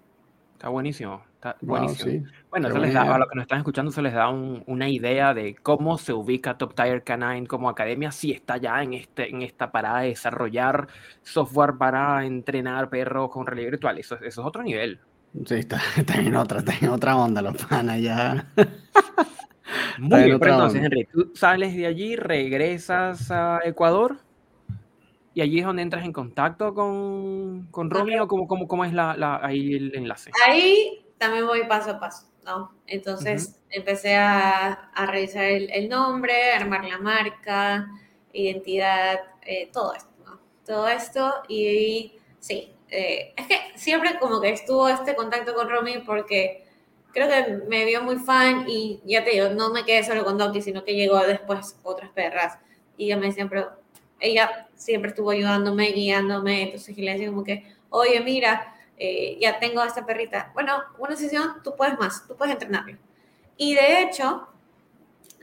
Está 0.54 0.70
buenísimo. 0.70 1.24
Está 1.36 1.58
Wow, 1.62 1.70
buenísimo. 1.70 2.12
sí. 2.12 2.24
Bueno, 2.50 2.68
eso 2.70 2.80
les 2.80 2.94
da, 2.94 3.02
a 3.14 3.18
los 3.20 3.28
que 3.30 3.36
nos 3.36 3.44
están 3.44 3.58
escuchando, 3.60 3.92
se 3.92 4.02
les 4.02 4.14
da 4.14 4.30
un- 4.30 4.64
una 4.68 4.90
idea 4.90 5.34
de 5.34 5.56
cómo 5.56 5.98
se 5.98 6.14
ubica 6.14 6.58
Top 6.58 6.74
Tier 6.76 7.04
Canine 7.04 7.46
como 7.48 7.70
academia, 7.70 8.12
si 8.12 8.32
está 8.32 8.58
ya 8.58 8.82
en, 8.82 8.94
este, 8.94 9.30
en 9.30 9.42
esta 9.42 9.72
parada 9.72 10.00
de 10.02 10.08
desarrollar 10.10 10.88
software 11.22 11.78
para 11.78 12.26
entrenar 12.26 12.90
perros 12.90 13.30
con 13.30 13.46
realidad 13.46 13.72
virtual. 13.72 13.98
Eso, 14.00 14.16
eso 14.16 14.26
es 14.42 14.48
otro 14.48 14.64
nivel. 14.64 15.02
Sí, 15.46 15.56
está, 15.56 15.82
está 15.98 16.16
en 16.16 16.36
otra, 16.36 16.60
está 16.60 16.74
en 16.82 16.90
otra 16.90 17.16
onda 17.18 17.42
los 17.42 17.56
panas 17.66 18.02
ya. 18.02 18.48
Muy 19.98 20.24
bien, 20.24 20.40
pero 20.40 20.52
otra 20.52 20.52
entonces, 20.52 20.82
onda. 20.82 20.86
Henry, 20.86 21.06
tú 21.06 21.32
sales 21.36 21.76
de 21.76 21.86
allí, 21.88 22.16
regresas 22.16 23.32
a 23.32 23.60
Ecuador 23.64 24.20
y 25.34 25.42
allí 25.42 25.60
es 25.60 25.66
donde 25.66 25.82
entras 25.82 26.06
en 26.06 26.14
contacto 26.14 26.74
con, 26.74 27.68
con 27.72 27.90
Romy 27.90 28.18
o 28.20 28.28
cómo, 28.28 28.48
cómo, 28.48 28.68
cómo 28.68 28.86
es 28.86 28.94
la, 28.94 29.16
la- 29.18 29.40
ahí 29.46 29.74
el 29.74 29.94
enlace. 29.96 30.32
ahí 30.48 31.06
también 31.18 31.46
voy 31.46 31.66
paso 31.68 31.92
a 31.92 32.00
paso, 32.00 32.28
¿no? 32.46 32.72
Entonces 32.88 33.60
empecé 33.70 34.16
a, 34.16 34.72
a 34.94 35.06
revisar 35.08 35.44
el, 35.46 35.70
el 35.72 35.90
nombre, 35.90 36.52
armar 36.54 36.86
la 36.86 37.00
marca, 37.00 37.88
identidad, 38.32 39.20
eh, 39.42 39.70
todo 39.74 39.94
esto, 39.94 40.10
¿no? 40.26 40.40
Todo 40.66 40.88
esto 40.88 41.34
y 41.50 42.14
sí, 42.40 42.74
eh, 42.96 43.34
es 43.36 43.48
que 43.48 43.58
siempre 43.76 44.18
como 44.20 44.40
que 44.40 44.50
estuvo 44.50 44.88
este 44.88 45.16
contacto 45.16 45.54
con 45.54 45.70
Romy 45.70 46.00
porque 46.00 46.66
creo 47.12 47.28
que 47.28 47.68
me 47.68 47.86
vio 47.86 48.02
muy 48.04 48.18
fan 48.18 48.66
y 48.68 49.02
ya 49.06 49.24
te 49.24 49.32
digo, 49.32 49.50
no 49.50 49.70
me 49.72 49.84
quedé 49.84 50.04
solo 50.04 50.24
con 50.24 50.38
Doki, 50.38 50.62
sino 50.62 50.84
que 50.84 50.96
llegó 50.96 51.20
después 51.20 51.78
otras 51.84 52.10
perras 52.12 52.58
y 52.98 53.06
ella 53.06 53.18
me 53.18 53.34
pero 53.48 53.72
ella 54.20 54.70
siempre 54.76 55.10
estuvo 55.10 55.32
ayudándome, 55.32 55.92
guiándome, 55.92 56.64
entonces 56.64 56.98
le 56.98 57.12
decía 57.12 57.28
como 57.28 57.44
que, 57.44 57.66
oye, 57.90 58.22
mira, 58.22 58.74
eh, 58.98 59.38
ya 59.40 59.60
tengo 59.60 59.82
a 59.82 59.88
esta 59.88 60.06
perrita. 60.06 60.52
Bueno, 60.54 60.82
una 60.98 61.16
sesión, 61.16 61.62
tú 61.64 61.76
puedes 61.76 61.98
más, 62.00 62.26
tú 62.28 62.36
puedes 62.36 62.54
entrenarlo. 62.54 62.98
Y 63.58 63.76
de 63.76 64.02
hecho, 64.02 64.48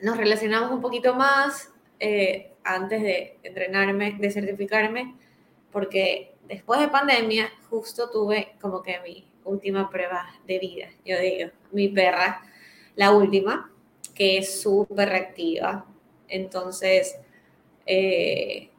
nos 0.02 0.16
relacionamos 0.16 0.70
un 0.70 0.80
poquito 0.80 1.14
más 1.14 1.70
eh, 2.00 2.52
antes 2.64 3.02
de 3.02 3.38
entrenarme, 3.42 4.16
de 4.18 4.30
certificarme, 4.30 5.14
porque 5.70 6.31
después 6.52 6.80
de 6.80 6.88
pandemia 6.88 7.50
justo 7.70 8.10
tuve 8.10 8.56
como 8.60 8.82
que 8.82 9.00
mi 9.00 9.26
última 9.44 9.88
prueba 9.88 10.26
de 10.46 10.58
vida, 10.58 10.88
yo 11.04 11.18
digo, 11.18 11.50
mi 11.70 11.88
perra, 11.88 12.42
la 12.94 13.10
última, 13.10 13.70
que 14.14 14.36
es 14.36 14.60
súper 14.60 15.08
reactiva. 15.08 15.86
Entonces, 16.28 17.16
eh, 17.86 18.70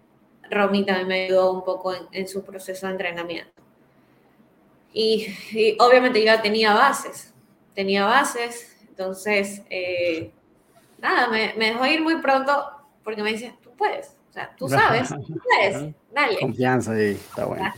Romy 0.52 0.86
también 0.86 1.08
me 1.08 1.26
ayudó 1.26 1.52
un 1.52 1.64
poco 1.64 1.94
en, 2.12 2.28
su 2.28 2.44
proceso 2.44 2.86
de 2.86 2.92
entrenamiento. 2.92 3.52
Y, 4.94 5.28
obviamente 5.80 6.24
yo 6.24 6.40
tenía 6.42 6.76
bases, 6.76 7.34
tenía 7.74 8.06
bases, 8.06 8.78
entonces, 8.88 9.64
eh, 9.72 10.32
nada, 11.00 11.28
me, 11.28 11.56
me 11.58 11.72
dejó 11.72 11.88
ir 11.88 12.02
muy 12.02 12.18
pronto 12.22 12.70
porque 13.04 13.24
me 13.24 13.32
dice, 13.32 13.56
tú 13.64 13.72
puedes, 13.72 14.16
o 14.34 14.36
sea, 14.36 14.50
tú 14.58 14.68
sabes, 14.68 15.10
tú 15.10 15.40
puedes, 15.44 15.94
dale. 16.12 16.40
Confianza 16.40 16.94
ahí, 16.94 17.12
está 17.12 17.46
bueno. 17.46 17.72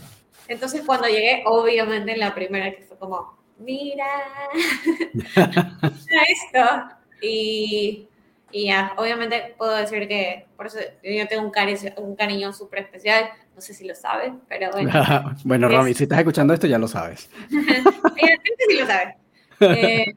Entonces 0.48 0.82
cuando 0.86 1.06
llegué, 1.06 1.42
obviamente 1.44 2.16
la 2.16 2.34
primera 2.34 2.74
que 2.74 2.82
fue 2.82 2.96
como, 2.98 3.36
mira, 3.58 4.06
mira 5.12 6.22
esto. 6.30 6.96
Y, 7.20 8.08
y 8.50 8.66
ya, 8.68 8.94
obviamente 8.96 9.54
puedo 9.58 9.76
decir 9.76 10.08
que 10.08 10.46
por 10.56 10.68
eso 10.68 10.78
yo 11.02 11.28
tengo 11.28 11.42
un 11.42 11.50
cariño, 11.50 11.92
un 11.98 12.16
cariño 12.16 12.54
súper 12.54 12.78
especial, 12.78 13.28
no 13.54 13.60
sé 13.60 13.74
si 13.74 13.86
lo 13.86 13.94
saben, 13.94 14.40
pero 14.48 14.70
bueno. 14.72 14.90
bueno, 15.44 15.68
Romy, 15.68 15.92
si 15.92 16.04
estás 16.04 16.20
escuchando 16.20 16.54
esto 16.54 16.66
ya 16.66 16.78
lo 16.78 16.88
sabes. 16.88 17.28
Sí 17.50 18.78
lo 18.78 18.86
sabe. 18.86 19.16
Eh, 19.60 20.16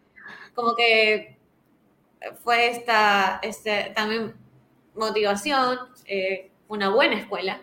como 0.56 0.74
que 0.74 1.38
fue 2.44 2.70
esta, 2.70 3.42
este, 3.44 3.92
también 3.94 4.34
motivación, 5.00 5.80
eh, 6.06 6.52
una 6.68 6.90
buena 6.90 7.16
escuela. 7.20 7.62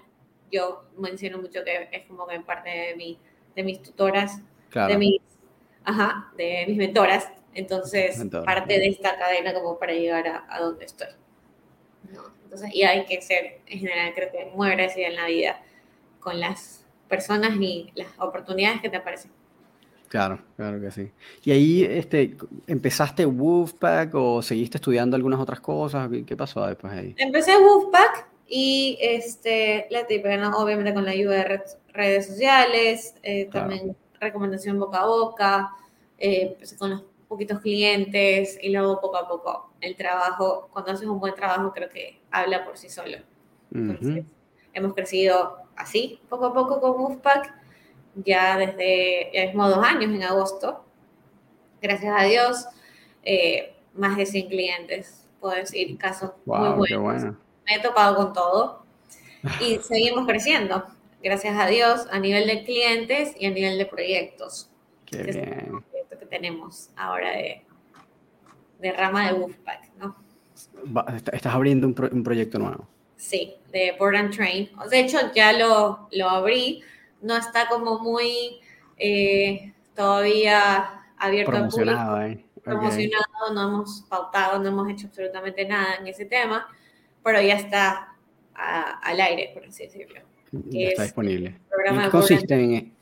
Yo 0.50 0.84
menciono 0.98 1.38
mucho 1.38 1.64
que 1.64 1.88
es 1.92 2.06
como 2.06 2.26
que 2.26 2.40
parte 2.40 2.70
de, 2.70 2.96
mi, 2.96 3.18
de 3.54 3.62
mis 3.64 3.82
tutoras, 3.82 4.40
Claro. 4.70 4.92
de 4.92 4.98
mis 4.98 5.20
ajá, 5.84 6.32
de 6.36 6.64
mis 6.68 6.76
mentoras. 6.76 7.28
Entonces, 7.54 8.26
parte 8.44 8.78
de 8.78 8.88
esta 8.88 9.18
cadena 9.18 9.54
como 9.54 9.78
para 9.78 9.92
llegar 9.94 10.26
a, 10.28 10.46
a 10.48 10.60
donde 10.60 10.84
estoy. 10.86 11.08
Entonces, 12.44 12.70
y 12.74 12.82
hay 12.84 13.04
que 13.06 13.20
ser, 13.20 13.60
en 13.66 13.78
general, 13.80 14.12
creo 14.14 14.30
que 14.30 14.46
muy 14.54 14.68
agradecida 14.68 15.08
en 15.08 15.16
la 15.16 15.26
vida 15.26 15.62
con 16.20 16.40
las 16.40 16.84
personas 17.08 17.56
y 17.60 17.92
las 17.94 18.08
oportunidades 18.18 18.80
que 18.80 18.88
te 18.90 18.96
aparecen. 18.96 19.32
Claro, 20.08 20.38
claro 20.56 20.80
que 20.80 20.90
sí. 20.90 21.10
¿Y 21.44 21.50
ahí 21.50 21.84
este, 21.84 22.36
empezaste 22.66 23.24
Wolfpack 23.24 24.14
o 24.14 24.42
seguiste 24.42 24.78
estudiando 24.78 25.16
algunas 25.16 25.40
otras 25.40 25.60
cosas? 25.60 26.08
¿Qué 26.26 26.36
pasó 26.36 26.66
después 26.66 26.92
ahí? 26.92 27.14
Empecé 27.18 27.58
Wolfpack 27.58 28.28
y 28.48 28.96
este, 29.00 29.86
la 29.90 30.06
típica, 30.06 30.56
obviamente 30.56 30.94
con 30.94 31.04
la 31.04 31.10
ayuda 31.10 31.36
de 31.36 31.62
redes 31.92 32.26
sociales, 32.26 33.14
eh, 33.22 33.48
también 33.50 33.96
recomendación 34.20 34.78
boca 34.78 35.00
a 35.00 35.06
boca, 35.06 35.70
eh, 36.18 36.56
con 36.78 36.90
los 36.90 37.04
poquitos 37.28 37.60
clientes 37.60 38.58
y 38.62 38.70
luego 38.70 39.00
poco 39.00 39.16
a 39.16 39.28
poco 39.28 39.70
el 39.80 39.96
trabajo, 39.96 40.68
cuando 40.72 40.92
haces 40.92 41.08
un 41.08 41.18
buen 41.18 41.34
trabajo 41.34 41.72
creo 41.72 41.88
que 41.88 42.20
habla 42.30 42.64
por 42.64 42.76
sí 42.78 42.88
solo. 42.88 43.18
hemos 44.72 44.94
crecido 44.94 45.56
así, 45.74 46.20
poco 46.28 46.46
a 46.46 46.54
poco 46.54 46.80
con 46.80 46.92
Wolfpack, 46.92 47.65
ya 48.24 48.56
desde, 48.56 49.30
ya 49.32 49.46
mismo 49.46 49.68
dos 49.68 49.84
años 49.84 50.12
en 50.14 50.22
agosto. 50.22 50.84
Gracias 51.80 52.14
a 52.18 52.24
Dios, 52.24 52.66
eh, 53.22 53.74
más 53.94 54.16
de 54.16 54.26
100 54.26 54.48
clientes, 54.48 55.26
puedo 55.40 55.54
decir, 55.54 55.96
casos 55.98 56.32
muy 56.44 56.94
buenos. 56.96 57.36
Me 57.66 57.76
he 57.76 57.80
topado 57.80 58.16
con 58.16 58.32
todo 58.32 58.84
y 59.60 59.78
seguimos 59.82 60.26
creciendo, 60.26 60.86
gracias 61.22 61.58
a 61.58 61.66
Dios, 61.66 62.06
a 62.10 62.18
nivel 62.18 62.46
de 62.46 62.64
clientes 62.64 63.34
y 63.38 63.46
a 63.46 63.50
nivel 63.50 63.78
de 63.78 63.86
proyectos. 63.86 64.70
Qué 65.04 65.22
bien 65.22 65.84
que 66.26 66.26
tenemos 66.26 66.90
ahora 66.96 67.30
de, 67.32 67.62
de 68.80 68.92
rama 68.92 69.26
de 69.26 69.38
Wolfpack, 69.38 69.92
¿no? 69.98 70.16
Estás 71.32 71.54
abriendo 71.54 71.86
un, 71.86 71.94
un, 72.12 72.22
proyecto 72.22 72.58
nuevo. 72.58 72.88
Sí, 73.16 73.54
de 73.72 73.94
Board 73.98 74.16
and 74.16 74.34
Train. 74.34 74.70
De 74.90 75.00
hecho, 75.00 75.18
ya 75.34 75.52
lo, 75.52 76.08
lo 76.12 76.28
abrí. 76.28 76.82
No 77.26 77.36
está 77.36 77.68
como 77.68 77.98
muy 77.98 78.60
eh, 78.96 79.72
todavía 79.94 81.02
abierto 81.18 81.52
Promocionado, 81.52 82.16
al 82.16 82.22
público. 82.32 82.42
Eh. 82.42 82.60
Promocionado, 82.62 83.54
no 83.54 83.68
hemos 83.68 84.04
pautado, 84.08 84.58
no 84.58 84.68
hemos 84.68 84.90
hecho 84.90 85.06
absolutamente 85.06 85.66
nada 85.66 85.96
en 86.00 86.06
ese 86.06 86.24
tema, 86.24 86.66
pero 87.22 87.40
ya 87.40 87.54
está 87.54 88.14
al 88.54 89.20
aire, 89.20 89.50
por 89.52 89.64
así 89.64 89.84
decirlo. 89.84 90.20
Ya 90.50 90.88
está 90.88 91.02
disponible. 91.02 91.60
¿Qué 91.84 92.10
consiste 92.10 92.54
en, 92.54 92.94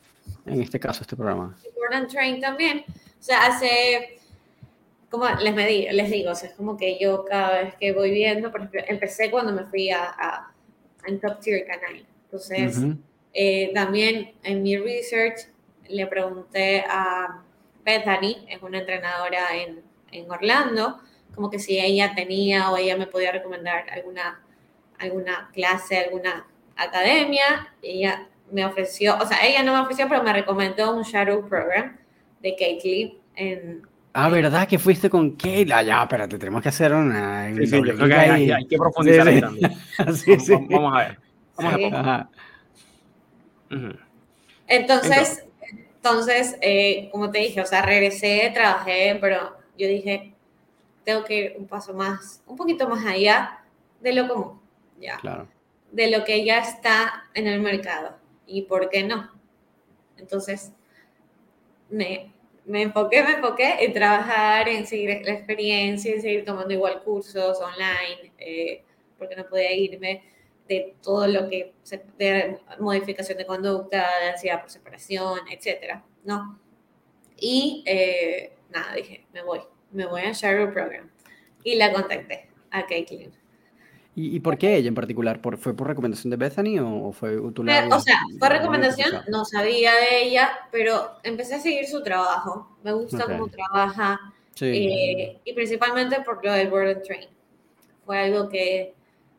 en, 0.47 0.61
este 0.61 0.81
caso 0.81 1.03
este 1.03 1.17
programa? 1.17 1.57
Board 1.77 1.95
and 1.95 2.09
Train 2.09 2.41
también 2.41 2.85
o 3.25 3.27
sea, 3.27 3.47
hace, 3.47 4.19
como 5.09 5.25
les, 5.41 5.55
medí, 5.55 5.89
les 5.91 6.11
digo, 6.11 6.33
o 6.33 6.35
sea, 6.35 6.51
es 6.51 6.55
como 6.57 6.77
que 6.77 6.99
yo 7.01 7.25
cada 7.25 7.63
vez 7.63 7.75
que 7.77 7.91
voy 7.95 8.11
viendo, 8.11 8.53
por 8.53 8.61
ejemplo, 8.61 8.83
empecé 8.87 9.31
cuando 9.31 9.51
me 9.51 9.65
fui 9.65 9.89
a, 9.89 10.11
a, 10.11 10.51
Top 11.23 11.41
Tier 11.41 11.65
Canine. 11.67 12.05
Entonces, 12.25 12.83
eh, 13.35 13.73
también 13.75 14.33
en 14.45 14.63
mi 14.63 14.77
research 14.77 15.49
le 15.89 16.07
pregunté 16.07 16.85
a 16.89 17.43
Bethany, 17.85 18.47
es 18.49 18.63
una 18.63 18.79
entrenadora 18.79 19.57
en, 19.57 19.83
en 20.13 20.31
Orlando, 20.31 21.01
como 21.35 21.51
que 21.51 21.59
si 21.59 21.79
ella 21.79 22.15
tenía 22.15 22.71
o 22.71 22.77
ella 22.77 22.97
me 22.97 23.07
podía 23.07 23.33
recomendar 23.33 23.91
alguna, 23.91 24.41
alguna 24.99 25.51
clase, 25.53 25.99
alguna 25.99 26.47
academia. 26.77 27.75
Ella 27.83 28.29
me 28.53 28.65
ofreció, 28.65 29.17
o 29.19 29.27
sea, 29.27 29.45
ella 29.45 29.63
no 29.63 29.75
me 29.75 29.81
ofreció, 29.81 30.09
pero 30.09 30.23
me 30.23 30.33
recomendó 30.33 30.95
un 30.95 31.03
Shadow 31.03 31.47
Program 31.49 31.97
de 32.41 32.53
Kate 32.53 33.19
en... 33.35 33.83
Ah, 34.13 34.29
¿verdad 34.29 34.69
que 34.69 34.79
fuiste 34.79 35.11
con 35.11 35.33
Kate? 35.33 35.73
Ah, 35.73 35.83
ya, 35.83 36.03
espérate, 36.03 36.39
tenemos 36.39 36.63
que 36.63 36.69
hacer 36.69 36.93
una... 36.93 37.49
Sí, 37.49 37.67
sí, 37.67 37.77
yo 37.85 37.97
creo 37.97 38.07
que 38.07 38.15
hay, 38.15 38.51
hay, 38.51 38.67
que 38.67 38.77
profundizar 38.77 39.27
ahí 39.27 39.41
también. 39.41 39.73
sí, 40.15 40.39
sí. 40.39 40.53
Vamos, 40.53 40.69
vamos, 40.71 40.95
a 40.95 40.99
ver. 40.99 41.19
Vamos 41.57 41.75
a 41.75 42.17
ver. 42.19 42.27
Entonces, 44.67 45.45
entonces 45.97 46.57
eh, 46.61 47.09
como 47.11 47.31
te 47.31 47.39
dije, 47.39 47.61
o 47.61 47.67
sea, 47.67 47.83
regresé, 47.83 48.51
trabajé, 48.55 49.19
pero 49.21 49.57
yo 49.77 49.89
dije, 49.89 50.35
tengo 51.05 51.25
que 51.25 51.37
ir 51.37 51.55
un 51.59 51.67
paso 51.67 51.93
más, 51.95 52.43
un 52.47 52.57
poquito 52.57 52.89
más 52.89 53.05
allá 53.05 53.65
de 54.01 54.13
lo 54.13 54.29
común, 54.29 54.61
ya. 55.01 55.17
Claro. 55.19 55.49
De 55.93 56.11
lo 56.11 56.25
que 56.25 56.45
ya 56.45 56.59
está 56.59 57.29
en 57.35 57.47
el 57.47 57.61
mercado. 57.61 58.17
¿Y 58.47 58.63
por 58.63 58.91
qué 58.91 59.05
no? 59.05 59.31
Entonces, 60.17 60.73
me 61.89 62.35
me 62.65 62.83
enfoqué, 62.83 63.23
me 63.23 63.33
enfoqué 63.33 63.85
en 63.85 63.93
trabajar, 63.93 64.69
en 64.69 64.87
seguir 64.87 65.21
la 65.25 65.33
experiencia, 65.33 66.15
en 66.15 66.23
seguir 66.23 66.45
tomando 66.45 66.73
igual 66.73 67.03
cursos 67.03 67.61
online, 67.61 68.33
eh, 68.39 68.83
porque 69.19 69.37
no 69.37 69.47
podía 69.47 69.73
irme 69.73 70.23
de 70.69 70.95
todo 71.03 71.27
lo 71.27 71.49
que, 71.49 71.75
de 72.19 72.59
modificación 72.79 73.39
de 73.39 73.47
conducta, 73.47 74.07
de 74.23 74.31
ansiedad 74.31 74.61
por 74.61 74.71
separación, 74.71 75.41
etcétera, 75.51 76.05
¿no? 76.25 76.59
Y 77.39 77.83
eh, 77.87 78.57
nada, 78.71 78.95
dije, 78.95 79.27
me 79.33 79.43
voy, 79.43 79.61
me 79.93 80.07
voy 80.07 80.23
a 80.23 80.33
Shadow 80.33 80.73
Program. 80.73 81.11
Y 81.63 81.77
la 81.77 81.93
contacté 81.93 82.49
a 82.71 82.87
Caitlin. 82.87 83.33
¿Y, 84.17 84.39
por 84.41 84.57
qué 84.57 84.77
ella 84.77 84.89
en 84.89 84.95
particular? 84.95 85.41
¿Por, 85.41 85.59
¿Fue 85.59 85.75
por 85.75 85.89
recomendación 85.89 86.31
de 86.31 86.37
Bethany 86.37 86.79
o 86.79 87.11
fue 87.11 87.37
tu 87.53 87.63
O 87.63 88.01
sea, 88.01 88.21
fue 88.39 88.49
recomendación, 88.49 89.11
no 89.27 89.45
sabía 89.45 89.91
de 89.93 90.23
ella, 90.23 90.53
pero 90.71 91.17
empecé 91.25 91.57
a 91.57 91.61
seguir 91.61 91.87
su 91.89 92.01
trabajo. 92.01 92.77
Me 92.85 92.93
gusta 92.93 93.25
cómo 93.25 93.49
trabaja. 93.49 94.21
Eh, 94.61 95.41
y 95.45 95.53
principalmente 95.53 96.21
por 96.21 96.45
lo 96.45 96.53
del 96.53 96.69
Board 96.71 96.91
and 96.91 97.03
Train. 97.03 97.29
Fue 98.07 98.19
algo 98.21 98.49
que, 98.49 98.95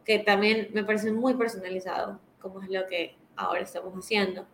que 0.05 0.19
también 0.19 0.69
me 0.73 0.83
parece 0.83 1.11
muy 1.11 1.33
personalizado, 1.33 2.19
como 2.41 2.61
es 2.61 2.69
lo 2.69 2.85
que 2.87 3.15
ahora 3.35 3.61
estamos 3.61 3.93
haciendo. 3.93 4.45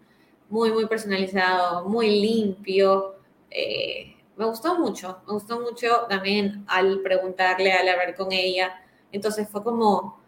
Muy, 0.49 0.71
muy 0.71 0.87
personalizado, 0.87 1.87
muy 1.87 2.21
limpio. 2.21 3.15
Eh, 3.49 4.15
me 4.37 4.45
gustó 4.45 4.79
mucho, 4.79 5.21
me 5.27 5.33
gustó 5.33 5.59
mucho 5.59 6.05
también 6.09 6.63
al 6.67 7.01
preguntarle, 7.01 7.73
al 7.73 7.87
hablar 7.87 8.15
con 8.15 8.31
ella 8.31 8.81
entonces 9.11 9.47
fue 9.49 9.63
como, 9.63 10.19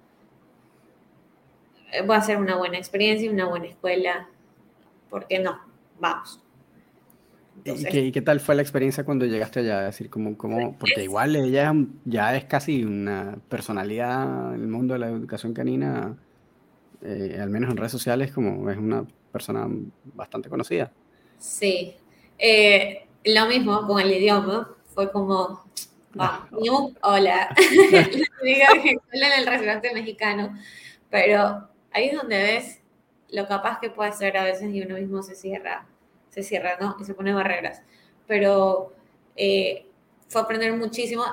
eh, 1.92 2.06
va 2.06 2.18
a 2.18 2.22
ser 2.22 2.38
una 2.38 2.58
buena 2.58 2.78
experiencia, 2.78 3.32
una 3.32 3.48
buena 3.48 3.68
escuela, 3.68 4.30
¿por 5.10 5.28
qué 5.28 5.40
no? 5.40 5.60
Vamos. 6.00 6.43
¿Y, 7.66 8.12
qué, 8.12 8.22
tal 8.22 8.40
fue 8.40 8.56
la 8.56 8.62
experiencia 8.62 9.06
cuando 9.06 9.26
llegaste 9.26 9.62
allá? 9.62 9.88
Es 9.88 9.96
decir, 9.96 10.10
como, 10.10 10.38
como, 10.38 10.78
porque 10.78 11.04
igual 11.04 11.36
ella 11.36 11.74
ya 12.04 12.36
es 12.36 12.46
casi 12.46 12.84
una 12.84 13.38
personalidad 13.48 14.54
en 14.54 14.62
el 14.62 14.68
mundo 14.68 14.94
de 14.94 15.00
la 15.00 15.08
educación 15.08 15.54
canina, 15.54 16.18
eh, 17.02 17.38
al 17.42 17.50
menos 17.50 17.72
en 17.72 17.78
redes 17.78 17.92
sociales, 17.92 18.32
como 18.32 18.70
es 18.70 18.78
una 18.78 19.06
persona 19.32 19.68
bastante 20.14 20.50
conocida. 20.50 20.92
Sí, 21.38 21.96
eh, 22.38 23.08
lo 23.26 23.46
mismo 23.48 23.88
con 23.88 24.02
el 24.02 24.12
idioma, 24.12 24.70
fue 24.94 25.12
como, 25.12 25.64
hola. 27.02 27.56
en 28.44 29.40
el 29.40 29.46
restaurante 29.46 29.94
mexicano. 29.94 30.58
Pero 31.10 31.70
ahí 31.92 32.10
es 32.10 32.16
donde 32.16 32.38
ves 32.38 32.80
lo 33.30 33.48
capaz 33.48 33.80
que 33.80 33.90
puede 33.90 34.12
ser 34.12 34.38
a 34.38 34.44
veces 34.44 34.74
y 34.74 34.82
uno 34.82 34.96
mismo 34.96 35.24
se 35.24 35.36
cierra, 35.36 35.86
se 36.34 36.42
cierra, 36.42 36.78
¿no? 36.82 36.96
Y 37.00 37.04
se 37.04 37.14
pone 37.14 37.32
barreras. 37.32 37.84
Pero 38.26 38.92
eh, 39.36 39.86
fue 40.30 40.42
aprender 40.42 40.74
muchísimo. 40.74 41.24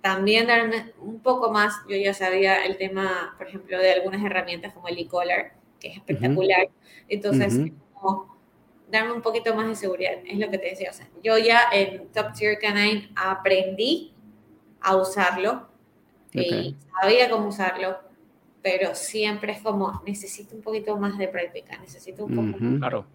También 0.00 0.48
darme 0.48 0.92
un 1.00 1.20
poco 1.20 1.52
más, 1.52 1.74
yo 1.88 1.96
ya 1.96 2.12
sabía 2.12 2.64
el 2.64 2.76
tema, 2.76 3.34
por 3.38 3.46
ejemplo, 3.46 3.78
de 3.78 3.92
algunas 3.92 4.24
herramientas 4.24 4.72
como 4.72 4.88
el 4.88 4.98
e-collar, 4.98 5.52
que 5.78 5.88
es 5.88 5.96
espectacular. 5.96 6.68
Entonces, 7.08 7.72
como 7.94 8.36
darme 8.90 9.12
un 9.12 9.22
poquito 9.22 9.54
más 9.54 9.68
de 9.68 9.76
seguridad, 9.76 10.14
es 10.26 10.38
lo 10.38 10.50
que 10.50 10.58
te 10.58 10.70
decía. 10.70 10.90
O 10.90 10.94
sea, 10.94 11.08
yo 11.22 11.38
ya 11.38 11.62
en 11.72 12.08
Top 12.08 12.32
Tier 12.32 12.58
Canine 12.58 13.10
aprendí 13.14 14.12
a 14.80 14.96
usarlo 14.96 15.68
y 16.32 16.76
sabía 17.00 17.30
cómo 17.30 17.48
usarlo, 17.48 17.98
pero 18.62 18.94
siempre 18.96 19.52
es 19.52 19.62
como, 19.62 20.02
necesito 20.04 20.56
un 20.56 20.62
poquito 20.62 20.96
más 20.96 21.16
de 21.16 21.28
práctica, 21.28 21.78
necesito 21.78 22.24
un 22.24 22.34
poco 22.34 22.58
más 22.58 22.78
claro. 22.78 23.06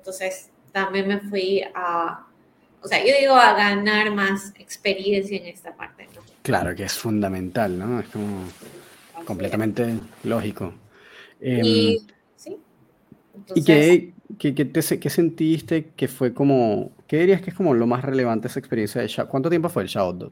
Entonces, 0.00 0.50
también 0.72 1.06
me 1.06 1.20
fui 1.20 1.62
a, 1.74 2.26
o 2.82 2.88
sea, 2.88 3.04
yo 3.04 3.12
digo 3.18 3.34
a 3.34 3.52
ganar 3.52 4.10
más 4.10 4.52
experiencia 4.58 5.36
en 5.36 5.46
esta 5.46 5.74
parte. 5.74 6.08
Claro, 6.42 6.74
que 6.74 6.84
es 6.84 6.94
fundamental, 6.94 7.78
¿no? 7.78 8.00
Es 8.00 8.08
como 8.08 8.44
completamente 9.26 9.98
lógico. 10.24 10.72
y, 11.40 11.98
em, 11.98 12.06
¿sí? 12.34 12.56
¿Y 13.54 13.62
qué, 13.62 14.14
qué, 14.38 14.54
qué, 14.54 14.64
te, 14.64 14.98
qué 14.98 15.10
sentiste 15.10 15.90
que 15.94 16.08
fue 16.08 16.32
como 16.32 16.92
¿Qué 17.10 17.18
dirías 17.18 17.42
que 17.42 17.50
es 17.50 17.56
como 17.56 17.74
lo 17.74 17.88
más 17.88 18.04
relevante 18.04 18.46
esa 18.46 18.60
experiencia 18.60 19.00
de 19.00 19.08
Shadow? 19.08 19.28
¿Cuánto 19.28 19.50
tiempo 19.50 19.68
fue 19.68 19.82
el 19.82 19.88
Shadow? 19.88 20.30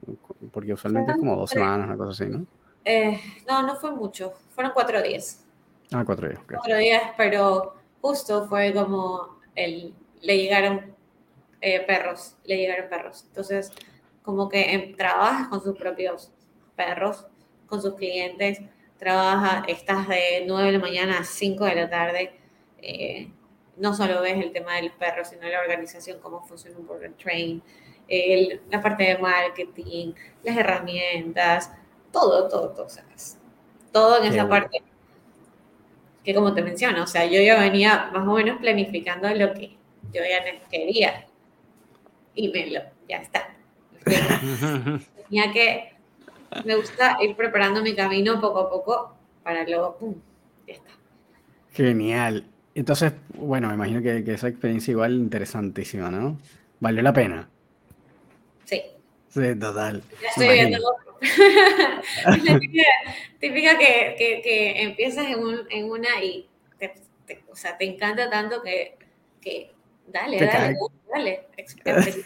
Porque 0.53 0.73
usualmente 0.73 1.11
es 1.11 1.19
como 1.19 1.35
dos 1.35 1.51
semanas, 1.51 1.89
una 1.89 1.97
cosa 1.97 2.11
así, 2.23 2.31
¿no? 2.31 2.47
Eh, 2.85 3.21
no, 3.49 3.67
no 3.67 3.75
fue 3.75 3.91
mucho. 3.91 4.33
Fueron 4.51 4.73
cuatro 4.73 5.03
días. 5.03 5.45
Ah, 5.91 6.05
cuatro 6.07 6.29
días. 6.29 6.41
Cuatro 6.47 6.77
días, 6.77 7.03
pero 7.17 7.75
justo 8.01 8.47
fue 8.47 8.73
como 8.73 9.38
el, 9.59 9.95
le 10.21 10.39
llegaron 10.39 10.95
eh, 11.61 11.81
perros, 11.81 12.37
le 12.45 12.57
llegaron 12.57 12.89
perros. 12.89 13.25
Entonces, 13.29 13.73
como 14.23 14.49
que 14.49 14.73
em, 14.73 14.95
trabajas 14.97 15.49
con 15.49 15.63
sus 15.63 15.77
propios 15.77 16.33
perros, 16.77 17.27
con 17.67 17.83
sus 17.83 17.95
clientes, 17.95 18.61
trabaja, 18.99 19.65
estás 19.69 20.09
de 20.09 20.45
9 20.47 20.67
de 20.67 20.73
la 20.73 20.79
mañana 20.79 21.19
a 21.19 21.25
5 21.25 21.65
de 21.65 21.75
la 21.75 21.91
tarde. 21.91 22.33
Eh, 22.81 23.31
no 23.77 23.95
solo 23.95 24.23
ves 24.23 24.39
el 24.39 24.53
tema 24.53 24.77
del 24.77 24.93
perro, 24.93 25.25
sino 25.25 25.49
la 25.49 25.61
organización, 25.61 26.19
cómo 26.21 26.45
funciona 26.45 26.77
un 26.79 27.05
and 27.05 27.17
train, 27.17 27.63
la 28.71 28.81
parte 28.81 29.05
de 29.05 29.19
marketing, 29.19 30.15
las 30.43 30.57
herramientas, 30.57 31.71
todo, 32.11 32.49
todo, 32.49 32.71
todo, 32.71 32.89
¿sabes? 32.89 33.39
Todo 33.93 34.19
en 34.19 34.33
esa 34.33 34.49
parte 34.49 34.83
que 36.29 36.35
como 36.35 36.53
te 36.53 36.61
menciono, 36.61 37.05
o 37.05 37.07
sea, 37.07 37.25
yo 37.25 37.41
ya 37.41 37.59
venía 37.59 38.11
más 38.13 38.29
o 38.29 38.35
menos 38.35 38.59
planificando 38.59 39.33
lo 39.35 39.55
que 39.55 39.71
yo 40.13 40.21
ya 40.21 40.69
quería 40.71 41.27
y 42.35 42.49
me 42.49 42.67
lo, 42.67 42.81
ya 43.09 43.17
está. 43.17 43.49
Tenía 45.27 45.51
que, 45.51 45.95
me 46.67 46.77
gusta 46.77 47.17
ir 47.23 47.35
preparando 47.35 47.83
mi 47.83 47.95
camino 47.95 48.39
poco 48.43 48.59
a 48.59 48.69
poco 48.69 49.17
para 49.43 49.65
luego, 49.65 49.97
¡pum!, 49.97 50.17
ya 50.67 50.75
está. 50.75 50.91
Genial. 51.73 52.45
Entonces, 52.75 53.15
bueno, 53.33 53.69
me 53.69 53.75
imagino 53.77 54.03
que, 54.03 54.23
que 54.23 54.35
esa 54.35 54.49
experiencia 54.49 54.93
igual 54.93 55.15
interesantísima, 55.15 56.11
¿no? 56.11 56.37
¿Valió 56.79 57.01
la 57.01 57.15
pena? 57.15 57.49
Sí. 59.29 59.55
Total. 59.59 60.03
Ya 60.23 60.29
estoy 60.29 60.49
viendo 60.49 60.79
típica, 63.41 63.77
que, 63.77 64.15
que, 64.17 64.41
que, 64.43 64.83
empiezas 64.83 65.27
en, 65.27 65.41
un, 65.41 65.61
en 65.71 65.91
una 65.91 66.23
y 66.23 66.49
te, 66.79 66.95
o 67.51 67.57
sea, 67.57 67.77
te 67.77 67.85
encanta 67.85 68.31
tanto 68.31 68.63
que, 68.63 68.97
que 69.41 69.73
dale, 70.07 70.39
dale, 70.39 70.77
dale, 71.13 71.41
dale, 71.85 72.25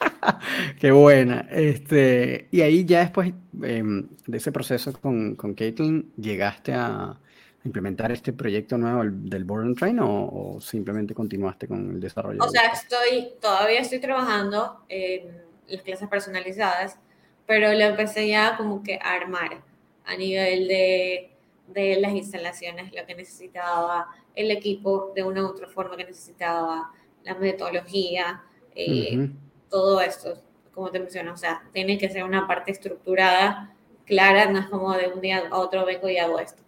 Qué 0.80 0.90
buena. 0.90 1.46
Este, 1.50 2.48
y 2.50 2.62
ahí 2.62 2.84
ya 2.84 3.00
después 3.00 3.32
em, 3.62 4.08
de 4.26 4.38
ese 4.38 4.50
proceso 4.50 4.92
con, 4.92 5.36
con 5.36 5.54
Caitlin, 5.54 6.12
¿llegaste 6.16 6.72
a 6.72 7.16
implementar 7.64 8.10
este 8.10 8.32
proyecto 8.32 8.78
nuevo 8.78 9.02
del 9.04 9.44
Board 9.44 9.66
and 9.66 9.78
Train 9.78 9.98
o, 10.00 10.58
simplemente 10.60 11.14
continuaste 11.14 11.68
con 11.68 11.90
el 11.90 12.00
desarrollo? 12.00 12.42
O 12.42 12.48
sea, 12.48 12.68
estoy, 12.68 13.34
todavía 13.40 13.80
estoy 13.80 14.00
trabajando 14.00 14.84
en 14.88 15.42
las 15.68 15.82
clases 15.82 16.08
personalizadas, 16.08 16.98
pero 17.46 17.72
lo 17.72 17.80
empecé 17.80 18.28
ya 18.28 18.56
como 18.56 18.82
que 18.82 18.98
a 19.02 19.12
armar 19.12 19.62
a 20.04 20.16
nivel 20.16 20.68
de, 20.68 21.30
de 21.68 22.00
las 22.00 22.12
instalaciones, 22.12 22.92
lo 22.92 23.06
que 23.06 23.14
necesitaba, 23.14 24.08
el 24.34 24.50
equipo 24.50 25.12
de 25.14 25.22
una 25.22 25.42
u 25.42 25.46
otra 25.46 25.68
forma 25.68 25.96
que 25.96 26.04
necesitaba, 26.04 26.90
la 27.24 27.34
metodología, 27.34 28.42
eh, 28.74 29.30
todo 29.68 30.00
esto, 30.00 30.42
como 30.72 30.90
te 30.90 30.98
menciono, 30.98 31.34
o 31.34 31.36
sea, 31.36 31.62
tiene 31.72 31.98
que 31.98 32.08
ser 32.08 32.24
una 32.24 32.46
parte 32.46 32.70
estructurada, 32.72 33.74
clara, 34.06 34.50
no 34.50 34.58
es 34.58 34.66
como 34.66 34.92
de 34.94 35.08
un 35.08 35.20
día 35.20 35.44
a 35.50 35.56
otro 35.56 35.84
vengo 35.84 36.08
y 36.08 36.18
hago 36.18 36.38
esto. 36.38 36.62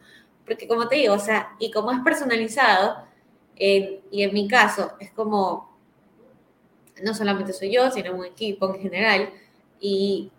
Porque 0.52 0.68
como 0.68 0.86
te 0.86 0.96
digo, 0.96 1.14
o 1.14 1.18
sea, 1.18 1.56
y 1.58 1.70
como 1.70 1.90
es 1.92 2.00
personalizado, 2.00 3.06
y 3.56 4.22
en 4.22 4.34
mi 4.34 4.46
caso 4.46 4.92
es 5.00 5.10
como, 5.12 5.74
no 7.02 7.14
solamente 7.14 7.54
soy 7.54 7.72
yo, 7.72 7.90
sino 7.90 8.14
un 8.14 8.26
equipo 8.26 8.74
en 8.74 8.82
general, 8.82 9.30
y 9.80 10.30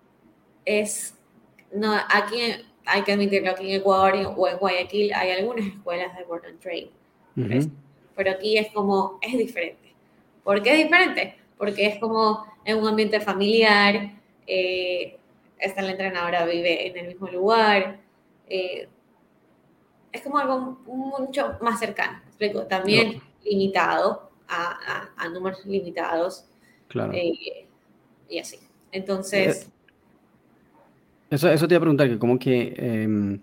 es, 0.66 1.16
no, 1.74 1.96
aquí 2.10 2.36
hay 2.86 3.02
que 3.02 3.14
admitirlo, 3.14 3.50
aquí 3.50 3.72
en 3.72 3.80
Ecuador 3.82 4.36
o 4.38 4.48
en 4.48 4.58
Guayaquil 4.58 5.14
hay 5.16 5.32
algunas 5.32 5.66
escuelas 5.66 6.16
de 6.16 6.24
Board 6.26 6.46
and 6.46 6.60
Train, 6.60 6.92
pero 8.16 8.30
aquí 8.30 8.60
es 8.60 8.72
como, 8.72 9.18
es 9.20 9.36
diferente. 9.36 9.96
¿Por 10.44 10.62
qué 10.62 10.74
es 10.74 10.84
diferente? 10.84 11.38
Porque 11.58 11.88
es 11.88 11.98
como 11.98 12.46
en 12.66 12.78
un 12.78 12.88
ambiente 12.88 13.20
familiar, 13.20 14.12
eh, 14.46 15.18
esta 15.58 15.82
la 15.82 15.92
entrenadora 15.92 16.46
vive 16.46 16.88
en 16.88 16.98
el 16.98 17.08
mismo 17.08 17.30
lugar, 17.30 18.00
eh, 18.48 18.88
es 20.14 20.22
como 20.22 20.38
algo 20.38 20.80
mucho 20.86 21.58
más 21.60 21.80
cercano, 21.80 22.20
explico, 22.28 22.64
también 22.68 23.20
limitado, 23.44 24.32
a, 24.48 25.10
a, 25.18 25.30
números 25.30 25.66
limitados, 25.66 26.46
claro. 26.88 27.12
Eh, 27.14 27.66
y 28.30 28.38
así. 28.38 28.60
Entonces... 28.92 29.70
Eso, 31.32 31.50
eso 31.50 31.68
te 31.68 31.74
iba 31.74 31.80
a 31.80 31.82
preguntar, 31.82 32.08
que 32.08 32.20
como 32.20 32.38
que, 32.38 32.76
em, 32.78 33.40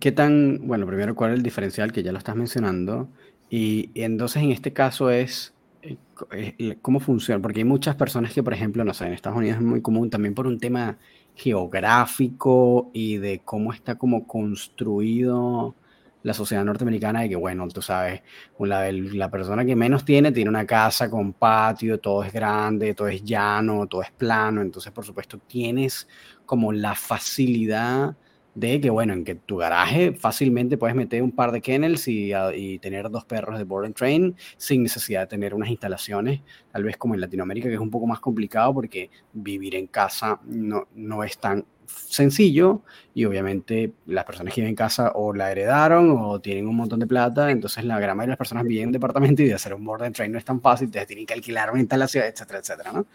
¿qué 0.00 0.12
tan, 0.12 0.66
bueno, 0.66 0.86
primero, 0.86 1.14
cuál 1.14 1.32
es 1.32 1.36
el 1.36 1.42
diferencial, 1.42 1.92
que 1.92 2.02
ya 2.02 2.10
lo 2.10 2.18
estás 2.18 2.34
mencionando, 2.34 3.08
y, 3.50 3.90
entonces 3.94 4.42
en 4.42 4.50
este 4.50 4.72
caso 4.72 5.10
es, 5.10 5.52
eh, 5.82 5.98
eh, 6.30 6.78
¿cómo 6.80 7.00
funciona? 7.00 7.42
Porque 7.42 7.60
hay 7.60 7.64
muchas 7.64 7.96
personas 7.96 8.32
que, 8.32 8.42
por 8.42 8.54
ejemplo, 8.54 8.82
no 8.82 8.94
sé, 8.94 9.04
en 9.04 9.12
Estados 9.12 9.36
Unidos 9.36 9.58
es 9.58 9.62
muy 9.62 9.82
común 9.82 10.08
también 10.08 10.34
por 10.34 10.46
un 10.46 10.58
tema 10.58 10.96
geográfico 11.34 12.90
y 12.94 13.18
de 13.18 13.40
cómo 13.44 13.74
está 13.74 13.96
como 13.96 14.26
construido 14.26 15.74
la 16.22 16.34
sociedad 16.34 16.64
norteamericana 16.64 17.22
de 17.22 17.30
que, 17.30 17.36
bueno, 17.36 17.66
tú 17.68 17.82
sabes, 17.82 18.22
la, 18.58 18.90
la 18.92 19.30
persona 19.30 19.64
que 19.64 19.76
menos 19.76 20.04
tiene 20.04 20.32
tiene 20.32 20.50
una 20.50 20.66
casa 20.66 21.10
con 21.10 21.32
patio, 21.32 21.98
todo 21.98 22.24
es 22.24 22.32
grande, 22.32 22.94
todo 22.94 23.08
es 23.08 23.22
llano, 23.24 23.86
todo 23.86 24.02
es 24.02 24.12
plano, 24.12 24.62
entonces 24.62 24.92
por 24.92 25.04
supuesto 25.04 25.38
tienes 25.38 26.08
como 26.46 26.72
la 26.72 26.94
facilidad 26.94 28.16
de 28.54 28.80
que, 28.80 28.90
bueno, 28.90 29.14
en 29.14 29.24
que 29.24 29.34
tu 29.34 29.56
garaje 29.56 30.12
fácilmente 30.12 30.76
puedes 30.76 30.94
meter 30.94 31.22
un 31.22 31.32
par 31.32 31.52
de 31.52 31.60
kennels 31.60 32.06
y, 32.08 32.32
y, 32.54 32.78
tener 32.78 33.10
dos 33.10 33.24
perros 33.24 33.56
de 33.56 33.64
board 33.64 33.86
and 33.86 33.94
train 33.94 34.36
sin 34.56 34.82
necesidad 34.82 35.22
de 35.22 35.26
tener 35.28 35.54
unas 35.54 35.70
instalaciones, 35.70 36.42
tal 36.70 36.84
vez 36.84 36.96
como 36.96 37.14
en 37.14 37.20
Latinoamérica, 37.20 37.68
que 37.68 37.74
es 37.74 37.80
un 37.80 37.90
poco 37.90 38.06
más 38.06 38.20
complicado 38.20 38.74
porque 38.74 39.10
vivir 39.32 39.74
en 39.74 39.86
casa 39.86 40.40
no, 40.44 40.86
no 40.94 41.24
es 41.24 41.38
tan 41.38 41.64
sencillo 41.86 42.82
y 43.14 43.24
obviamente 43.24 43.92
las 44.06 44.24
personas 44.24 44.54
que 44.54 44.60
viven 44.60 44.70
en 44.70 44.76
casa 44.76 45.12
o 45.14 45.32
la 45.34 45.50
heredaron 45.50 46.10
o 46.18 46.40
tienen 46.40 46.66
un 46.66 46.76
montón 46.76 47.00
de 47.00 47.06
plata, 47.06 47.50
entonces 47.50 47.84
la 47.84 47.98
gran 47.98 48.16
mayoría 48.16 48.28
de 48.28 48.32
las 48.32 48.38
personas 48.38 48.64
viven 48.64 48.84
en 48.84 48.92
departamento 48.92 49.42
y 49.42 49.46
de 49.46 49.54
hacer 49.54 49.74
un 49.74 49.84
board 49.84 50.04
and 50.04 50.14
train 50.14 50.32
no 50.32 50.38
es 50.38 50.44
tan 50.44 50.60
fácil, 50.60 50.90
tienen 50.90 51.26
que 51.26 51.34
alquilar 51.34 51.70
una 51.70 51.80
instalación, 51.80 52.24
etcétera, 52.24 52.60
etcétera, 52.60 52.92
¿no? 52.92 53.06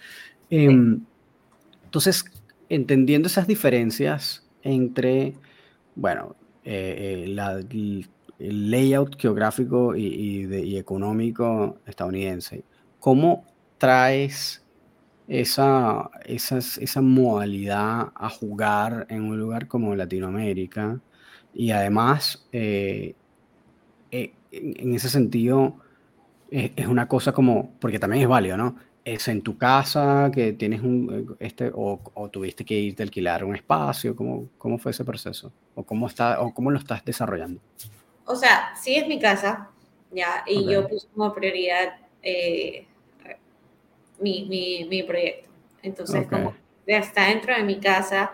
Em, 0.50 1.02
entonces, 1.86 2.26
entendiendo 2.70 3.28
esas 3.28 3.48
diferencias 3.48 4.47
entre, 4.68 5.34
bueno, 5.96 6.36
eh, 6.64 7.26
eh, 7.28 8.06
el 8.40 8.72
layout 8.72 9.20
geográfico 9.20 9.96
y, 9.96 10.46
y 10.46 10.78
económico 10.78 11.80
estadounidense, 11.86 12.64
¿cómo 13.00 13.46
traes 13.78 14.64
esa, 15.28 16.10
esa, 16.26 17.02
modalidad 17.02 18.12
a 18.16 18.30
jugar 18.30 19.06
en 19.10 19.24
un 19.24 19.40
lugar 19.40 19.68
como 19.68 19.96
Latinoamérica. 19.96 21.00
Y 21.54 21.72
además, 21.72 22.48
eh, 22.52 23.16
en, 24.12 24.94
ese 24.94 25.10
sentido, 25.10 25.78
es, 26.50 26.88
una 26.88 27.08
cosa 27.08 27.34
como, 27.34 27.74
porque 27.80 28.00
también 28.00 28.24
es 28.24 28.30
válido, 28.30 28.58
¿no? 28.58 28.76
Es 29.08 29.30
en 29.30 29.42
tu 29.42 29.58
casa 29.58 30.30
que 30.34 30.52
tienes 30.52 30.82
un, 30.82 31.38
este, 31.40 31.72
o, 31.74 32.02
o 32.14 32.30
tuviste 32.30 32.66
que 32.66 32.74
irte 32.74 33.04
a 33.04 33.06
alquilar 33.06 33.46
un 33.46 33.56
espacio, 33.56 34.14
¿cómo, 34.14 34.50
¿cómo 34.58 34.78
fue 34.78 34.92
ese 34.92 35.06
proceso? 35.06 35.54
¿O 35.76 35.84
cómo, 35.84 36.08
está, 36.08 36.42
o 36.42 36.54
cómo 36.54 36.72
lo 36.72 36.78
estás 36.78 37.06
desarrollando? 37.06 37.62
O 38.26 38.36
sea, 38.36 38.76
sí 38.76 38.96
es 38.96 39.08
mi 39.08 39.18
casa, 39.18 39.70
ya, 40.12 40.44
y 40.46 40.70
yo 40.70 40.86
puse 40.90 41.08
como 41.14 41.34
prioridad 41.34 41.96
eh, 42.22 42.86
mi, 44.20 44.46
mi, 44.50 44.84
mi 44.90 45.04
proyecto. 45.04 45.50
Entonces, 45.84 46.28
como 46.28 46.54
ya 46.86 46.98
está 46.98 47.28
dentro 47.28 47.56
de 47.56 47.64
mi 47.64 47.80
casa, 47.80 48.32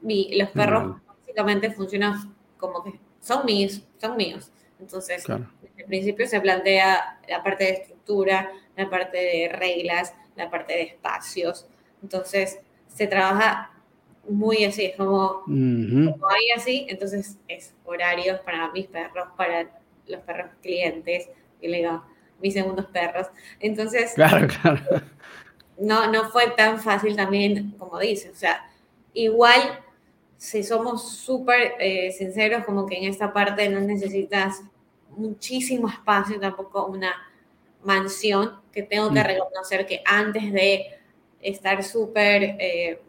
mi, 0.00 0.34
los 0.38 0.48
perros 0.48 1.02
básicamente 1.06 1.70
funcionan 1.70 2.34
como 2.56 2.82
que 2.82 2.98
son 3.20 3.44
míos, 3.44 3.82
son 4.00 4.16
míos. 4.16 4.50
Entonces, 4.84 5.24
desde 5.26 5.82
el 5.82 5.84
principio 5.86 6.26
se 6.26 6.40
plantea 6.40 7.18
la 7.26 7.42
parte 7.42 7.64
de 7.64 7.70
estructura, 7.70 8.52
la 8.76 8.90
parte 8.90 9.16
de 9.16 9.48
reglas, 9.50 10.12
la 10.36 10.50
parte 10.50 10.74
de 10.74 10.82
espacios. 10.82 11.66
Entonces, 12.02 12.60
se 12.88 13.06
trabaja 13.06 13.70
muy 14.28 14.64
así, 14.64 14.84
es 14.86 14.96
como, 14.96 15.42
como 15.44 16.28
hay 16.28 16.50
así, 16.56 16.86
entonces 16.88 17.38
es 17.48 17.74
horarios 17.84 18.40
para 18.40 18.70
mis 18.72 18.86
perros, 18.86 19.28
para 19.36 19.68
los 20.06 20.20
perros 20.20 20.50
clientes, 20.62 21.28
y 21.60 21.68
le 21.68 21.78
digo, 21.78 22.04
mis 22.40 22.54
segundos 22.54 22.86
perros. 22.86 23.26
Entonces, 23.60 24.12
claro, 24.14 24.46
claro 24.62 24.80
no, 25.78 26.10
no 26.10 26.30
fue 26.30 26.50
tan 26.50 26.78
fácil 26.78 27.16
también, 27.16 27.74
como 27.78 27.98
dice, 27.98 28.30
o 28.30 28.34
sea, 28.34 28.66
igual, 29.12 29.80
si 30.36 30.62
somos 30.62 31.10
súper 31.16 31.72
eh, 31.78 32.12
sinceros, 32.12 32.64
como 32.64 32.86
que 32.86 32.96
en 32.96 33.04
esta 33.04 33.32
parte 33.32 33.68
no 33.68 33.80
necesitas 33.80 34.62
muchísimo 35.16 35.88
espacio, 35.88 36.38
tampoco 36.40 36.86
una 36.86 37.14
mansión, 37.84 38.60
que 38.72 38.82
tengo 38.82 39.12
que 39.12 39.20
mm. 39.20 39.24
reconocer 39.24 39.86
que 39.86 40.02
antes 40.04 40.52
de 40.52 40.86
estar 41.40 41.82
súper 41.84 42.56
eh, 42.58 43.00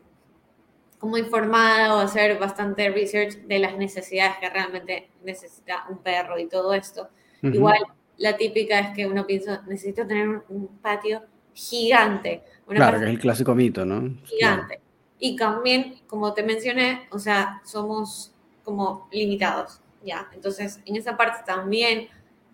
como 0.99 1.18
informada 1.18 1.95
o 1.95 1.99
hacer 1.99 2.38
bastante 2.38 2.89
research 2.89 3.36
de 3.47 3.60
las 3.60 3.78
necesidades 3.78 4.38
que 4.39 4.49
realmente 4.49 5.10
necesita 5.24 5.86
un 5.89 5.99
perro 5.99 6.38
y 6.38 6.47
todo 6.47 6.74
esto, 6.74 7.10
igual 7.41 7.78
la 8.18 8.38
típica 8.38 8.80
es 8.80 8.95
que 8.95 9.06
uno 9.06 9.26
piensa, 9.26 9.64
necesito 9.68 10.06
tener 10.08 10.41
un, 10.49 10.68
patio 10.82 11.22
gigante. 11.53 12.43
claro, 12.68 12.99
que 12.99 13.06
es 13.06 13.10
el 13.12 13.20
clásico 13.20 13.56
mito, 13.56 13.86
¿no? 13.86 14.18
Gigante. 14.26 14.80
Y 15.20 15.36
también, 15.36 15.99
como 16.08 16.34
te 16.34 16.43
mencioné, 16.43 17.08
o 17.12 17.20
sea, 17.20 17.62
somos 17.64 18.34
como 18.64 19.08
limitados, 19.12 19.80
¿ya? 20.06 20.30
Entonces, 20.34 20.80
en 20.86 20.95
esa 20.95 21.18
parte 21.18 21.43
también 21.45 22.08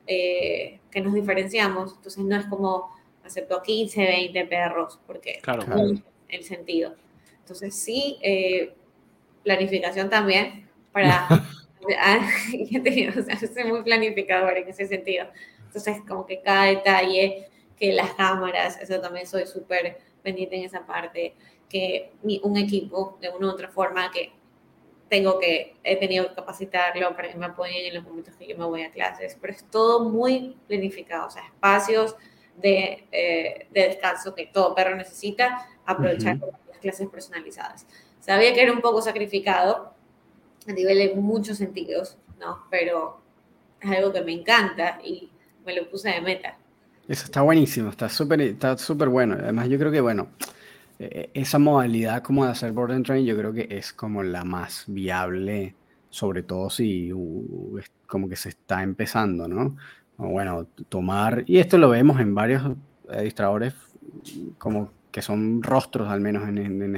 eh, 0.07 0.79
que 0.89 1.01
nos 1.01 1.13
diferenciamos, 1.13 1.93
entonces 1.95 2.23
no 2.23 2.35
es 2.35 2.45
como 2.45 2.89
acepto 3.23 3.61
15, 3.61 4.01
20 4.01 4.45
perros, 4.45 4.99
porque 5.05 5.39
claro, 5.41 5.63
el 6.29 6.43
sentido. 6.43 6.95
Entonces, 7.39 7.75
sí, 7.75 8.17
eh, 8.21 8.73
planificación 9.43 10.09
también 10.09 10.69
para... 10.91 11.27
O 11.83 13.23
sea, 13.23 13.39
soy 13.39 13.63
muy 13.63 13.81
planificador 13.81 14.55
en 14.55 14.67
ese 14.67 14.85
sentido. 14.85 15.25
Entonces, 15.65 15.97
como 16.07 16.27
que 16.27 16.39
cada 16.39 16.65
detalle, 16.65 17.47
que 17.75 17.91
las 17.91 18.13
cámaras, 18.13 18.79
eso 18.79 19.01
también 19.01 19.25
soy 19.25 19.47
súper 19.47 19.97
pendiente 20.21 20.57
en 20.57 20.65
esa 20.65 20.85
parte, 20.85 21.33
que 21.67 22.11
un 22.21 22.57
equipo 22.57 23.17
de 23.19 23.29
una 23.29 23.47
u 23.47 23.49
otra 23.49 23.67
forma 23.69 24.11
que 24.11 24.31
tengo 25.11 25.39
que, 25.39 25.75
he 25.83 25.97
tenido 25.97 26.29
que 26.29 26.35
capacitarlo 26.35 27.13
para 27.17 27.29
que 27.29 27.37
me 27.37 27.45
apoyen 27.45 27.85
en 27.85 27.95
los 27.95 28.03
momentos 28.05 28.33
que 28.37 28.47
yo 28.47 28.57
me 28.57 28.63
voy 28.63 28.83
a 28.83 28.91
clases, 28.91 29.37
pero 29.41 29.51
es 29.51 29.61
todo 29.65 30.09
muy 30.09 30.55
planificado, 30.69 31.27
o 31.27 31.29
sea, 31.29 31.43
espacios 31.43 32.15
de, 32.55 33.09
eh, 33.11 33.67
de 33.71 33.81
descanso 33.89 34.33
que 34.33 34.45
todo 34.45 34.73
perro 34.73 34.95
necesita, 34.95 35.67
aprovechar 35.85 36.37
las 36.69 36.77
clases 36.79 37.09
personalizadas. 37.09 37.85
Sabía 38.21 38.53
que 38.53 38.61
era 38.61 38.71
un 38.71 38.79
poco 38.79 39.01
sacrificado 39.01 39.93
a 40.65 40.71
nivel 40.71 40.97
de 40.99 41.13
muchos 41.13 41.57
sentidos, 41.57 42.17
¿no? 42.39 42.63
Pero 42.69 43.19
es 43.81 43.91
algo 43.91 44.13
que 44.13 44.21
me 44.21 44.31
encanta 44.31 45.01
y 45.03 45.29
me 45.65 45.75
lo 45.75 45.89
puse 45.89 46.07
de 46.07 46.21
meta. 46.21 46.57
Eso 47.09 47.25
está 47.25 47.41
buenísimo, 47.41 47.89
está 47.89 48.07
súper 48.07 48.39
está 48.39 48.77
súper 48.77 49.09
bueno. 49.09 49.35
Además, 49.37 49.67
yo 49.67 49.77
creo 49.77 49.91
que, 49.91 49.99
bueno, 49.99 50.29
esa 51.33 51.59
modalidad 51.59 52.21
como 52.23 52.45
de 52.45 52.51
hacer 52.51 52.71
board 52.71 52.91
and 52.91 53.05
train, 53.05 53.25
yo 53.25 53.37
creo 53.37 53.53
que 53.53 53.67
es 53.69 53.93
como 53.93 54.23
la 54.23 54.43
más 54.43 54.85
viable, 54.87 55.75
sobre 56.09 56.43
todo 56.43 56.69
si 56.69 57.11
como 58.07 58.29
que 58.29 58.35
se 58.35 58.49
está 58.49 58.83
empezando, 58.83 59.47
¿no? 59.47 59.75
Bueno, 60.17 60.67
tomar, 60.89 61.43
y 61.47 61.57
esto 61.57 61.77
lo 61.77 61.89
vemos 61.89 62.19
en 62.19 62.35
varios 62.35 62.63
administradores 63.09 63.73
como 64.57 64.91
que 65.11 65.21
son 65.21 65.63
rostros 65.63 66.09
al 66.09 66.21
menos 66.21 66.47
en, 66.47 66.57
en, 66.57 66.81
en, 66.81 66.95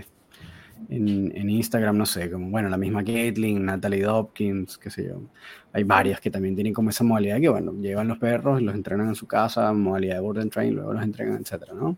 Instagram, 0.90 1.98
no 1.98 2.06
sé, 2.06 2.30
como 2.30 2.50
bueno, 2.50 2.70
la 2.70 2.78
misma 2.78 3.04
Caitlyn, 3.04 3.66
Natalie 3.66 4.04
Dopkins, 4.04 4.78
qué 4.78 4.90
sé 4.90 5.06
yo. 5.06 5.22
Hay 5.72 5.84
varias 5.84 6.20
que 6.20 6.30
también 6.30 6.56
tienen 6.56 6.74
como 6.74 6.90
esa 6.92 7.04
modalidad 7.04 7.40
que, 7.40 7.50
bueno, 7.50 7.74
llevan 7.74 8.08
los 8.08 8.20
perros, 8.20 8.62
los 8.62 8.76
entrenan 8.76 9.08
en 9.08 9.16
su 9.16 9.26
casa, 9.26 9.74
modalidad 9.74 10.16
de 10.16 10.22
board 10.22 10.40
and 10.40 10.52
train, 10.52 10.76
luego 10.76 10.94
los 10.94 11.04
entregan, 11.04 11.40
etcétera, 11.42 11.74
¿no? 11.74 11.98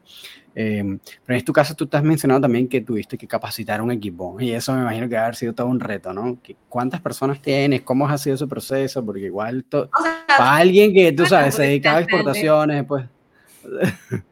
Em, 0.53 0.99
pero 1.25 1.37
en 1.37 1.45
tu 1.45 1.51
caso 1.51 1.75
tú 1.75 1.87
te 1.87 1.97
has 1.97 2.03
mencionado 2.03 2.41
también 2.41 2.69
que 2.69 2.79
tuviste 2.81 3.17
que 3.17 3.27
capacitar 3.27 3.81
un 3.81 3.91
equipo 3.91 4.39
y 4.39 4.51
eso 4.51 4.73
me 4.73 4.81
imagino 4.81 5.09
que 5.09 5.15
va 5.15 5.21
a 5.21 5.25
haber 5.25 5.35
sido 5.35 5.53
todo 5.53 5.67
un 5.67 5.81
reto, 5.81 6.13
¿no? 6.13 6.37
¿Cuántas 6.69 7.01
personas 7.01 7.41
tienes? 7.41 7.81
¿Cómo 7.81 8.07
ha 8.07 8.17
sido 8.17 8.35
ese 8.35 8.47
proceso? 8.47 9.05
Porque 9.05 9.25
igual, 9.25 9.65
para 9.69 10.55
alguien 10.55 10.93
que, 10.93 11.11
tú 11.11 11.25
sabes, 11.25 11.55
se 11.55 11.63
dedicaba 11.63 11.97
a 11.97 12.01
exportaciones, 12.01 12.85
pues... 12.85 13.05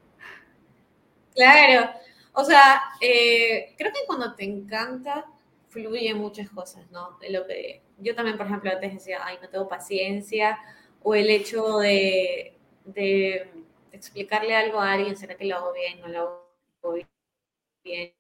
claro. 1.36 2.03
O 2.34 2.44
sea, 2.44 2.82
eh, 3.00 3.76
creo 3.78 3.92
que 3.94 4.06
cuando 4.08 4.34
te 4.36 4.44
encanta, 4.44 5.26
fluye 5.70 6.14
muchas 6.14 6.50
cosas, 6.50 6.90
¿no? 6.92 7.18
Lo 7.30 7.46
que 7.48 7.82
yo 8.00 8.16
también, 8.16 8.38
por 8.38 8.48
ejemplo, 8.48 8.72
antes 8.72 8.94
decía, 8.94 9.20
ay, 9.24 9.38
no 9.42 9.50
tengo 9.50 9.68
paciencia, 9.68 10.60
o 11.04 11.16
el 11.16 11.30
hecho 11.30 11.80
de, 11.80 12.58
explicarle 13.92 14.56
algo 14.56 14.80
a 14.80 14.94
alguien, 14.94 15.16
¿será 15.16 15.36
que 15.36 15.46
lo 15.46 15.56
hago 15.56 15.74
bien? 15.74 16.02
¿No 16.02 16.08
lo 16.08 16.48
hago 16.82 16.94
bien? 17.84 18.14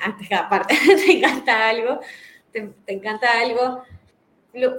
Antes, 0.00 0.32
aparte, 0.32 0.74
te 1.06 1.12
encanta 1.12 1.68
algo, 1.68 2.00
te, 2.52 2.72
encanta 2.86 3.40
algo, 3.40 3.82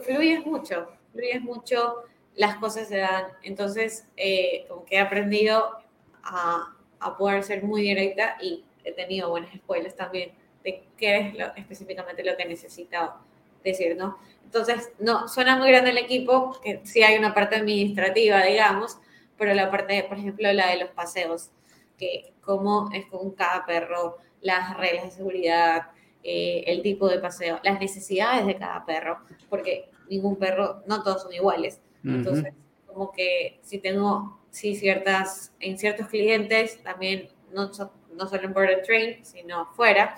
fluyes 0.03 0.45
mucho, 0.45 0.89
fluyes 1.11 1.41
mucho, 1.41 2.03
las 2.35 2.55
cosas 2.57 2.87
se 2.87 2.97
dan. 2.97 3.25
Entonces, 3.43 4.07
eh, 4.17 4.65
como 4.67 4.85
que 4.85 4.95
he 4.95 4.99
aprendido 4.99 5.77
a 6.23 6.72
a 7.03 7.17
poder 7.17 7.43
ser 7.43 7.63
muy 7.63 7.81
directa 7.81 8.37
y 8.41 8.63
he 8.83 8.91
tenido 8.91 9.29
buenas 9.29 9.53
escuelas 9.53 9.95
también 9.95 10.31
de 10.63 10.83
qué 10.97 11.17
es 11.17 11.33
lo, 11.35 11.53
específicamente 11.55 12.23
lo 12.23 12.35
que 12.37 12.45
necesita 12.45 13.17
decir, 13.63 13.95
¿no? 13.97 14.17
Entonces, 14.43 14.91
no, 14.99 15.27
suena 15.27 15.57
muy 15.57 15.69
grande 15.69 15.91
el 15.91 15.97
equipo, 15.97 16.59
que 16.63 16.81
sí 16.83 17.01
hay 17.01 17.17
una 17.17 17.33
parte 17.33 17.55
administrativa, 17.55 18.43
digamos, 18.43 18.99
pero 19.37 19.53
la 19.53 19.71
parte, 19.71 20.03
por 20.03 20.17
ejemplo, 20.17 20.51
la 20.53 20.67
de 20.67 20.77
los 20.77 20.89
paseos, 20.91 21.49
que 21.97 22.33
cómo 22.41 22.89
es 22.93 23.05
con 23.07 23.31
cada 23.31 23.65
perro, 23.65 24.17
las 24.41 24.77
reglas 24.77 25.05
de 25.05 25.11
seguridad, 25.11 25.87
eh, 26.23 26.63
el 26.67 26.81
tipo 26.81 27.09
de 27.09 27.19
paseo, 27.19 27.59
las 27.63 27.79
necesidades 27.79 28.45
de 28.45 28.55
cada 28.55 28.85
perro, 28.85 29.19
porque 29.49 29.89
ningún 30.09 30.35
perro, 30.35 30.83
no 30.87 31.03
todos 31.03 31.23
son 31.23 31.33
iguales. 31.33 31.81
Entonces, 32.03 32.53
como 32.85 33.11
que 33.11 33.59
si 33.63 33.79
tengo 33.79 34.39
sí 34.53 34.75
ciertas, 34.75 35.51
en 35.59 35.79
ciertos 35.79 36.07
clientes, 36.07 36.81
también 36.83 37.29
no, 37.51 37.71
no 38.13 38.27
solo 38.27 38.43
en 38.43 38.53
Border 38.53 38.83
Train, 38.83 39.25
sino 39.25 39.65
fuera, 39.73 40.15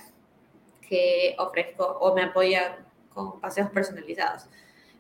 que 0.88 1.36
ofrezco 1.40 1.86
o 1.86 2.14
me 2.14 2.24
apoya 2.24 2.86
con 3.14 3.40
paseos 3.40 3.70
personalizados. 3.72 4.48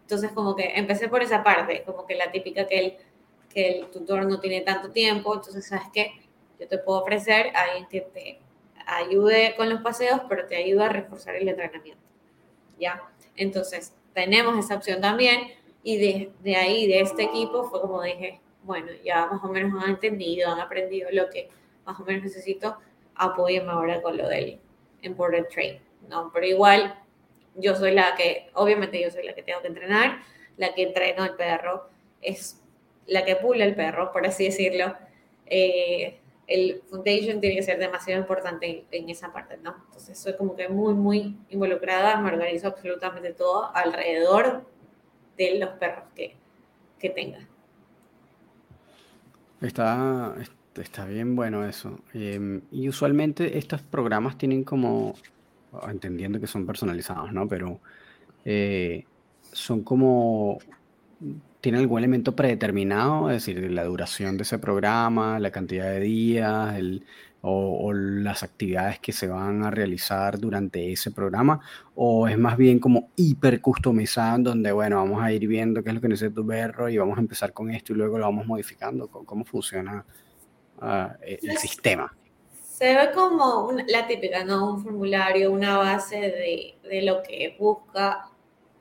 Entonces, 0.01 0.31
como 0.31 0.55
que 0.55 0.71
empecé 0.75 1.09
por 1.09 1.21
esa 1.21 1.43
parte, 1.43 1.83
como 1.83 2.07
que 2.07 2.15
la 2.15 2.31
típica 2.31 2.65
que 2.65 2.79
el, 2.79 2.97
que 3.49 3.79
el 3.79 3.88
tutor 3.91 4.25
no 4.25 4.39
tiene 4.39 4.61
tanto 4.61 4.91
tiempo, 4.91 5.36
entonces, 5.36 5.67
¿sabes 5.67 5.88
qué? 5.93 6.13
Yo 6.57 6.67
te 6.69 6.77
puedo 6.77 7.01
ofrecer 7.01 7.47
a 7.55 7.63
alguien 7.63 7.88
que 7.88 8.01
te 8.01 8.39
ayude 8.88 9.53
con 9.57 9.69
los 9.69 9.81
paseos, 9.81 10.21
pero 10.29 10.47
te 10.47 10.55
ayuda 10.55 10.86
a 10.86 10.89
reforzar 10.89 11.36
el 11.36 11.49
entrenamiento. 11.49 12.01
¿Ya? 12.79 13.03
Entonces, 13.36 13.93
tenemos 14.13 14.57
esa 14.57 14.75
opción 14.75 15.01
también 15.01 15.51
y 15.83 15.97
de, 15.97 16.31
de 16.39 16.55
ahí, 16.55 16.88
de 16.88 17.01
este 17.01 17.23
equipo, 17.23 17.65
fue 17.65 17.81
como 17.81 18.01
dije, 18.01 18.39
bueno, 18.66 18.88
ya 19.03 19.28
más 19.28 19.43
o 19.43 19.47
menos 19.47 19.84
han 19.84 19.91
entendido, 19.91 20.51
han 20.51 20.59
aprendido 20.59 21.09
lo 21.11 21.30
que 21.30 21.49
más 21.86 21.99
o 21.99 22.03
menos 22.03 22.24
necesito, 22.24 22.78
apóyenme 23.16 23.72
ahora 23.72 24.01
con 24.01 24.18
lo 24.18 24.28
del 24.28 24.59
Imported 25.01 25.47
Train, 25.49 25.80
¿no? 26.09 26.32
Pero 26.34 26.45
igual, 26.45 26.99
yo 27.55 27.76
soy 27.76 27.91
la 27.91 28.16
que, 28.16 28.49
obviamente 28.53 28.99
yo 28.99 29.11
soy 29.11 29.24
la 29.24 29.34
que 29.34 29.43
tengo 29.43 29.61
que 29.61 29.68
entrenar, 29.68 30.20
la 30.57 30.74
que 30.74 30.84
entreno 30.84 31.24
al 31.24 31.36
perro, 31.36 31.89
es 32.22 32.61
la 33.05 33.24
que 33.24 33.36
pula 33.36 33.66
el 33.66 33.76
perro, 33.76 34.11
por 34.11 34.26
así 34.26 34.45
decirlo. 34.45 34.95
Eh, 35.45 36.20
el 36.47 36.82
foundation 36.89 37.39
tiene 37.39 37.55
que 37.55 37.63
ser 37.63 37.80
demasiado 37.80 38.22
importante 38.22 38.86
en, 38.91 39.09
esa 39.09 39.32
parte, 39.32 39.57
¿no? 39.57 39.76
Entonces 39.86 40.18
soy 40.18 40.36
como 40.36 40.55
que 40.55 40.70
muy, 40.70 40.93
muy 40.93 41.38
involucrada, 41.49 42.20
me 42.20 42.30
organizo 42.30 42.68
absolutamente 42.68 43.34
todo 43.34 43.76
alrededor 43.76 44.63
de 45.38 45.59
los 45.59 45.70
perros 45.72 46.05
que, 46.16 46.36
que 46.99 47.09
tenga. 47.09 47.47
Está, 49.62 50.36
está 50.76 51.06
bien 51.06 51.36
bueno 51.36 51.66
eso. 51.66 51.99
Em, 52.14 52.62
y 52.72 52.89
usualmente 52.89 53.58
estos 53.58 53.82
programas 53.82 54.38
tienen 54.38 54.64
como, 54.64 55.16
entendiendo 55.89 56.39
que 56.39 56.47
son 56.47 56.66
personalizados, 56.66 57.32
¿no? 57.34 57.47
Pero 57.47 57.80
eh, 58.43 59.06
son 59.51 59.84
como, 59.84 60.60
tienen 61.62 61.82
algún 61.82 61.99
elemento 61.99 62.36
predeterminado, 62.36 63.30
es 63.30 63.45
decir, 63.45 63.72
la 63.72 63.86
duración 63.86 64.38
de 64.38 64.43
ese 64.43 64.60
programa, 64.60 65.39
la 65.39 65.51
cantidad 65.51 65.86
de 65.86 65.99
días, 66.01 66.76
el, 66.78 67.06
o, 67.48 67.93
las 67.93 68.43
actividades 68.43 69.00
que 69.00 69.12
se 69.12 69.28
van 69.28 69.64
a 69.64 69.72
realizar 69.72 70.39
durante 70.39 70.91
ese 70.91 71.12
programa, 71.12 71.62
o 71.93 72.28
es 72.28 72.38
más 72.38 72.58
bien 72.58 72.80
como 72.80 73.10
hiper 73.16 73.62
customizado, 73.62 74.39
donde, 74.39 74.72
bueno, 74.72 74.98
vamos 74.98 75.22
a 75.22 75.32
ir 75.32 75.48
viendo 75.48 75.84
qué 75.84 75.89
es 75.89 75.96
lo 75.96 76.02
que 76.02 76.08
necesita 76.08 76.36
tu 76.36 76.48
perro 76.48 76.89
y 76.89 76.98
vamos 76.98 77.18
a 77.18 77.22
empezar 77.22 77.54
con 77.54 77.70
esto 77.70 77.93
y 77.93 77.98
luego 77.98 78.18
lo 78.18 78.26
vamos 78.26 78.48
modificando, 78.48 79.08
cómo, 79.08 79.46
funciona 79.46 80.04
ah, 80.82 81.16
e, 81.22 81.39
el 81.43 81.58
sistema. 81.58 82.16
Se 82.52 82.96
ve 82.96 83.12
como 83.14 83.72
la 83.88 84.08
típica, 84.08 84.43
¿no? 84.43 84.74
Un 84.74 84.84
formulario, 84.84 85.52
una 85.52 85.78
base 85.78 86.18
de, 86.18 86.76
de 86.89 87.02
lo 87.04 87.22
que 87.22 87.56
busca, 87.60 88.30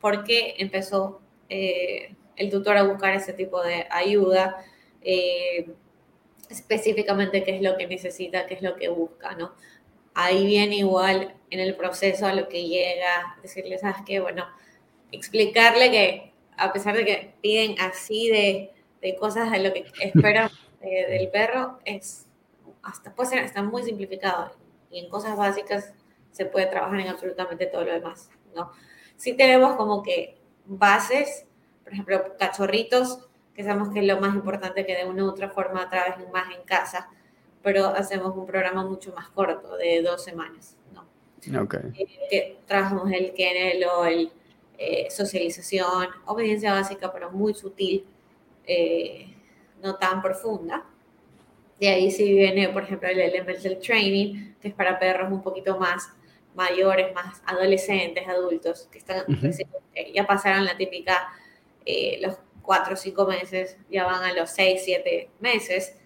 por 0.01 0.25
qué 0.25 0.55
empezó 0.59 1.21
eh, 1.49 2.15
el 2.37 2.51
tutor 2.51 2.77
a 2.77 2.83
buscar 2.83 3.15
ese 3.15 3.33
tipo 3.33 3.62
de 3.62 3.87
ayuda. 3.91 4.57
Eh, 5.03 5.71
específicamente 6.51 7.45
qué 7.45 7.57
es 7.57 7.62
lo 7.62 7.76
que 7.76 7.86
necesita, 7.86 8.47
qué 8.47 8.55
es 8.55 8.62
lo 8.62 8.76
que 8.76 8.88
busca, 8.88 9.34
¿no? 9.34 9.53
Ahí 10.14 10.47
viene 10.47 10.76
igual 10.76 11.34
en 11.51 11.61
el 11.61 11.74
proceso 11.74 12.26
a 12.26 12.32
lo 12.32 12.49
que 12.49 12.66
llega, 12.66 13.36
decirle, 13.42 13.78
¿sabes 13.78 13.99
qué? 14.07 14.20
Bueno, 14.20 14.47
explicarle 15.11 15.90
que 15.90 16.32
a 16.57 16.72
pesar 16.72 16.97
de 16.97 17.05
que 17.05 17.34
piden 17.40 17.80
así 17.80 18.28
de, 18.28 18.70
de 19.01 19.16
cosas 19.16 19.51
de 19.51 19.59
lo 19.59 19.72
que 19.72 19.84
esperan 20.01 20.51
del 20.80 21.28
perro, 21.30 21.78
es 21.84 22.26
hasta 22.82 23.14
puede 23.14 23.30
ser 23.30 23.38
está 23.40 23.62
muy 23.62 23.82
simplificado 23.82 24.53
y 24.90 24.99
en 24.99 25.09
cosas 25.09 25.36
básicas 25.36 25.92
se 26.30 26.45
puede 26.47 26.66
trabajar 26.66 27.01
en 27.01 27.09
absolutamente 27.09 27.66
todo 27.66 27.84
lo 27.84 27.92
demás, 27.92 28.28
¿no? 28.55 28.70
Sí 29.16 29.34
tenemos 29.34 29.76
como 29.76 30.03
que 30.03 30.36
bases, 30.66 31.47
por 31.82 31.92
ejemplo, 31.92 32.36
cachorritos 32.38 33.20
que 33.55 33.62
sabemos 33.62 33.90
que 33.90 34.00
es 34.00 34.07
lo 34.07 34.20
más 34.20 34.34
importante 34.34 34.84
que 34.84 34.96
de 34.96 35.05
una 35.05 35.24
u 35.24 35.28
otra 35.28 35.48
forma 35.48 35.88
trabajen 35.88 36.30
más 36.32 36.55
en 36.55 36.62
casa, 36.64 37.09
pero 37.62 37.86
hacemos 37.86 38.36
un 38.36 38.46
programa 38.46 38.84
mucho 38.84 39.12
más 39.14 39.28
corto, 39.28 39.76
de 39.76 40.02
dos 40.02 40.22
semanas, 40.22 40.76
¿no? 40.92 41.07
Ok. 41.62 41.74
Eh, 41.94 42.07
que 42.30 42.59
trabajamos 42.66 43.11
el 43.12 43.32
kennel 43.34 43.84
o 43.84 44.05
el 44.05 44.32
eh, 44.76 45.09
socialización, 45.11 46.09
obediencia 46.26 46.72
básica, 46.72 47.12
pero 47.12 47.30
muy 47.30 47.55
sutil, 47.55 48.05
eh, 48.66 49.32
no 49.82 49.96
tan 49.96 50.20
profunda. 50.20 50.84
De 51.78 51.88
ahí 51.88 52.11
sí 52.11 52.32
viene, 52.34 52.68
por 52.70 52.82
ejemplo, 52.82 53.09
el 53.09 53.20
elemental 53.20 53.78
training, 53.78 54.55
que 54.61 54.68
es 54.68 54.74
para 54.74 54.98
perros 54.98 55.30
un 55.30 55.42
poquito 55.42 55.78
más 55.78 56.11
mayores, 56.55 57.14
más 57.14 57.40
adolescentes, 57.46 58.26
adultos, 58.26 58.88
que 58.90 58.98
están 58.98 59.22
Ujú. 59.28 59.40
creciendo, 59.40 59.78
que 59.94 60.12
ya 60.12 60.26
pasaron 60.26 60.64
la 60.64 60.76
típica, 60.76 61.28
eh, 61.86 62.18
los 62.20 62.36
cuatro 62.65 62.95
o 62.95 62.97
cinco 62.97 63.27
meses, 63.27 63.77
ya 63.91 64.05
van 64.05 64.25
a 64.25 64.33
los 64.33 64.51
seis, 64.51 64.83
siete 64.85 65.31
meses, 65.41 65.97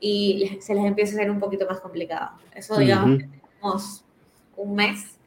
y 0.00 0.58
se 0.60 0.74
les 0.74 0.84
empieza 0.84 1.12
a 1.12 1.20
hacer 1.20 1.30
un 1.30 1.38
poquito 1.40 1.66
más 1.66 1.80
complicado. 1.80 2.32
Eso, 2.54 2.76
digamos, 2.76 3.10
Ujú. 3.10 3.18
que 3.18 3.28
tenemos 3.38 4.04
un 4.56 4.74
mes 4.74 5.18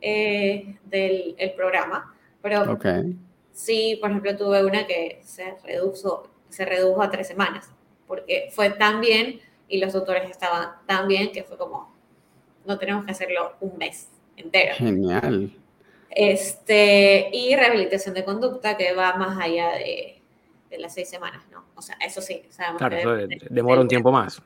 eh, 0.00 0.76
del 0.84 1.34
el 1.38 1.52
programa, 1.52 2.14
pero 2.42 2.72
Ok. 2.72 2.86
sí, 3.52 3.96
por 4.00 4.10
ejemplo, 4.10 4.36
tuve 4.36 4.64
una 4.64 4.86
que 4.86 5.20
se 5.24 5.54
redujo, 5.64 6.28
se 6.50 6.64
redujo 6.64 7.02
a 7.02 7.10
tres 7.10 7.28
semanas, 7.28 7.70
porque 8.06 8.50
fue 8.52 8.70
tan 8.70 9.00
bien 9.00 9.40
y 9.68 9.78
los 9.78 9.94
autores 9.94 10.28
estaban 10.30 10.72
tan 10.86 11.08
bien 11.08 11.32
que 11.32 11.44
fue 11.44 11.56
como, 11.56 11.90
no 12.66 12.78
tenemos 12.78 13.04
que 13.06 13.12
hacerlo 13.12 13.54
un 13.60 13.78
mes 13.78 14.08
entero. 14.36 14.74
Genial. 14.76 15.56
Este, 16.14 17.30
y 17.32 17.54
rehabilitación 17.56 18.14
de 18.14 18.24
conducta 18.24 18.76
que 18.76 18.92
va 18.92 19.14
más 19.16 19.38
allá 19.40 19.72
de, 19.72 20.20
de 20.70 20.78
las 20.78 20.94
seis 20.94 21.08
semanas, 21.08 21.42
¿no? 21.50 21.64
O 21.74 21.82
sea, 21.82 21.96
eso 22.04 22.20
sí, 22.20 22.42
sabemos 22.50 22.78
Claro, 22.78 22.96
que 22.96 23.00
eso 23.00 23.12
de- 23.12 23.26
de- 23.26 23.36
de- 23.36 23.46
demora 23.50 23.80
un 23.80 23.88
tiempo 23.88 24.12
más. 24.12 24.42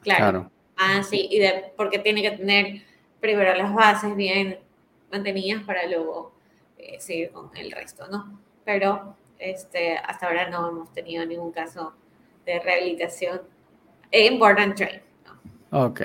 Claro. 0.00 0.20
Claro. 0.30 0.50
Ah, 0.76 1.02
sí, 1.02 1.28
y 1.30 1.38
de, 1.38 1.72
porque 1.76 1.98
tiene 1.98 2.22
que 2.22 2.30
tener 2.32 2.82
primero 3.20 3.54
las 3.54 3.72
bases 3.74 4.16
bien 4.16 4.58
mantenidas 5.12 5.62
para 5.64 5.86
luego 5.86 6.32
eh, 6.78 6.98
seguir 7.00 7.30
con 7.32 7.50
el 7.56 7.70
resto, 7.70 8.06
¿no? 8.08 8.40
Pero 8.64 9.14
este, 9.38 9.96
hasta 9.98 10.26
ahora 10.26 10.48
no 10.48 10.68
hemos 10.68 10.92
tenido 10.92 11.24
ningún 11.26 11.52
caso 11.52 11.94
de 12.46 12.58
rehabilitación 12.60 13.42
e 14.10 14.26
important 14.26 14.74
train. 14.76 15.00
¿no? 15.70 15.84
Ok. 15.86 16.00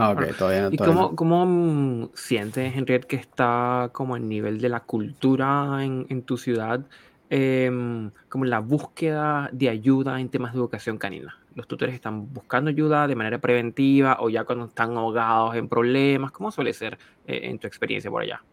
Ok, 0.00 0.22
todavía, 0.36 0.70
¿Y 0.70 0.78
todavía 0.78 0.96
cómo, 0.96 1.08
no. 1.08 1.16
cómo 1.16 2.10
sientes, 2.14 2.76
Henriette, 2.76 3.06
que 3.06 3.16
está 3.16 3.90
como 3.92 4.16
el 4.16 4.28
nivel 4.28 4.60
de 4.60 4.68
la 4.68 4.84
cultura 4.84 5.84
en, 5.84 6.06
en 6.08 6.24
tu 6.24 6.36
ciudad, 6.38 6.88
em, 7.30 8.12
como 8.28 8.44
la 8.44 8.60
búsqueda 8.60 9.50
de 9.52 9.68
ayuda 9.70 10.20
en 10.20 10.30
temas 10.30 10.52
de 10.52 10.58
educación 10.60 10.98
canina? 10.98 11.36
¿Los 11.54 11.66
tutores 11.66 11.94
están 11.96 12.32
buscando 12.32 12.70
ayuda 12.70 13.08
de 13.08 13.16
manera 13.16 13.40
preventiva 13.40 14.18
o 14.20 14.30
ya 14.30 14.44
cuando 14.44 14.66
están 14.66 14.96
ahogados 14.96 15.56
en 15.56 15.68
problemas? 15.68 16.30
¿Cómo 16.30 16.52
suele 16.52 16.72
ser 16.74 16.96
eh, 17.24 17.40
en 17.50 17.58
tu 17.58 17.66
experiencia 17.66 18.08
por 18.10 18.22
allá? 18.22 18.44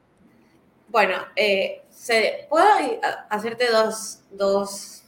Bueno, 0.88 1.16
eh, 1.36 1.86
se, 1.90 2.46
puedo 2.50 2.66
hacerte 3.30 3.70
dos, 3.72 4.22
dos, 4.30 5.04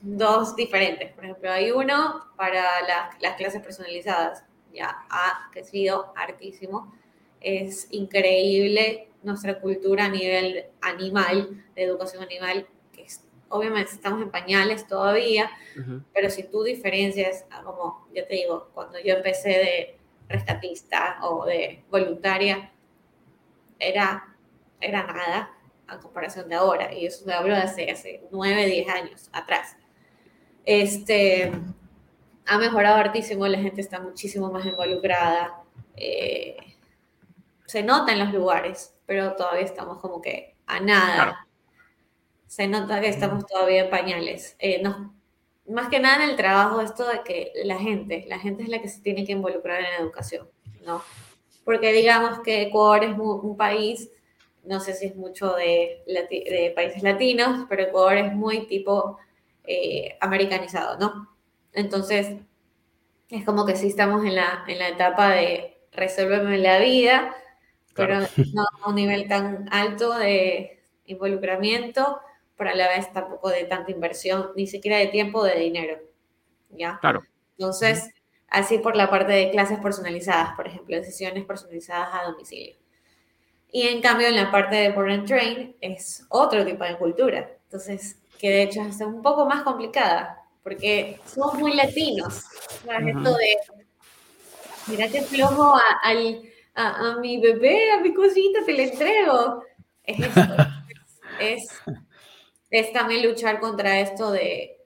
dos 0.00 0.56
diferentes. 0.56 1.12
Por 1.14 1.24
ejemplo, 1.24 1.50
hay 1.52 1.70
uno 1.70 2.26
para 2.36 2.62
la- 2.86 3.10
las 3.20 3.36
clases 3.36 3.62
personalizadas. 3.62 4.44
Ya 4.72 5.04
ha 5.10 5.50
crecido 5.52 6.12
hartísimo. 6.16 6.92
Es 7.40 7.88
increíble 7.90 9.08
nuestra 9.22 9.60
cultura 9.60 10.06
a 10.06 10.08
nivel 10.08 10.66
animal, 10.80 11.64
de 11.74 11.82
educación 11.84 12.22
animal, 12.22 12.66
que 12.92 13.02
es- 13.02 13.24
obviamente 13.48 13.92
estamos 13.92 14.22
en 14.22 14.30
pañales 14.30 14.86
todavía, 14.86 15.50
Ujú. 15.78 16.02
pero 16.14 16.30
si 16.30 16.44
tú 16.44 16.62
diferencias, 16.62 17.44
como 17.64 18.06
yo 18.14 18.26
te 18.26 18.34
digo, 18.34 18.70
cuando 18.74 18.98
yo 19.00 19.14
empecé 19.14 19.48
de 19.50 19.98
rescatista 20.28 21.18
o 21.22 21.44
de 21.44 21.82
voluntaria, 21.90 22.70
era, 23.78 24.34
era 24.80 25.02
nada 25.06 25.50
a 25.86 25.98
comparación 25.98 26.48
de 26.48 26.54
ahora. 26.54 26.92
Y 26.94 27.06
eso 27.06 27.24
te 27.24 27.32
hablo 27.32 27.54
de 27.54 27.62
hace, 27.62 27.90
hace 27.90 28.22
9, 28.30 28.66
10 28.66 28.88
años 28.88 29.28
atrás. 29.32 29.76
Este, 30.64 31.50
ha 32.50 32.58
mejorado 32.58 32.96
hartísimo, 32.96 33.46
la 33.46 33.58
gente 33.58 33.80
está 33.80 34.00
muchísimo 34.00 34.50
más 34.50 34.66
involucrada. 34.66 35.62
eh, 35.96 36.56
se 37.64 37.84
nota 37.84 38.12
en 38.12 38.18
los 38.18 38.32
lugares, 38.32 38.96
pero 39.06 39.36
todavía 39.36 39.64
estamos 39.64 39.98
como 40.00 40.20
que 40.20 40.56
a 40.66 40.80
nada. 40.80 41.14
Claro. 41.14 41.36
Se 42.48 42.66
nota 42.66 43.00
que 43.00 43.08
estamos 43.08 43.46
todavía 43.46 43.84
en 43.84 43.90
pañales. 43.90 44.56
Eh, 44.58 44.82
más 45.68 45.88
que 45.88 46.00
nada 46.00 46.24
en 46.24 46.30
el 46.30 46.36
trabajo, 46.36 46.80
esto 46.80 47.06
de 47.06 47.22
que 47.22 47.52
la 47.62 47.78
gente, 47.78 48.24
la 48.28 48.40
gente 48.40 48.64
es 48.64 48.68
la 48.68 48.82
que 48.82 48.88
se 48.88 49.00
tiene 49.00 49.24
que 49.24 49.30
involucrar 49.30 49.78
en 49.78 49.90
la 49.92 49.98
educación, 49.98 50.50
¿no? 50.84 51.04
Porque 51.64 51.92
digamos 51.92 52.40
que 52.40 52.62
Ecuador 52.62 53.04
es 53.04 53.16
un 53.16 53.56
país, 53.56 54.10
no 54.64 54.80
sé 54.80 54.94
si 54.94 55.06
es 55.06 55.14
mucho 55.14 55.54
de 55.54 56.72
países 56.74 57.04
latinos, 57.04 57.66
pero 57.68 57.84
Ecuador 57.84 58.16
es 58.16 58.32
muy 58.32 58.66
tipo 58.66 59.18
eh, 59.64 60.16
americanizado, 60.20 60.98
¿no? 60.98 61.29
Entonces, 61.72 62.36
es 63.28 63.44
como 63.44 63.64
que 63.66 63.76
sí 63.76 63.88
estamos 63.88 64.24
en 64.24 64.34
la, 64.34 64.64
en 64.66 64.78
la 64.78 64.88
etapa 64.88 65.30
de 65.30 65.78
resolverme 65.92 66.58
la 66.58 66.78
vida, 66.78 67.34
pero 67.94 68.18
no 68.54 68.64
a 68.82 68.88
un 68.88 68.94
nivel 68.94 69.28
tan 69.28 69.68
alto 69.72 70.16
de 70.18 70.80
involucramiento, 71.06 72.20
pero 72.56 72.70
a 72.70 72.74
la 72.74 72.88
vez 72.88 73.12
tampoco 73.12 73.48
de 73.50 73.64
tanta 73.64 73.90
inversión, 73.90 74.50
ni 74.56 74.66
siquiera 74.66 74.98
de 74.98 75.08
tiempo 75.08 75.44
de 75.44 75.58
dinero, 75.58 75.98
¿ya? 76.70 76.98
Claro. 77.00 77.22
Entonces, 77.58 78.10
así 78.48 78.78
por 78.78 78.96
la 78.96 79.10
parte 79.10 79.32
de 79.32 79.50
clases 79.50 79.78
personalizadas, 79.78 80.54
por 80.56 80.66
ejemplo, 80.66 80.96
de 80.96 81.04
sesiones 81.04 81.44
personalizadas 81.44 82.10
a 82.12 82.30
domicilio. 82.30 82.76
Y 83.72 83.86
en 83.88 84.02
cambio, 84.02 84.26
en 84.26 84.36
la 84.36 84.50
parte 84.50 84.76
de 84.76 84.90
Born 84.90 85.10
and 85.10 85.26
Train 85.26 85.76
es 85.80 86.26
otro 86.28 86.64
tipo 86.64 86.84
de 86.84 86.98
cultura. 86.98 87.50
Entonces, 87.64 88.20
que 88.38 88.50
de 88.50 88.62
hecho 88.62 88.82
es 88.82 89.00
un 89.00 89.22
poco 89.22 89.46
más 89.46 89.62
complicada, 89.62 90.39
porque 90.62 91.20
somos 91.26 91.54
muy 91.54 91.74
latinos. 91.74 92.44
Esto 92.82 93.36
de, 93.36 93.56
mira 94.88 95.08
qué 95.08 95.22
flojo 95.22 95.74
a, 95.76 95.82
al- 96.02 96.42
a, 96.74 97.12
a 97.12 97.16
mi 97.18 97.40
bebé, 97.40 97.92
a 97.92 98.00
mi 98.00 98.14
cosita, 98.14 98.64
te 98.64 98.72
le 98.72 98.84
entrego. 98.92 99.64
Es 100.04 100.18
esto. 100.20 100.54
es, 101.40 101.68
es 102.70 102.92
también 102.92 103.28
luchar 103.28 103.60
contra 103.60 104.00
esto 104.00 104.30
de, 104.30 104.76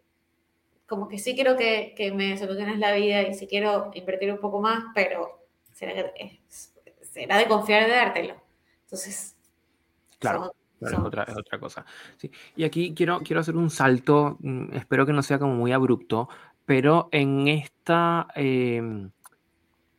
como 0.87 1.09
que 1.09 1.19
sí 1.19 1.35
quiero 1.35 1.57
que, 1.57 1.95
que 1.97 2.13
me 2.13 2.37
soluciones 2.39 2.79
la 2.79 2.93
vida 2.95 3.23
y 3.23 3.35
sí 3.35 3.47
quiero 3.47 3.91
invertir 3.95 4.33
un 4.33 4.39
poco 4.41 4.61
más, 4.61 4.85
pero 4.95 5.47
será, 5.73 5.95
que- 6.15 6.41
de 7.39 7.49
confiar 7.49 7.85
de 7.85 7.91
dártelo. 7.93 8.43
Entonces, 8.85 9.37
Claro. 10.19 10.55
Claro, 10.85 10.99
es 10.99 11.05
otra, 11.05 11.23
es 11.25 11.37
otra 11.37 11.59
cosa. 11.59 11.85
Sí. 12.17 12.31
Y 12.57 12.65
aquí 12.65 12.95
quiero, 12.95 13.21
quiero 13.21 13.41
hacer 13.41 13.57
un 13.57 13.71
salto, 13.71 14.37
mm, 14.41 14.75
espero 14.75 15.07
que 15.07 15.13
no 15.13 15.23
sea 15.23 15.39
como 15.39 15.55
muy 15.55 15.73
abrupto, 15.73 16.29
pero 16.67 17.09
en 17.13 17.49
esta, 17.49 18.27
em, 18.35 19.11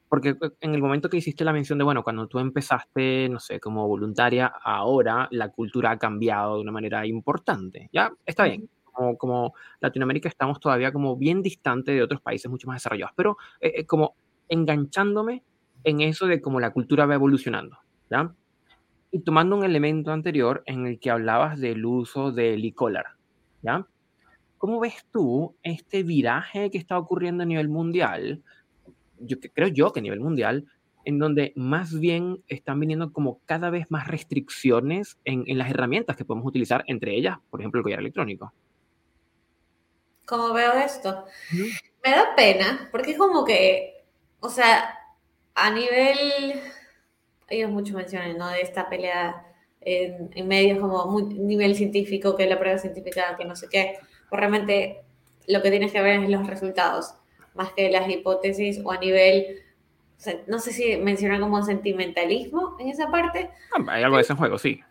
porque 0.09 0.35
en 0.61 0.75
el 0.75 0.81
momento 0.81 1.09
que 1.09 1.17
hiciste 1.17 1.43
la 1.43 1.53
mención 1.53 1.77
de, 1.79 1.83
bueno, 1.83 2.03
cuando 2.03 2.27
tú 2.27 2.39
empezaste, 2.39 3.27
no 3.29 3.39
sé, 3.39 3.59
como 3.59 3.87
voluntaria, 3.87 4.47
ahora 4.63 5.27
la 5.31 5.49
cultura 5.49 5.91
ha 5.91 5.97
cambiado 5.99 6.55
de 6.55 6.61
una 6.61 6.71
manera 6.71 7.05
importante, 7.05 7.89
¿ya? 7.91 8.11
Está 8.25 8.45
bien. 8.45 8.69
Como, 8.91 9.17
como 9.17 9.53
Latinoamérica 9.81 10.29
estamos 10.29 10.59
todavía 10.59 10.93
como 10.93 11.17
bien 11.17 11.41
distante 11.41 11.91
de 11.91 12.01
otros 12.03 12.21
países 12.21 12.49
mucho 12.49 12.67
más 12.67 12.77
desarrollados, 12.77 13.13
pero 13.15 13.37
eh, 13.59 13.73
eh, 13.77 13.85
como 13.85 14.15
enganchándome 14.47 15.43
en 15.83 16.01
eso 16.01 16.27
de 16.27 16.41
cómo 16.41 16.59
la 16.59 16.71
cultura 16.71 17.05
va 17.05 17.15
evolucionando, 17.15 17.77
¿ya? 18.09 18.33
Y 19.15 19.19
tomando 19.21 19.55
un 19.55 19.63
elemento 19.63 20.11
anterior 20.11 20.61
en 20.65 20.85
el 20.85 20.99
que 20.99 21.09
hablabas 21.09 21.57
del 21.57 21.85
uso 21.85 22.33
del 22.33 22.65
e-collar, 22.65 23.05
¿ya? 23.61 23.87
¿Cómo 24.57 24.81
ves 24.81 25.05
tú 25.09 25.55
este 25.63 26.03
viraje 26.03 26.69
que 26.69 26.77
está 26.77 26.99
ocurriendo 26.99 27.43
a 27.43 27.45
nivel 27.45 27.69
mundial? 27.69 28.43
Yo 29.19 29.37
creo 29.39 29.69
yo 29.69 29.93
que 29.93 30.01
a 30.01 30.03
nivel 30.03 30.19
mundial, 30.19 30.65
en 31.05 31.17
donde 31.17 31.53
más 31.55 31.97
bien 31.97 32.43
están 32.49 32.77
viniendo 32.77 33.13
como 33.13 33.39
cada 33.45 33.69
vez 33.69 33.89
más 33.89 34.05
restricciones 34.05 35.17
en, 35.23 35.45
en 35.47 35.59
las 35.59 35.69
herramientas 35.69 36.17
que 36.17 36.25
podemos 36.25 36.45
utilizar, 36.45 36.83
entre 36.87 37.15
ellas, 37.15 37.37
por 37.49 37.61
ejemplo, 37.61 37.79
el 37.79 37.83
collar 37.83 37.99
electrónico. 37.99 38.51
como 40.25 40.51
veo 40.51 40.73
esto, 40.73 41.23
me 42.03 42.11
da 42.11 42.35
pena, 42.35 42.89
porque 42.91 43.11
es 43.11 43.17
como 43.17 43.45
que, 43.45 44.03
o 44.41 44.49
sea, 44.49 44.93
a 45.53 45.71
nivel, 45.71 46.61
ellos 47.49 47.69
mucho 47.71 47.95
mencionan, 47.95 48.37
¿no? 48.37 48.49
De 48.49 48.61
esta 48.61 48.89
pelea 48.89 49.45
en, 49.81 50.29
en 50.33 50.47
medios 50.47 50.79
como 50.79 51.05
muy, 51.05 51.23
nivel 51.35 51.75
científico, 51.75 52.35
que 52.35 52.47
la 52.47 52.57
prueba 52.59 52.77
científica, 52.77 53.35
que 53.37 53.45
no 53.45 53.55
sé 53.55 53.67
qué, 53.69 53.97
pues 54.29 54.39
realmente 54.39 55.01
lo 55.47 55.61
que 55.61 55.69
tienes 55.69 55.91
que 55.91 56.01
ver 56.01 56.23
es 56.23 56.29
los 56.29 56.47
resultados, 56.47 57.13
más 57.53 57.71
que 57.73 57.89
las 57.91 58.09
hipótesis 58.09 58.81
o 58.83 58.91
a 58.91 58.97
nivel, 58.97 59.61
no 60.47 60.57
sé 60.59 60.71
si 60.73 60.97
mencionan 60.97 61.39
como 61.41 61.61
sentimentalismo 61.63 62.75
en 62.79 62.89
esa 62.89 63.11
parte, 63.11 63.51
Ah, 63.71 63.83
Hay 63.89 64.01
algo 64.03 64.15
de 64.17 64.23
ese 64.23 64.33
juego, 64.33 64.57
sí. 64.57 64.81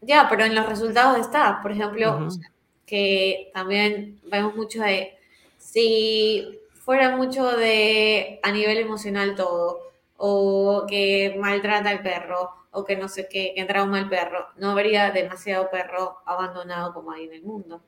ya, 0.00 0.26
pero 0.28 0.44
en 0.44 0.54
los 0.54 0.66
resultados 0.66 1.18
está, 1.18 1.60
por 1.62 1.70
ejemplo, 1.72 2.26
o 2.26 2.30
sea, 2.30 2.50
que 2.86 3.50
también 3.54 4.18
vemos 4.24 4.56
mucho 4.56 4.82
de 4.82 5.14
si 5.58 6.58
fuera 6.74 7.16
mucho 7.16 7.56
de 7.56 8.40
a 8.42 8.50
nivel 8.50 8.78
emocional 8.78 9.36
todo, 9.36 9.78
o 10.22 10.84
que 10.86 11.34
maltrata 11.38 11.88
al 11.88 12.02
perro, 12.02 12.50
o 12.72 12.84
que 12.84 12.94
no 12.94 13.08
sé 13.08 13.26
qué, 13.26 13.54
que 13.56 13.64
trauma 13.64 13.98
al 13.98 14.10
perro, 14.10 14.48
no 14.56 14.72
habría 14.72 15.10
demasiado 15.12 15.70
perro 15.70 16.18
abandonado 16.26 16.92
como 16.92 17.10
hay 17.10 17.24
en 17.24 17.32
el 17.32 17.42
mundo. 17.42 17.82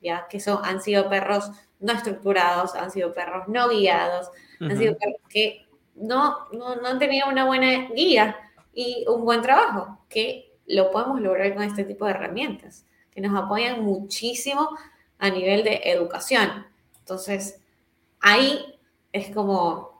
¿Ya? 0.00 0.26
Que 0.28 0.38
son, 0.38 0.64
han 0.64 0.80
sido 0.80 1.08
perros 1.08 1.50
no 1.80 1.92
estructurados, 1.92 2.76
han 2.76 2.92
sido 2.92 3.12
perros 3.12 3.48
no 3.48 3.68
guiados, 3.68 4.30
han 4.60 4.76
sido 4.78 4.96
perros 4.96 5.20
que 5.28 5.66
no, 5.96 6.48
no, 6.52 6.76
no 6.76 6.88
han 6.88 6.98
tenido 7.00 7.28
una 7.28 7.46
buena 7.46 7.88
guía 7.88 8.36
y 8.72 9.04
un 9.08 9.24
buen 9.24 9.42
trabajo, 9.42 9.98
que 10.08 10.52
lo 10.66 10.90
podemos 10.92 11.20
lograr 11.20 11.52
con 11.54 11.64
este 11.64 11.84
tipo 11.84 12.04
de 12.04 12.12
herramientas, 12.12 12.86
que 13.10 13.20
nos 13.20 13.36
apoyan 13.36 13.84
muchísimo 13.84 14.68
a 15.18 15.30
nivel 15.30 15.64
de 15.64 15.80
educación. 15.84 16.66
Entonces, 17.00 17.60
ahí 18.20 18.78
es 19.12 19.34
como 19.34 19.91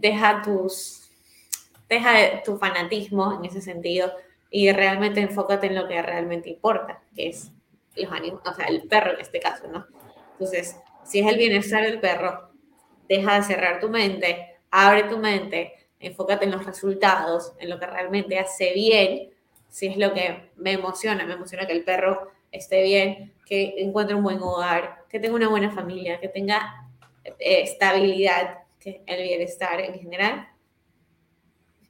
deja 0.00 0.42
tus 0.42 1.08
deja 1.88 2.42
tu 2.42 2.58
fanatismo 2.58 3.34
en 3.38 3.46
ese 3.46 3.60
sentido 3.60 4.12
y 4.50 4.70
realmente 4.72 5.20
enfócate 5.20 5.66
en 5.66 5.74
lo 5.74 5.88
que 5.88 6.00
realmente 6.02 6.50
importa, 6.50 7.00
que 7.14 7.28
es 7.28 7.50
los 7.96 8.12
animales, 8.12 8.46
o 8.46 8.54
sea, 8.54 8.66
el 8.66 8.82
perro 8.82 9.12
en 9.12 9.20
este 9.20 9.40
caso, 9.40 9.66
¿no? 9.68 9.86
Entonces, 10.32 10.76
si 11.04 11.20
es 11.20 11.26
el 11.26 11.36
bienestar 11.36 11.82
del 11.82 12.00
perro, 12.00 12.50
deja 13.08 13.36
de 13.36 13.42
cerrar 13.42 13.80
tu 13.80 13.88
mente, 13.88 14.56
abre 14.70 15.04
tu 15.04 15.18
mente, 15.18 15.72
enfócate 15.98 16.44
en 16.44 16.52
los 16.52 16.64
resultados, 16.64 17.54
en 17.58 17.70
lo 17.70 17.80
que 17.80 17.86
realmente 17.86 18.38
hace 18.38 18.72
bien, 18.72 19.30
si 19.68 19.86
es 19.88 19.96
lo 19.96 20.14
que 20.14 20.50
me 20.56 20.72
emociona, 20.72 21.24
me 21.24 21.34
emociona 21.34 21.66
que 21.66 21.72
el 21.72 21.84
perro 21.84 22.30
esté 22.52 22.82
bien, 22.82 23.34
que 23.44 23.74
encuentre 23.78 24.14
un 24.14 24.22
buen 24.22 24.40
hogar, 24.40 25.04
que 25.08 25.18
tenga 25.18 25.34
una 25.34 25.48
buena 25.48 25.70
familia, 25.70 26.20
que 26.20 26.28
tenga 26.28 26.88
eh, 27.24 27.62
estabilidad, 27.62 28.58
que 28.78 29.02
el 29.06 29.22
bienestar 29.22 29.80
en 29.80 29.94
general, 29.94 30.48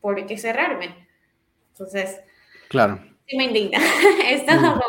¿por 0.01 0.24
qué 0.26 0.39
cerrarme? 0.39 1.09
Entonces, 1.72 2.20
claro. 2.68 3.01
Sí 3.26 3.36
me 3.36 3.45
indigna. 3.45 3.78
he, 4.24 4.34
estado, 4.34 4.80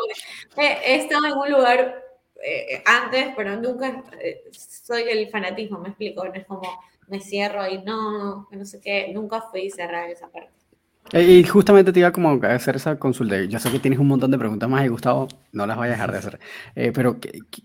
he, 0.56 0.96
estado 0.96 1.26
en 1.26 1.32
un 1.34 1.50
lugar 1.50 2.02
eh, 2.42 2.82
antes, 2.86 3.28
pero 3.36 3.56
nunca 3.56 4.02
eh, 4.20 4.44
soy 4.52 5.02
el 5.02 5.28
fanatismo, 5.28 5.78
me 5.78 5.88
explico, 5.88 6.24
no 6.24 6.32
es 6.32 6.46
como 6.46 6.62
me 7.08 7.20
cierro 7.20 7.68
y 7.68 7.78
no, 7.82 8.48
no 8.50 8.64
sé 8.64 8.80
qué, 8.80 9.10
nunca 9.12 9.42
fui 9.42 9.68
cerrar 9.68 10.08
esa 10.08 10.28
parte. 10.28 10.50
Y 11.12 11.42
justamente 11.44 11.92
te 11.92 11.98
iba 11.98 12.12
como 12.12 12.30
a 12.30 12.54
hacer 12.54 12.76
esa 12.76 12.96
consulta. 12.96 13.42
Yo 13.42 13.58
sé 13.58 13.70
que 13.72 13.80
tienes 13.80 13.98
un 13.98 14.06
montón 14.06 14.30
de 14.30 14.38
preguntas 14.38 14.68
más 14.68 14.84
y 14.84 14.88
Gustavo, 14.88 15.26
no 15.50 15.66
las 15.66 15.76
voy 15.76 15.88
a 15.88 15.90
dejar 15.90 16.12
de 16.12 16.18
hacer. 16.18 16.38
Eh, 16.76 16.92
pero 16.94 17.18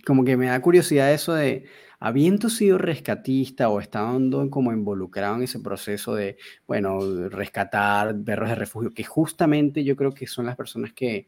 como 0.06 0.26
que 0.26 0.36
me 0.36 0.48
da 0.48 0.60
curiosidad 0.62 1.14
eso 1.14 1.34
de, 1.34 1.66
habiendo 2.06 2.52
sido 2.52 2.78
rescatista 2.78 3.68
o 3.68 3.80
estando 3.80 4.48
como 4.52 4.72
involucrado 4.72 5.38
en 5.38 5.42
ese 5.42 5.60
proceso 5.60 6.14
de, 6.14 6.38
bueno, 6.68 7.00
rescatar 7.30 8.16
perros 8.24 8.50
de 8.50 8.54
refugio, 8.54 8.92
que 8.92 9.04
justamente 9.04 9.84
yo 9.84 9.96
creo 9.96 10.14
que 10.14 10.28
son 10.28 10.46
las 10.46 10.56
personas 10.56 10.94
que 10.94 11.28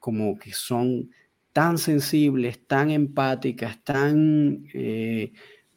como 0.00 0.36
que 0.36 0.52
son 0.52 1.08
tan 1.52 1.78
sensibles, 1.78 2.66
tan 2.66 2.90
empáticas, 2.90 3.78
tan... 3.84 4.64
Eh, 4.74 5.32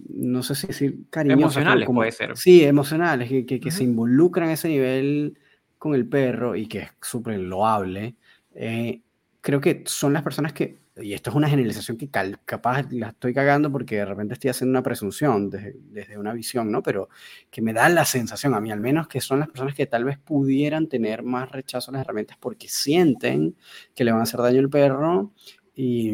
no 0.10 0.42
sé 0.42 0.56
si 0.56 0.66
decir 0.66 0.98
cariñosas. 1.12 1.58
Emocionales 1.58 1.88
puede 1.94 2.12
ser. 2.12 2.36
Sí, 2.36 2.64
emocionales, 2.64 3.30
que, 3.30 3.60
que, 3.60 3.70
se 3.70 3.84
involucran 3.84 4.50
a 4.50 4.54
ese 4.54 4.70
nivel 4.70 5.38
con 5.78 5.94
el 5.94 6.08
perro 6.08 6.56
y 6.56 6.66
que 6.66 6.80
es 6.80 6.90
súper 7.00 7.40
loable, 7.40 8.16
eh, 8.56 9.02
creo 9.40 9.62
que 9.62 9.84
son 9.86 10.14
las 10.14 10.24
personas 10.24 10.52
que, 10.52 10.80
y 10.98 11.14
esto 11.14 11.30
es 11.30 11.36
una 11.36 11.48
generalización 11.48 11.98
que 11.98 12.10
capaz 12.10 12.92
la 12.92 13.10
estoy 13.10 13.34
cagando 13.34 13.72
porque 13.72 13.98
de 13.98 14.06
repente 14.06 14.34
estoy 14.34 14.50
haciendo 14.50 14.72
una 14.72 14.84
presunción 14.84 15.50
desde, 15.50 15.76
desde, 15.90 16.18
una 16.18 16.34
visión, 16.34 16.70
¿no? 16.72 16.84
Pero 16.84 17.10
que 17.50 17.62
me 17.62 17.72
da 17.72 17.88
la 17.88 18.04
sensación, 18.04 18.54
a 18.54 18.60
mí 18.60 18.72
al 18.72 18.82
menos, 18.82 19.08
que 19.08 19.22
son 19.22 19.40
las 19.40 19.48
personas 19.48 19.74
que 19.74 19.86
tal 19.86 20.04
vez 20.04 20.18
pudieran 20.20 20.88
tener 20.88 21.24
más 21.24 21.50
rechazo 21.52 21.92
a 21.92 21.94
las 21.94 22.02
herramientas 22.02 22.38
porque 22.40 22.68
sienten 22.68 23.56
que 23.96 24.04
le 24.04 24.12
van 24.12 24.20
a 24.20 24.24
hacer 24.24 24.42
daño 24.42 24.60
al 24.60 24.70
perro 24.70 25.32
y, 25.74 26.12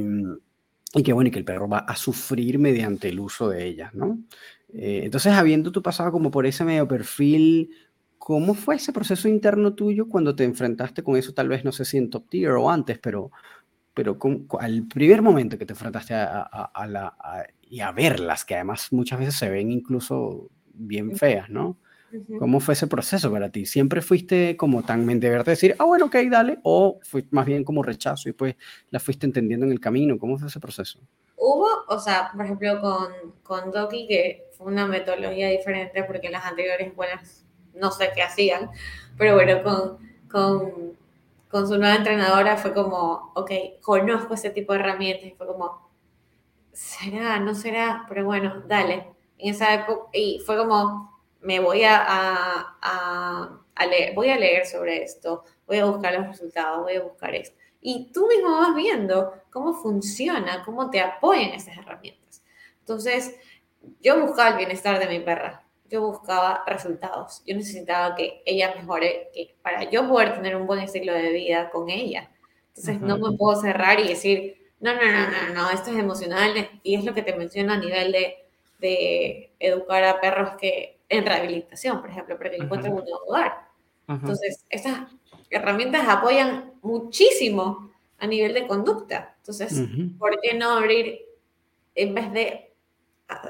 y 0.93 1.03
que 1.03 1.13
bueno, 1.13 1.29
y 1.29 1.31
que 1.31 1.39
el 1.39 1.45
perro 1.45 1.67
va 1.67 1.79
a 1.79 1.95
sufrir 1.95 2.59
mediante 2.59 3.09
el 3.09 3.19
uso 3.19 3.49
de 3.49 3.65
ellas, 3.65 3.95
¿no? 3.95 4.19
Eh, 4.73 5.01
entonces, 5.05 5.33
habiendo 5.33 5.71
tú 5.71 5.81
pasado 5.81 6.11
como 6.11 6.29
por 6.29 6.45
ese 6.45 6.63
medio 6.65 6.87
perfil 6.87 7.71
¿Cómo 8.27 8.55
fue 8.55 8.75
ese 8.75 8.91
proceso 8.91 9.29
interno 9.29 9.73
tuyo 9.73 10.09
cuando 10.09 10.35
te 10.35 10.43
enfrentaste 10.43 11.01
con 11.01 11.15
eso? 11.15 11.33
Tal 11.33 11.47
vez 11.47 11.63
no 11.63 11.71
sé 11.71 11.85
si 11.85 11.97
en 11.97 12.09
top 12.09 12.27
tier 12.27 12.51
o 12.51 12.69
antes, 12.69 12.99
pero, 12.99 13.31
pero 13.97 14.15
al 14.59 14.83
primer 14.83 15.23
momento 15.23 15.57
que 15.57 15.65
te 15.65 15.73
enfrentaste 15.73 16.13
a, 16.13 16.87
la, 16.87 17.17
y 17.63 17.79
a 17.79 17.91
verlas, 17.91 18.45
que 18.45 18.53
además 18.53 18.93
muchas 18.93 19.17
veces 19.17 19.33
se 19.33 19.49
ven 19.49 19.71
incluso 19.71 20.51
bien 20.71 21.17
feas, 21.17 21.49
¿no? 21.49 21.79
¿Cómo 22.37 22.59
fue 22.59 22.75
ese 22.75 22.85
proceso 22.85 23.31
para 23.31 23.49
ti? 23.49 23.65
¿Siempre 23.65 24.03
fuiste 24.03 24.55
como 24.55 24.83
tan 24.83 25.03
mente 25.03 25.25
abierta 25.25 25.49
decir, 25.49 25.75
ah, 25.79 25.85
bueno, 25.85 26.05
ok, 26.05 26.15
dale? 26.29 26.59
¿O 26.61 26.99
fue 27.01 27.25
más 27.31 27.47
bien 27.47 27.63
como 27.63 27.81
rechazo 27.81 28.29
y 28.29 28.33
pues 28.33 28.55
la 28.91 28.99
fuiste 28.99 29.25
entendiendo 29.25 29.65
en 29.65 29.71
el 29.71 29.79
camino? 29.79 30.19
¿Cómo 30.19 30.37
fue 30.37 30.47
ese 30.47 30.59
proceso? 30.59 30.99
Hubo, 31.35 31.67
o 31.87 31.99
sea, 31.99 32.29
por 32.35 32.45
ejemplo, 32.45 32.79
con, 32.79 33.07
con 33.41 33.71
Doki, 33.71 34.05
que 34.07 34.43
fue 34.51 34.67
una 34.67 34.85
metodología 34.85 35.49
diferente 35.49 36.03
porque 36.03 36.29
las 36.29 36.45
anteriores 36.45 36.95
buenas 36.95 37.47
no 37.73 37.89
sé 37.89 38.11
qué 38.13 38.21
hacían, 38.21 38.69
pero 39.17 39.33
bueno, 39.33 39.63
con, 39.63 39.97
con, 40.29 40.97
con 41.57 41.67
su 41.67 41.79
nueva 41.79 41.95
entrenadora 41.95 42.55
fue 42.55 42.71
como, 42.71 43.31
ok, 43.33 43.51
conozco 43.81 44.35
ese 44.35 44.51
tipo 44.51 44.73
de 44.73 44.79
herramientas 44.79 45.25
y 45.25 45.31
fue 45.31 45.47
como, 45.47 45.89
será, 46.71 47.39
no 47.39 47.55
será, 47.55 48.05
pero 48.07 48.25
bueno, 48.25 48.61
dale. 48.67 49.07
En 49.39 49.55
esa 49.55 49.73
época, 49.73 50.07
y 50.13 50.39
fue 50.45 50.55
como, 50.55 51.19
me 51.41 51.59
voy 51.59 51.83
a, 51.83 51.97
a, 52.79 53.85
leer, 53.89 54.13
voy 54.13 54.29
a 54.29 54.37
leer 54.37 54.67
sobre 54.67 55.01
esto, 55.01 55.45
voy 55.65 55.79
a 55.79 55.85
buscar 55.85 56.13
los 56.13 56.27
resultados, 56.27 56.83
voy 56.83 56.93
a 56.93 57.01
buscar 57.01 57.33
esto. 57.33 57.57
Y 57.81 58.11
tú 58.11 58.27
mismo 58.27 58.51
vas 58.51 58.75
viendo 58.75 59.33
cómo 59.49 59.73
funciona, 59.73 60.63
cómo 60.63 60.91
te 60.91 60.99
apoyan 60.99 61.53
esas 61.53 61.75
herramientas. 61.75 62.43
Entonces, 62.81 63.35
yo 63.99 64.21
buscaba 64.21 64.51
el 64.51 64.57
bienestar 64.57 64.99
de 64.99 65.07
mi 65.07 65.21
perra 65.25 65.66
yo 65.89 66.01
buscaba 66.01 66.63
resultados. 66.67 67.43
Yo 67.45 67.55
necesitaba 67.55 68.15
que 68.15 68.41
ella 68.45 68.73
mejore, 68.75 69.29
que 69.33 69.55
para 69.61 69.89
yo 69.89 70.07
poder 70.07 70.35
tener 70.35 70.55
un 70.55 70.67
buen 70.67 70.79
estilo 70.79 71.13
de 71.13 71.31
vida 71.31 71.69
con 71.69 71.89
ella. 71.89 72.29
Entonces 72.69 73.01
no 73.01 73.17
me 73.17 73.35
puedo 73.37 73.59
cerrar 73.59 73.99
y 73.99 74.09
decir, 74.09 74.57
no, 74.79 74.93
no, 74.93 75.01
no, 75.01 75.31
no, 75.31 75.53
no, 75.53 75.69
esto 75.71 75.91
es 75.91 75.97
emocional 75.97 76.69
y 76.83 76.95
es 76.95 77.03
lo 77.03 77.13
que 77.13 77.23
te 77.23 77.35
menciono 77.35 77.73
a 77.73 77.77
nivel 77.77 78.11
de, 78.11 78.45
de 78.79 79.51
educar 79.59 80.03
a 80.03 80.21
perros 80.21 80.51
que 80.59 80.99
en 81.09 81.25
rehabilitación, 81.25 82.01
por 82.01 82.09
ejemplo, 82.09 82.37
para 82.37 82.51
que 82.51 82.57
encuentren 82.57 82.93
un 82.93 83.03
hogar. 83.27 83.67
Entonces, 84.07 84.65
estas 84.69 85.01
herramientas 85.49 86.07
apoyan 86.07 86.73
muchísimo 86.81 87.91
a 88.19 88.27
nivel 88.27 88.53
de 88.53 88.67
conducta. 88.67 89.35
Entonces, 89.39 89.81
¿por 90.17 90.39
qué 90.41 90.53
no 90.53 90.71
abrir 90.71 91.21
en 91.95 92.13
vez 92.13 92.31
de 92.31 92.73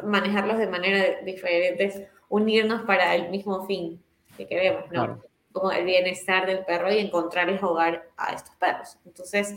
manejarlos 0.04 0.58
de 0.58 0.68
manera 0.68 1.22
diferentes 1.24 2.08
unirnos 2.30 2.84
para 2.84 3.16
el 3.16 3.30
mismo 3.30 3.66
fin 3.66 4.02
que 4.36 4.48
queremos, 4.48 4.92
¿no? 4.92 5.22
Como 5.52 5.72
el 5.72 5.86
bienestar 5.86 6.46
del 6.46 6.64
perro 6.66 6.92
y 6.92 7.00
encontrarles 7.00 7.62
hogar 7.64 8.10
a 8.18 8.34
estos 8.34 8.56
perros. 8.56 8.98
Entonces, 9.06 9.56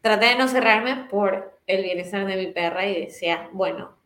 traté 0.00 0.26
de 0.26 0.36
no 0.36 0.48
cerrarme 0.48 1.06
por 1.10 1.58
el 1.66 1.82
bienestar 1.82 2.26
de 2.26 2.36
mi 2.36 2.46
perra 2.48 2.86
y 2.86 3.06
decía, 3.06 3.48
bueno, 3.52 3.96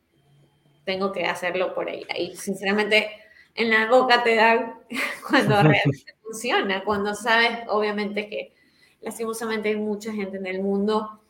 tengo 0.85 1.13
que 1.13 1.27
hacerlo 1.27 1.75
por 1.75 1.89
ella. 1.89 2.17
Y 2.17 2.35
sinceramente, 2.35 3.11
en 3.55 3.71
la 3.71 3.87
boca 3.87 4.23
te 4.23 4.35
dan 4.35 4.81
cuando 5.29 5.63
realmente 5.63 6.15
funciona, 6.23 6.85
cuando 6.85 7.15
sabes, 7.15 7.61
obviamente, 7.69 8.29
que 8.29 8.55
lastimosamente 9.01 9.71
hay 9.71 9.77
mucha 9.77 10.13
gente 10.13 10.39
en 10.39 10.47
el 10.47 10.63
mundo 10.63 11.21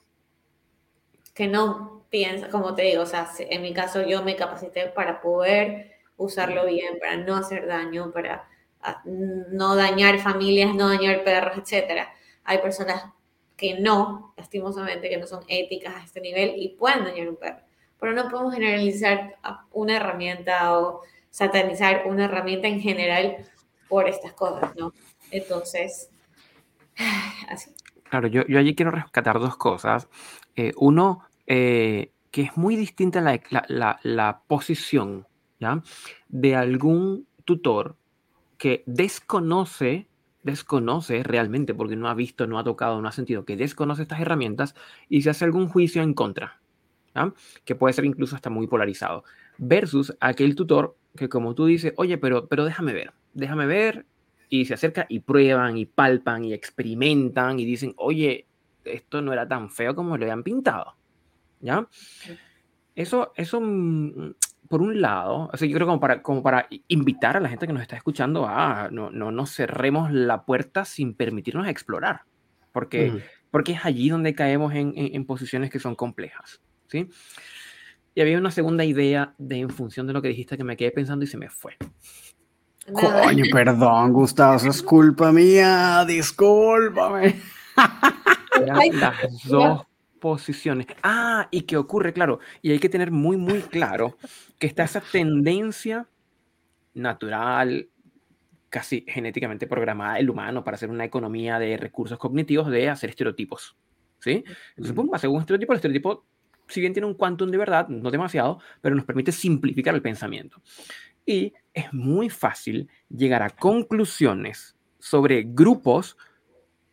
que 1.35 1.49
no 1.49 2.05
piensa, 2.11 2.49
como 2.51 2.75
te 2.75 2.83
digo, 2.83 3.03
o 3.03 3.07
sea, 3.07 3.29
en 3.39 3.63
mi 3.63 3.73
caso 3.73 4.03
yo 4.07 4.23
me 4.23 4.37
capacité 4.37 4.87
para 4.89 5.23
poder 5.23 5.92
usarlo 6.23 6.67
bien, 6.67 6.99
para 6.99 7.17
no 7.17 7.37
hacer 7.37 7.67
daño, 7.67 8.11
para 8.13 8.49
ah, 8.81 9.03
no 9.05 9.77
dañar 9.77 10.19
familias, 10.19 10.75
no 10.75 10.89
dañar 10.89 11.25
perros, 11.25 11.59
etc. 11.59 12.09
Hay 12.45 12.59
personas 12.59 13.05
que 13.57 13.79
no, 13.79 14.35
lastimosamente, 14.37 15.09
que 15.09 15.19
no 15.19 15.27
son 15.27 15.45
éticas 15.49 15.95
a 15.95 16.05
este 16.05 16.21
nivel 16.21 16.55
y 16.57 16.71
pueden 16.71 17.05
dañar 17.05 17.29
un 17.29 17.37
perro. 17.37 17.61
Pero 18.01 18.13
no 18.13 18.29
podemos 18.29 18.55
generalizar 18.55 19.37
una 19.71 19.97
herramienta 19.97 20.79
o 20.79 21.03
satanizar 21.31 22.03
una 22.07 22.25
herramienta 22.25 22.67
en 22.67 22.81
general 22.81 23.37
por 23.89 24.09
estas 24.09 24.33
cosas, 24.33 24.75
¿no? 24.77 24.93
Entonces, 25.31 26.11
así. 27.49 27.71
Claro, 28.11 28.27
yo, 28.27 28.45
yo 28.47 28.59
allí 28.59 28.75
quiero 28.75 28.91
rescatar 28.91 29.39
dos 29.39 29.57
cosas. 29.57 30.09
Eh, 30.57 30.73
uno, 30.77 31.25
eh, 31.47 32.13
que 32.31 32.43
es 32.43 32.57
muy 32.57 32.77
distinta 32.77 33.21
la, 33.21 33.41
la, 33.69 34.01
la 34.03 34.43
posición 34.47 35.27
de 36.29 36.57
algún 36.57 37.27
tutor 37.45 37.97
que 38.59 38.83
desconoce 38.87 40.09
desconoce 40.43 41.23
realmente, 41.23 41.75
porque 41.75 41.97
no 41.97 42.09
ha 42.09 42.15
visto, 42.15 42.47
no 42.47 42.59
ha 42.59 42.65
tocado, 42.65 43.01
no 43.01 43.09
ha 43.09 43.13
sentido, 43.13 43.45
que 43.45 43.57
desconoce 43.57 44.03
estas 44.03 44.21
herramientas 44.21 44.75
y 45.09 45.23
se 45.23 45.31
hace 45.31 45.45
algún 45.45 45.69
juicio 45.69 46.03
en 46.03 46.15
contra, 46.15 46.61
que 47.65 47.75
puede 47.75 47.93
ser 47.93 48.05
incluso 48.05 48.35
hasta 48.35 48.51
muy 48.51 48.67
polarizado, 48.67 49.25
versus 49.59 50.17
aquel 50.21 50.55
tutor 50.55 50.97
que 51.17 51.29
como 51.29 51.55
tú 51.55 51.67
dices, 51.67 51.93
oye, 51.97 52.19
pero, 52.19 52.49
pero 52.49 52.65
déjame 52.65 52.93
ver, 52.93 53.13
déjame 53.35 53.67
ver, 53.67 54.07
y 54.49 54.65
se 54.65 54.75
acerca 54.75 55.07
y 55.09 55.21
prueban 55.21 55.77
y 55.77 55.87
palpan 55.87 56.45
y 56.45 56.53
experimentan 56.53 57.59
y 57.59 57.65
dicen, 57.65 57.95
oye, 57.97 58.47
esto 58.85 59.23
no 59.23 59.33
era 59.33 59.47
tan 59.47 59.71
feo 59.71 59.95
como 59.95 60.17
lo 60.17 60.25
habían 60.25 60.43
pintado, 60.43 60.97
¿ya? 61.61 61.87
Eso, 62.95 63.33
eso 63.37 63.61
mm, 63.61 64.35
por 64.73 64.81
un 64.81 65.03
lado, 65.03 65.51
o 65.53 65.57
yo 65.59 65.75
creo 65.75 65.87
como 65.87 66.01
para, 66.01 66.23
como 66.23 66.43
para 66.43 66.67
invitar 66.89 67.37
a 67.37 67.41
la 67.41 67.51
gente 67.51 67.67
que 67.67 67.75
nos 67.75 67.83
está 67.83 67.95
escuchando 67.95 68.47
a 68.49 68.89
no, 68.91 69.11
no 69.11 69.31
nos 69.31 69.55
cerremos 69.55 70.11
la 70.11 70.47
puerta 70.47 70.87
sin 70.87 71.13
permitirnos 71.13 71.69
explorar, 71.69 72.23
porque, 72.73 73.23
porque 73.51 73.73
es 73.73 73.85
allí 73.85 74.09
donde 74.09 74.35
caemos 74.35 74.73
en, 74.73 74.95
en, 74.97 75.27
posiciones 75.27 75.69
que 75.69 75.79
son 75.79 75.95
complejas, 75.95 76.63
¿sí? 76.89 77.11
Y 78.15 78.23
había 78.23 78.39
una 78.39 78.51
segunda 78.51 78.83
idea 78.83 79.35
de 79.37 79.59
en 79.59 79.69
función 79.69 80.07
de 80.07 80.15
lo 80.15 80.23
que 80.23 80.29
dijiste 80.29 80.57
que 80.57 80.65
me 80.65 80.79
quedé 80.79 80.91
pensando 80.91 81.27
y 81.27 81.29
se 81.29 81.37
me 81.37 81.51
fue. 81.51 81.77
Coño, 82.91 83.45
perdón, 83.53 84.15
Gustavo, 84.15 84.55
eso 84.55 84.71
es 84.71 84.83
culpa 84.83 85.33
mía, 85.33 86.03
discúlpame. 86.09 87.43
las 88.95 89.45
dos 89.45 89.83
posiciones. 90.23 90.87
Ah, 91.03 91.49
y 91.51 91.63
qué 91.63 91.77
ocurre, 91.77 92.13
claro, 92.13 92.39
y 92.63 92.71
hay 92.71 92.79
que 92.79 92.89
tener 92.89 93.11
muy, 93.11 93.37
muy 93.37 93.61
claro 93.61 94.17
que 94.61 94.69
está 94.69 94.85
esa 94.85 95.01
tendencia 95.01 96.07
natural, 96.95 97.89
casi 98.71 99.05
genéticamente 99.09 99.67
programada 99.67 100.15
del 100.15 100.31
humano 100.31 100.63
para 100.63 100.77
hacer 100.77 100.91
una 100.91 101.05
economía 101.05 101.59
de 101.59 101.77
recursos 101.77 102.19
cognitivos 102.19 102.71
de 102.71 102.89
hacer 102.89 103.11
estereotipos. 103.11 103.77
¿Sí? 104.21 104.45
Entonces, 104.77 104.95
pum, 104.95 105.11
hace 105.13 105.27
un 105.27 105.41
estereotipo, 105.41 105.73
el 105.73 105.79
estereotipo, 105.79 106.25
si 106.69 106.81
bien 106.81 106.93
tiene 106.93 107.09
un 107.09 107.15
quantum 107.15 107.51
de 107.51 107.59
verdad, 107.59 107.89
no 107.89 108.09
demasiado, 108.13 108.61
pero 108.81 108.95
nos 108.95 109.05
permite 109.05 109.33
simplificar 109.33 109.93
el 109.93 110.03
pensamiento. 110.03 110.63
Y 111.27 111.53
es 111.75 111.93
muy 111.93 112.31
fácil 112.31 112.89
llegar 113.09 113.43
a 113.43 113.51
conclusiones 113.51 114.77
sobre 115.01 115.43
grupos 115.43 116.17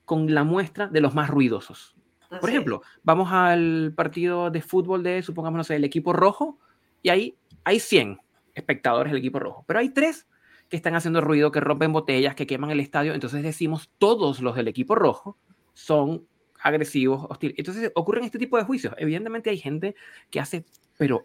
con 0.03 0.33
la 0.33 0.43
muestra 0.43 0.87
de 0.87 1.01
los 1.01 1.13
más 1.13 1.29
ruidosos. 1.29 1.98
Por 2.29 2.49
ejemplo, 2.49 2.81
vamos 3.03 3.31
al 3.31 3.93
partido 3.95 4.51
de 4.51 4.61
fútbol 4.61 5.03
de, 5.03 5.21
supongamos, 5.23 5.57
no 5.57 5.63
sé, 5.63 5.75
el 5.75 5.83
equipo 5.83 6.13
rojo, 6.13 6.59
y 7.01 7.09
ahí 7.09 7.37
hay 7.63 7.79
100 7.79 8.19
espectadores 8.53 9.11
del 9.11 9.19
equipo 9.19 9.39
rojo, 9.39 9.63
pero 9.67 9.79
hay 9.79 9.89
tres 9.89 10.27
que 10.69 10.77
están 10.77 10.95
haciendo 10.95 11.21
ruido, 11.21 11.51
que 11.51 11.59
rompen 11.59 11.91
botellas, 11.91 12.35
que 12.35 12.45
queman 12.45 12.69
el 12.69 12.79
estadio, 12.79 13.13
entonces 13.13 13.41
decimos 13.41 13.89
todos 13.97 14.41
los 14.41 14.55
del 14.55 14.67
equipo 14.67 14.95
rojo 14.95 15.37
son 15.73 16.27
agresivos, 16.61 17.25
hostiles. 17.29 17.57
Entonces 17.57 17.91
ocurren 17.95 18.25
este 18.25 18.37
tipo 18.37 18.57
de 18.57 18.63
juicios. 18.63 18.93
Evidentemente 18.97 19.49
hay 19.49 19.57
gente 19.57 19.95
que 20.29 20.39
hace, 20.39 20.65
pero 20.97 21.23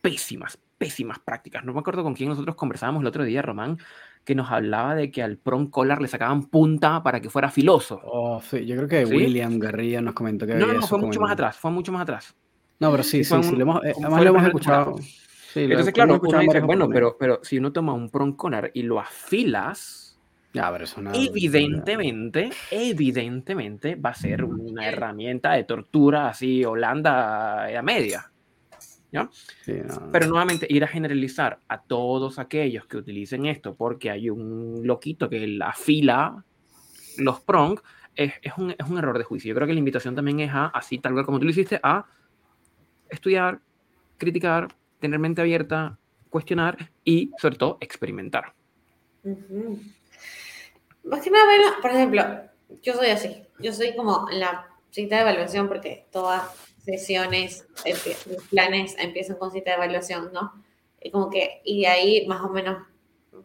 pésimas, 0.00 0.58
pésimas 0.78 1.18
prácticas. 1.18 1.64
No 1.64 1.72
me 1.72 1.80
acuerdo 1.80 2.02
con 2.02 2.14
quién 2.14 2.30
nosotros 2.30 2.56
conversábamos 2.56 3.02
el 3.02 3.06
otro 3.06 3.24
día, 3.24 3.42
Román, 3.42 3.78
que 4.24 4.34
nos 4.34 4.50
hablaba 4.50 4.94
de 4.94 5.10
que 5.10 5.22
al 5.22 5.36
prom 5.36 5.68
collar 5.68 6.00
le 6.00 6.08
sacaban 6.08 6.44
punta 6.44 7.02
para 7.02 7.20
que 7.20 7.30
fuera 7.30 7.50
filoso. 7.50 8.00
Oh, 8.04 8.40
sí, 8.42 8.64
yo 8.66 8.76
creo 8.76 8.88
que 8.88 9.04
William 9.04 9.58
Garría 9.58 10.00
nos 10.00 10.14
comentó 10.14 10.46
que 10.46 10.54
No, 10.54 10.72
no, 10.72 10.82
fue 10.82 10.98
mucho 10.98 11.20
más 11.20 11.32
atrás, 11.32 11.56
fue 11.56 11.70
mucho 11.70 11.92
más 11.92 12.02
atrás. 12.02 12.34
No, 12.78 12.90
pero 12.90 13.02
sí, 13.02 13.24
sí, 13.24 13.34
sí, 13.42 13.56
lo 13.56 13.62
hemos, 13.62 13.84
eh, 13.84 13.92
además 13.98 14.22
lo 14.22 14.30
hemos 14.30 14.46
escuchado. 14.46 14.96
Sí, 15.52 15.60
Entonces, 15.64 15.92
claro, 15.92 16.20
uno 16.22 16.38
dice, 16.38 16.60
bueno, 16.60 16.88
pero, 16.88 17.16
pero 17.18 17.40
si 17.42 17.58
uno 17.58 17.72
toma 17.72 17.92
un 17.92 18.08
prom 18.08 18.36
collar 18.36 18.70
y 18.72 18.82
lo 18.82 19.00
afilas, 19.00 20.10
ya, 20.52 20.70
pero 20.72 20.84
eso 20.84 21.00
evidentemente, 21.12 22.50
evidentemente 22.70 23.94
va 23.94 24.10
a 24.10 24.14
ser 24.14 24.44
una 24.44 24.88
herramienta 24.88 25.52
de 25.52 25.64
tortura 25.64 26.28
así 26.28 26.64
Holanda 26.64 27.66
a 27.66 27.82
media. 27.82 28.30
Pero 30.12 30.26
nuevamente, 30.26 30.66
ir 30.68 30.84
a 30.84 30.88
generalizar 30.88 31.58
a 31.68 31.80
todos 31.80 32.38
aquellos 32.38 32.86
que 32.86 32.96
utilicen 32.96 33.46
esto 33.46 33.74
porque 33.74 34.10
hay 34.10 34.30
un 34.30 34.80
loquito 34.84 35.28
que 35.28 35.58
afila 35.62 36.44
los 37.18 37.40
prong, 37.40 37.80
es, 38.14 38.34
es, 38.42 38.52
un, 38.56 38.70
es 38.70 38.88
un 38.88 38.98
error 38.98 39.18
de 39.18 39.24
juicio. 39.24 39.48
Yo 39.48 39.54
creo 39.54 39.66
que 39.66 39.72
la 39.72 39.78
invitación 39.78 40.14
también 40.14 40.40
es 40.40 40.50
a, 40.52 40.66
así 40.66 40.98
tal 40.98 41.12
cual 41.12 41.24
como 41.24 41.38
tú 41.38 41.44
lo 41.44 41.50
hiciste, 41.50 41.80
a 41.82 42.06
estudiar, 43.08 43.60
criticar, 44.18 44.68
tener 45.00 45.18
mente 45.18 45.40
abierta, 45.40 45.98
cuestionar 46.28 46.90
y 47.04 47.30
sobre 47.38 47.56
todo 47.56 47.78
experimentar. 47.80 48.54
Más 51.04 51.22
que 51.22 51.30
nada, 51.30 51.44
bueno, 51.44 51.72
por 51.82 51.90
ejemplo, 51.90 52.22
yo 52.82 52.94
soy 52.94 53.08
así, 53.08 53.42
yo 53.58 53.72
soy 53.72 53.96
como 53.96 54.26
la 54.30 54.68
cita 54.90 55.16
de 55.16 55.22
evaluación 55.22 55.68
porque 55.68 56.06
todas 56.10 56.69
sesiones, 56.84 57.66
planes 58.50 58.96
empiezan 58.98 59.36
con 59.36 59.50
cita 59.50 59.70
de 59.70 59.76
evaluación, 59.76 60.32
¿no? 60.32 60.52
Y 61.00 61.10
como 61.10 61.30
que, 61.30 61.60
y 61.64 61.82
de 61.82 61.86
ahí 61.86 62.26
más 62.26 62.42
o 62.42 62.48
menos 62.48 62.86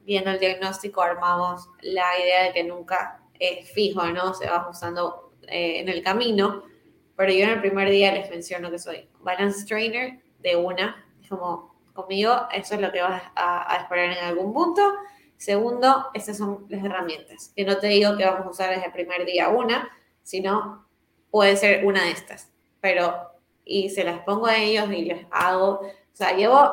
viendo 0.03 0.31
el 0.31 0.39
diagnóstico 0.39 1.01
armamos 1.01 1.69
la 1.81 2.19
idea 2.19 2.43
de 2.43 2.53
que 2.53 2.63
nunca 2.63 3.21
es 3.39 3.71
fijo, 3.71 4.05
¿no? 4.07 4.33
Se 4.33 4.47
va 4.47 4.57
ajustando 4.57 5.33
eh, 5.47 5.79
en 5.79 5.89
el 5.89 6.03
camino, 6.03 6.63
pero 7.15 7.31
yo 7.31 7.43
en 7.43 7.51
el 7.51 7.61
primer 7.61 7.89
día 7.89 8.11
les 8.11 8.29
menciono 8.29 8.71
que 8.71 8.79
soy 8.79 9.07
balance 9.21 9.65
trainer 9.65 10.19
de 10.39 10.55
una, 10.55 11.05
como 11.29 11.75
conmigo, 11.93 12.47
eso 12.53 12.75
es 12.75 12.81
lo 12.81 12.91
que 12.91 13.01
vas 13.01 13.23
a, 13.35 13.73
a 13.73 13.77
esperar 13.77 14.11
en 14.11 14.23
algún 14.23 14.53
punto. 14.53 14.81
Segundo, 15.37 16.07
estas 16.13 16.37
son 16.37 16.65
las 16.69 16.83
herramientas, 16.83 17.51
que 17.55 17.65
no 17.65 17.77
te 17.77 17.87
digo 17.87 18.15
que 18.17 18.25
vamos 18.25 18.47
a 18.47 18.49
usar 18.49 18.69
desde 18.69 18.85
el 18.85 18.91
primer 18.91 19.25
día 19.25 19.49
una, 19.49 19.89
sino 20.23 20.87
puede 21.29 21.57
ser 21.57 21.85
una 21.85 22.03
de 22.03 22.11
estas 22.11 22.54
pero 22.85 23.31
y 23.65 23.89
se 23.89 24.03
las 24.03 24.19
pongo 24.19 24.45
a 24.45 24.57
ellos 24.57 24.85
y 24.91 25.05
les 25.05 25.25
hago, 25.31 25.79
o 25.79 25.91
sea, 26.13 26.37
llevo, 26.37 26.71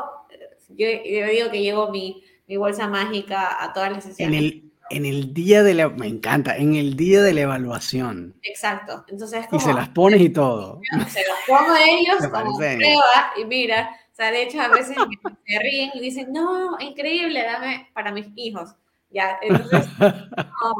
yo, 0.68 0.86
digo 0.86 1.50
que 1.50 1.62
llevo 1.62 1.90
mi, 1.90 2.22
mi, 2.46 2.58
bolsa 2.58 2.86
mágica 2.86 3.64
a 3.64 3.72
todas 3.72 3.92
las 3.92 4.04
sesiones. 4.04 4.38
En 4.38 4.44
el, 4.44 4.72
en 4.90 5.06
el 5.06 5.32
día 5.32 5.62
de 5.62 5.72
la, 5.72 5.88
me 5.88 6.06
encanta, 6.06 6.54
en 6.58 6.74
el 6.74 6.96
día 6.98 7.22
de 7.22 7.32
la 7.32 7.40
evaluación. 7.40 8.34
Exacto, 8.42 9.06
entonces 9.08 9.46
como, 9.46 9.62
Y 9.62 9.64
se 9.64 9.72
las 9.72 9.88
pones 9.88 10.20
y 10.20 10.28
todo. 10.28 10.82
Se 11.08 11.22
las 11.26 11.38
pongo 11.46 11.72
a 11.72 11.82
ellos 11.82 12.30
como 12.30 12.58
prueba 12.58 13.32
y 13.40 13.46
mira, 13.46 13.96
o 14.12 14.14
sea, 14.14 14.30
de 14.30 14.42
hecho 14.42 14.60
a 14.60 14.68
veces 14.68 14.98
se 15.46 15.58
ríen 15.60 15.92
y 15.94 16.00
dicen, 16.00 16.30
no, 16.30 16.78
increíble, 16.78 17.42
dame 17.42 17.88
para 17.94 18.12
mis 18.12 18.26
hijos. 18.34 18.74
Ya, 19.08 19.38
entonces, 19.40 19.86
no, 19.98 20.74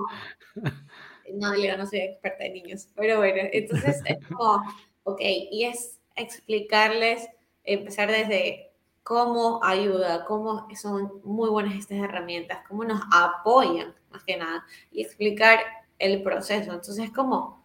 no, 1.35 1.53
digo, 1.53 1.77
no 1.79 1.87
soy 1.87 2.01
experta 2.01 2.45
en 2.45 2.53
niños, 2.53 2.89
pero 2.95 3.17
bueno, 3.17 3.49
entonces 3.51 4.03
es 4.05 4.27
como 4.27 4.63
Ok, 5.05 5.21
y 5.21 5.65
es 5.65 6.01
explicarles, 6.15 7.29
empezar 7.65 8.11
desde 8.11 8.73
cómo 9.03 9.61
ayuda, 9.63 10.25
cómo 10.25 10.69
son 10.81 11.21
muy 11.25 11.51
buenas 11.51 11.75
estas 11.75 11.99
herramientas, 11.99 12.61
cómo 12.69 12.85
nos 12.85 13.03
apoyan, 13.13 13.95
más 14.11 14.23
que 14.25 14.37
nada, 14.37 14.65
y 14.91 15.03
explicar 15.03 15.61
el 15.99 16.23
proceso. 16.23 16.73
Entonces, 16.73 17.11
como 17.11 17.65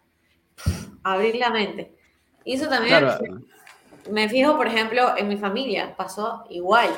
abrir 1.02 1.36
la 1.36 1.50
mente. 1.50 1.94
Y 2.44 2.54
eso 2.54 2.68
también 2.68 3.04
me 4.10 4.28
fijo, 4.28 4.56
por 4.56 4.66
ejemplo, 4.66 5.16
en 5.16 5.28
mi 5.28 5.36
familia, 5.36 5.94
pasó 5.96 6.44
igual. 6.50 6.90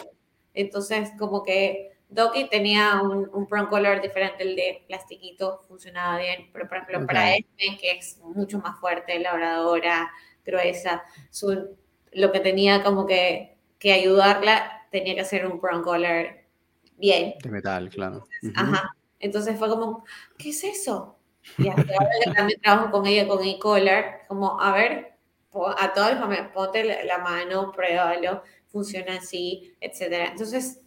Entonces, 0.55 1.11
como 1.19 1.43
que 1.43 1.93
Doki 2.09 2.49
tenía 2.49 3.01
un, 3.03 3.29
un 3.33 3.47
color 3.47 4.01
diferente, 4.01 4.43
el 4.43 4.57
de 4.57 4.85
plastiquito 4.87 5.61
funcionaba 5.69 6.19
bien, 6.19 6.51
pero 6.53 6.69
por 6.69 6.79
ejemplo, 6.79 7.07
para 7.07 7.37
Esme, 7.37 7.79
que 7.79 7.93
es 7.93 8.19
mucho 8.19 8.59
más 8.59 8.79
fuerte, 8.79 9.19
la 9.19 9.35
gruesa. 10.51 11.03
Su, 11.31 11.77
lo 12.13 12.33
que 12.33 12.41
tenía 12.41 12.83
como 12.83 13.07
que, 13.07 13.57
que 13.79 13.93
ayudarla 13.93 14.87
tenía 14.91 15.15
que 15.15 15.21
hacer 15.21 15.47
un 15.47 15.61
brown 15.61 15.83
collar 15.83 16.45
bien. 16.97 17.35
De 17.43 17.51
metal, 17.51 17.89
claro. 17.89 18.27
Ajá. 18.55 18.95
Entonces 19.19 19.59
fue 19.59 19.69
como, 19.69 20.05
¿qué 20.39 20.51
es 20.51 20.65
eso? 20.65 21.17
Y 21.59 21.69
ahora 21.69 21.85
que 21.85 22.33
también 22.33 22.61
trabajo 22.61 22.91
con 22.91 23.07
ella 23.07 23.27
con 23.27 23.45
e-collar, 23.45 24.23
como, 24.29 24.61
a 24.61 24.73
ver, 24.73 25.15
a 25.53 25.93
todos 25.93 26.13
ponte 26.53 27.05
la 27.05 27.19
mano, 27.19 27.73
pruébalo, 27.73 28.43
funciona 28.69 29.17
así, 29.17 29.75
etcétera. 29.81 30.29
Entonces, 30.29 30.81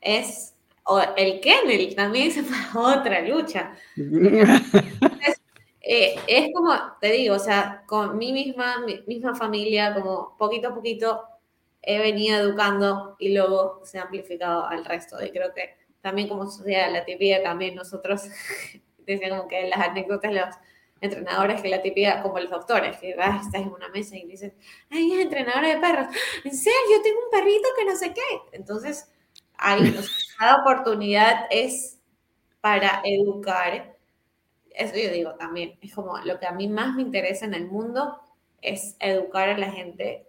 es, 0.00 0.54
o 0.84 1.00
el 1.16 1.40
kennel 1.40 1.94
también 1.94 2.28
es 2.36 2.44
otra 2.74 3.20
lucha. 3.20 3.74
Entonces, 3.96 5.40
eh, 5.82 6.14
es 6.28 6.52
como, 6.54 6.72
te 7.00 7.10
digo, 7.12 7.34
o 7.34 7.38
sea, 7.38 7.82
con 7.86 8.16
mi 8.16 8.32
misma, 8.32 8.78
mi 8.86 9.02
misma 9.06 9.34
familia, 9.34 9.94
como 9.94 10.36
poquito 10.38 10.68
a 10.68 10.74
poquito 10.74 11.22
he 11.82 11.98
venido 11.98 12.38
educando 12.38 13.16
y 13.18 13.34
luego 13.34 13.80
se 13.84 13.98
ha 13.98 14.02
amplificado 14.02 14.66
al 14.66 14.84
resto. 14.84 15.22
Y 15.24 15.30
creo 15.32 15.52
que 15.52 15.74
también 16.00 16.28
como 16.28 16.46
sociedad, 16.48 16.90
la 16.92 17.04
tipía 17.04 17.42
también 17.42 17.74
nosotros, 17.74 18.22
decían 18.98 19.30
como 19.36 19.48
que 19.48 19.66
las 19.68 19.80
anécdotas 19.80 20.32
los 20.32 20.54
entrenadores 21.00 21.60
que 21.60 21.68
la 21.68 21.82
tipía, 21.82 22.22
como 22.22 22.38
los 22.38 22.50
doctores, 22.50 22.96
que 22.98 23.16
vas, 23.16 23.46
estás 23.46 23.62
en 23.62 23.72
una 23.72 23.88
mesa 23.88 24.16
y 24.16 24.24
dices, 24.24 24.52
ay, 24.88 25.12
es 25.12 25.20
entrenadora 25.22 25.68
de 25.68 25.80
perros. 25.80 26.06
En 26.44 26.54
serio, 26.56 26.78
yo 26.96 27.02
tengo 27.02 27.18
un 27.24 27.30
perrito 27.30 27.68
que 27.76 27.84
no 27.84 27.96
sé 27.96 28.14
qué. 28.14 28.20
Entonces, 28.52 29.10
ahí, 29.58 29.96
cada 30.38 30.56
oportunidad 30.62 31.46
es 31.50 31.98
para 32.60 33.02
educar 33.04 33.91
eso 34.74 34.94
yo 34.96 35.10
digo 35.10 35.34
también, 35.34 35.78
es 35.80 35.94
como 35.94 36.18
lo 36.18 36.38
que 36.38 36.46
a 36.46 36.52
mí 36.52 36.68
más 36.68 36.94
me 36.94 37.02
interesa 37.02 37.44
en 37.44 37.54
el 37.54 37.66
mundo 37.66 38.20
es 38.60 38.96
educar 39.00 39.48
a 39.48 39.58
la 39.58 39.70
gente 39.70 40.26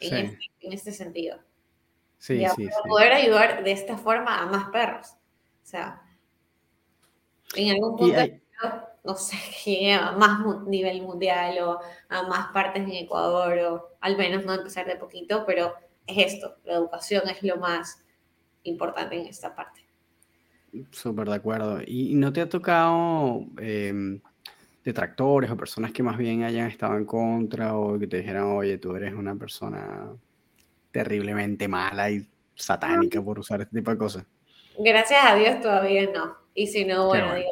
en, 0.00 0.14
este, 0.16 0.50
en 0.60 0.72
este, 0.72 0.92
sentido. 0.92 1.38
Sí, 2.18 2.44
sí, 2.56 2.68
Poder 2.88 3.12
ayudar 3.12 3.64
de 3.64 3.72
esta 3.72 3.96
forma 3.96 4.40
a 4.40 4.46
más 4.46 4.68
perros. 4.70 5.08
O 5.62 5.66
sea, 5.66 6.02
en 7.56 7.70
algún 7.70 7.96
punto, 7.96 8.18
no 9.04 9.16
sé, 9.16 9.92
a 9.94 10.12
más 10.12 10.66
nivel 10.66 11.02
mundial 11.02 11.58
o 11.60 11.80
a 12.08 12.22
más 12.24 12.52
partes 12.52 12.82
en 12.82 12.92
Ecuador 12.92 13.58
o 13.58 13.96
al 14.00 14.16
menos 14.16 14.44
no 14.44 14.54
empezar 14.54 14.86
de 14.86 14.96
poquito, 14.96 15.44
pero 15.46 15.74
es 16.06 16.34
esto, 16.34 16.56
la 16.64 16.74
educación 16.74 17.28
es 17.28 17.42
lo 17.42 17.56
más 17.56 18.04
importante 18.64 19.16
en 19.16 19.26
esta 19.26 19.54
parte. 19.54 19.81
Súper 20.90 21.28
de 21.28 21.34
acuerdo. 21.34 21.80
¿Y 21.86 22.14
no 22.14 22.32
te 22.32 22.40
ha 22.40 22.48
tocado 22.48 23.44
em, 23.58 24.20
detractores 24.84 25.50
o 25.50 25.56
personas 25.56 25.92
que 25.92 26.02
más 26.02 26.16
bien 26.16 26.44
hayan 26.44 26.68
estado 26.68 26.96
en 26.96 27.04
contra 27.04 27.76
o 27.76 27.98
que 27.98 28.06
te 28.06 28.18
dijeran, 28.18 28.44
oye, 28.44 28.78
tú 28.78 28.94
eres 28.96 29.14
una 29.14 29.34
persona 29.34 30.08
terriblemente 30.90 31.68
mala 31.68 32.10
y 32.10 32.26
satánica 32.54 33.20
por 33.22 33.38
usar 33.38 33.60
este 33.60 33.76
tipo 33.76 33.90
de 33.90 33.98
cosas? 33.98 34.24
Gracias 34.78 35.20
a 35.24 35.34
Dios 35.34 35.60
todavía 35.60 36.10
no. 36.12 36.36
Y 36.54 36.66
si 36.66 36.84
no, 36.84 37.06
bueno, 37.06 37.34
Digo, 37.34 37.50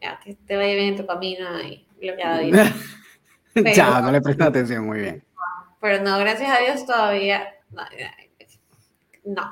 ya, 0.00 0.20
que 0.20 0.34
te 0.34 0.56
vaya 0.56 0.74
bien 0.74 0.88
en 0.88 0.96
tu 0.96 1.06
camino 1.06 1.60
y 1.62 1.86
lo 2.06 2.16
que 2.16 2.22
haga 2.22 2.42
ya, 3.74 4.00
no 4.00 4.12
le 4.12 4.20
prestas 4.20 4.48
atención, 4.48 4.86
muy 4.86 5.00
bien. 5.00 5.24
Pero 5.80 6.02
no, 6.02 6.18
gracias 6.18 6.50
a 6.50 6.60
Dios 6.60 6.86
todavía 6.86 7.48
no. 9.24 9.42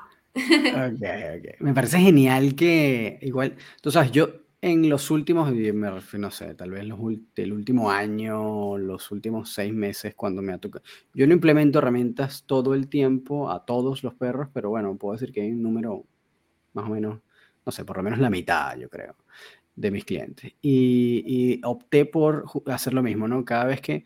Me 1.60 1.74
parece 1.74 1.98
genial 1.98 2.54
que 2.54 3.18
igual, 3.22 3.56
tú 3.80 3.90
sabes, 3.90 4.12
yo 4.12 4.28
en 4.60 4.88
los 4.88 5.10
últimos, 5.10 5.52
no 5.52 6.30
sé, 6.30 6.54
tal 6.54 6.70
vez 6.70 6.84
los, 6.84 6.98
el 7.36 7.52
último 7.52 7.90
año, 7.90 8.76
los 8.78 9.10
últimos 9.10 9.52
seis 9.52 9.72
meses, 9.72 10.14
cuando 10.14 10.42
me 10.42 10.52
ha 10.52 10.58
tocado. 10.58 10.84
Yo 11.14 11.26
no 11.26 11.34
implemento 11.34 11.78
herramientas 11.78 12.44
todo 12.46 12.74
el 12.74 12.88
tiempo 12.88 13.50
a 13.50 13.64
todos 13.64 14.02
los 14.02 14.14
perros, 14.14 14.48
pero 14.52 14.70
bueno, 14.70 14.96
puedo 14.96 15.12
decir 15.12 15.32
que 15.32 15.42
hay 15.42 15.52
un 15.52 15.62
número 15.62 16.04
más 16.72 16.86
o 16.86 16.88
menos, 16.88 17.20
no 17.64 17.72
sé, 17.72 17.84
por 17.84 17.96
lo 17.98 18.02
menos 18.02 18.18
la 18.18 18.30
mitad, 18.30 18.76
yo 18.76 18.88
creo, 18.88 19.16
de 19.74 19.90
mis 19.90 20.04
clientes. 20.04 20.52
Y, 20.62 21.60
opté 21.64 22.06
por 22.06 22.44
hacer 22.66 22.94
lo 22.94 23.02
mismo, 23.02 23.28
¿no? 23.28 23.44
Cada 23.44 23.66
vez 23.66 23.80
que, 23.80 24.04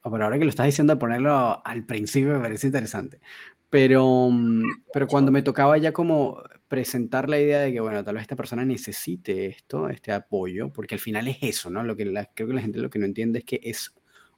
por 0.00 0.22
ahora 0.22 0.38
que 0.38 0.44
lo 0.44 0.50
estás 0.50 0.66
diciendo, 0.66 0.98
ponerlo 0.98 1.64
al 1.64 1.84
principio 1.84 2.34
me 2.34 2.40
parece 2.40 2.68
interesante. 2.68 3.20
Pero, 3.72 4.28
mm, 4.30 4.64
pero 4.92 5.06
cuando 5.06 5.32
me 5.32 5.40
tocaba 5.40 5.78
ya 5.78 5.94
como 5.94 6.42
presentar 6.68 7.30
la 7.30 7.40
idea 7.40 7.60
de 7.60 7.72
que, 7.72 7.80
bueno, 7.80 8.04
tal 8.04 8.16
vez 8.16 8.20
esta 8.20 8.36
persona 8.36 8.66
necesite 8.66 9.46
esto, 9.46 9.88
este 9.88 10.12
apoyo, 10.12 10.70
porque 10.70 10.96
al 10.96 11.00
final 11.00 11.26
es 11.26 11.38
eso, 11.40 11.70
¿no? 11.70 11.82
Lo 11.82 11.96
que 11.96 12.04
creo 12.34 12.48
que 12.48 12.54
la 12.54 12.60
gente 12.60 12.80
lo 12.80 12.90
que 12.90 12.98
no 12.98 13.06
entiende 13.06 13.38
es 13.38 13.46
que 13.46 13.60
es 13.62 13.94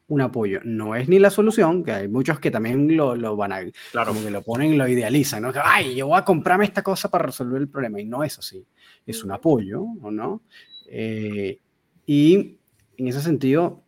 un 0.07 0.21
apoyo, 0.21 0.61
no 0.63 0.95
es 0.95 1.09
ni 1.09 1.19
la 1.19 1.31
solución, 1.31 1.83
que 1.83 1.91
hay 1.91 2.07
muchos 2.07 2.39
que 2.39 2.53
también 2.53 2.97
lo, 2.97 3.17
lo 3.17 3.35
van 3.35 3.53
a, 3.53 3.61
claro. 3.91 4.13
como 4.13 4.23
que 4.23 4.31
lo 4.31 4.43
ponen, 4.43 4.79
lo 4.79 4.87
idealizan, 4.87 5.43
¿no? 5.43 5.53
Que, 5.53 5.59
ay, 5.61 5.97
yo 5.97 6.07
voy 6.07 6.19
a 6.19 6.25
comprarme 6.25 6.65
esta 6.65 6.85
cosa 6.85 7.11
para 7.11 7.27
resolver 7.27 7.61
el 7.61 7.69
problema, 7.69 8.01
y 8.01 8.05
no 8.05 8.23
es 8.23 8.39
así, 8.39 8.65
es 9.05 9.25
un 9.25 9.33
apoyo, 9.33 9.83
¿o 10.01 10.13
no? 10.13 10.43
Eh, 10.89 11.59
y 12.07 12.61
en 12.97 13.09
ese 13.09 13.21
sentido, 13.21 13.83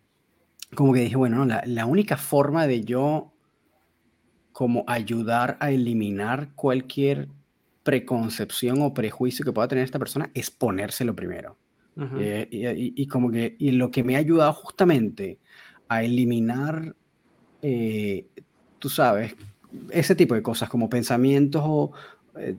como 0.74 0.92
que 0.92 1.03
dije, 1.03 1.14
bueno, 1.14 1.44
la, 1.44 1.62
la 1.66 1.86
única 1.86 2.16
forma 2.16 2.66
de 2.66 2.82
yo 2.82 3.36
como 4.57 4.84
ayudar 4.86 5.59
a 5.61 5.70
eliminar 5.70 6.48
cualquier 6.54 7.28
preconcepción 7.82 8.80
o 8.80 8.94
prejuicio 8.94 9.44
que 9.44 9.52
pueda 9.52 9.68
tener 9.68 9.84
esta 9.84 9.98
persona 9.98 10.30
es 10.32 10.50
ponérselo 10.50 11.14
primero. 11.14 11.59
Eh, 12.18 12.48
y, 12.50 13.07
como 13.07 13.30
que 13.30 13.54
y 13.59 13.72
lo 13.72 13.90
que 13.90 14.02
me 14.02 14.16
ha 14.16 14.18
ayudado 14.18 14.54
justamente 14.54 15.38
a 15.88 16.02
eliminar, 16.02 16.94
eh, 17.61 18.24
tú 18.78 18.88
sabes, 18.88 19.36
ese 19.90 20.14
tipo 20.14 20.34
de 20.34 20.40
cosas 20.40 20.70
como 20.70 20.88
pensamientos 20.88 21.62
o, 21.62 21.92
eh, 22.38 22.57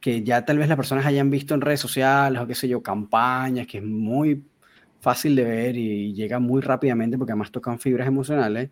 que 0.00 0.22
ya 0.22 0.46
tal 0.46 0.56
vez 0.56 0.66
las 0.66 0.78
personas 0.78 1.04
hayan 1.04 1.28
visto 1.28 1.52
en 1.52 1.60
redes 1.60 1.80
sociales 1.80 2.40
o 2.40 2.46
qué 2.46 2.54
sé 2.54 2.68
yo, 2.68 2.82
campañas, 2.82 3.66
que 3.66 3.78
es 3.78 3.84
muy 3.84 4.42
fácil 5.00 5.36
de 5.36 5.44
ver 5.44 5.76
y 5.76 6.14
llega 6.14 6.38
muy 6.38 6.62
rápidamente 6.62 7.18
porque 7.18 7.32
además 7.32 7.50
tocan 7.52 7.78
fibras 7.78 8.08
emocionales 8.08 8.70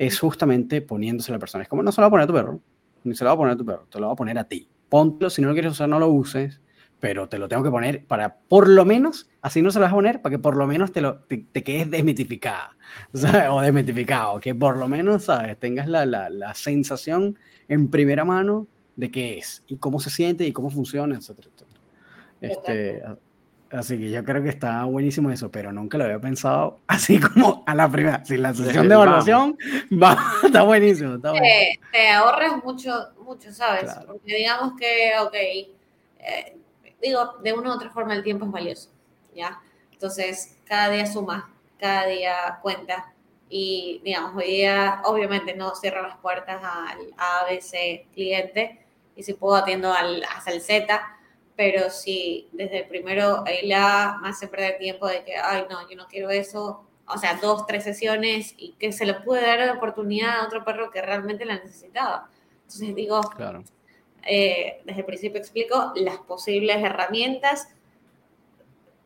es 0.00 0.18
justamente 0.18 0.80
poniéndose 0.80 1.30
a 1.30 1.34
la 1.34 1.38
persona. 1.38 1.62
Es 1.62 1.68
como, 1.68 1.82
no 1.82 1.92
se 1.92 2.00
lo 2.00 2.04
va 2.04 2.06
a 2.06 2.10
poner 2.10 2.24
a 2.24 2.26
tu 2.26 2.32
perro, 2.32 2.60
ni 3.04 3.14
se 3.14 3.22
lo 3.22 3.28
va 3.28 3.34
a 3.34 3.36
poner 3.36 3.52
a 3.52 3.56
tu 3.58 3.66
perro, 3.66 3.86
te 3.90 4.00
lo 4.00 4.06
va 4.06 4.14
a 4.14 4.16
poner 4.16 4.38
a 4.38 4.44
ti. 4.44 4.66
Póntelo, 4.88 5.28
si 5.28 5.42
no 5.42 5.48
lo 5.48 5.54
quieres 5.54 5.72
usar, 5.72 5.90
no 5.90 5.98
lo 5.98 6.08
uses, 6.08 6.62
pero 7.00 7.28
te 7.28 7.38
lo 7.38 7.48
tengo 7.48 7.62
que 7.62 7.70
poner 7.70 8.06
para, 8.06 8.38
por 8.38 8.66
lo 8.66 8.86
menos, 8.86 9.28
así 9.42 9.60
no 9.60 9.70
se 9.70 9.78
lo 9.78 9.82
vas 9.82 9.92
a 9.92 9.96
poner, 9.96 10.22
para 10.22 10.36
que 10.36 10.38
por 10.38 10.56
lo 10.56 10.66
menos 10.66 10.90
te, 10.92 11.02
lo, 11.02 11.18
te, 11.18 11.62
quedes 11.62 11.90
desmitificada, 11.90 12.74
o 13.50 13.60
desmitificado, 13.60 14.40
que 14.40 14.54
por 14.54 14.78
lo 14.78 14.88
menos, 14.88 15.24
¿sabes? 15.24 15.58
Tengas 15.58 15.86
la, 15.86 16.06
la, 16.06 16.30
la, 16.30 16.54
sensación 16.54 17.38
en 17.68 17.90
primera 17.90 18.24
mano 18.24 18.68
de 18.96 19.10
qué 19.10 19.36
es, 19.36 19.64
y 19.66 19.76
cómo 19.76 20.00
se 20.00 20.08
siente, 20.08 20.46
y 20.46 20.52
cómo 20.52 20.70
funciona, 20.70 21.14
etc. 21.14 21.46
Este, 22.40 23.02
Así 23.70 23.96
que 23.98 24.10
yo 24.10 24.24
creo 24.24 24.42
que 24.42 24.48
está 24.48 24.84
buenísimo 24.84 25.30
eso, 25.30 25.48
pero 25.50 25.72
nunca 25.72 25.96
lo 25.96 26.04
había 26.04 26.18
pensado 26.18 26.80
así 26.88 27.20
como 27.20 27.62
a 27.66 27.74
la 27.74 27.88
primera. 27.88 28.24
Sin 28.24 28.42
la 28.42 28.52
sesión 28.52 28.88
de 28.88 28.94
evaluación, 28.94 29.56
va, 29.90 30.18
está 30.44 30.62
buenísimo. 30.62 31.14
Está 31.14 31.32
Te, 31.32 32.08
ahorras 32.08 32.62
mucho, 32.64 32.92
mucho, 33.24 33.52
¿sabes? 33.52 33.92
Porque 34.06 34.34
digamos 34.34 34.72
que, 34.78 35.12
ok, 35.20 35.34
eh, 35.34 36.56
digo, 37.00 37.36
de 37.42 37.52
una 37.52 37.70
u 37.70 37.72
otra 37.74 37.90
forma 37.90 38.14
el 38.14 38.24
tiempo 38.24 38.46
es 38.46 38.50
valioso, 38.50 38.90
¿ya? 39.34 39.60
Entonces, 39.92 40.58
cada 40.64 40.90
día 40.90 41.06
suma, 41.06 41.50
cada 41.78 42.06
día 42.06 42.58
cuenta. 42.62 43.12
Y, 43.48 44.00
digamos, 44.04 44.34
hoy 44.36 44.46
día, 44.46 45.02
obviamente, 45.04 45.54
no 45.54 45.74
cierro 45.74 46.02
las 46.02 46.16
puertas 46.18 46.60
al 46.62 47.12
ABC 47.16 48.06
cliente 48.12 48.80
y 49.16 49.22
si 49.22 49.34
puedo 49.34 49.56
atiendo 49.56 49.92
al, 49.92 50.24
hasta 50.24 50.52
el 50.52 50.60
Z 50.60 51.00
pero 51.60 51.90
si 51.90 52.48
desde 52.52 52.78
el 52.78 52.86
primero 52.86 53.44
ahí 53.46 53.68
la 53.68 54.18
me 54.22 54.30
hace 54.30 54.48
perder 54.48 54.78
tiempo 54.78 55.06
de 55.06 55.22
que, 55.24 55.36
ay, 55.36 55.66
no, 55.68 55.86
yo 55.90 55.94
no 55.94 56.06
quiero 56.06 56.30
eso, 56.30 56.86
o 57.06 57.18
sea, 57.18 57.34
dos, 57.34 57.66
tres 57.66 57.84
sesiones 57.84 58.54
y 58.56 58.72
que 58.78 58.92
se 58.92 59.04
le 59.04 59.12
puede 59.12 59.42
dar 59.42 59.58
la 59.58 59.74
oportunidad 59.74 60.40
a 60.40 60.46
otro 60.46 60.64
perro 60.64 60.90
que 60.90 61.02
realmente 61.02 61.44
la 61.44 61.56
necesitaba. 61.56 62.30
Entonces 62.62 62.94
digo, 62.94 63.20
claro. 63.36 63.62
Eh, 64.26 64.80
desde 64.86 65.00
el 65.00 65.04
principio 65.04 65.38
explico 65.38 65.92
las 65.96 66.16
posibles 66.20 66.78
herramientas 66.78 67.68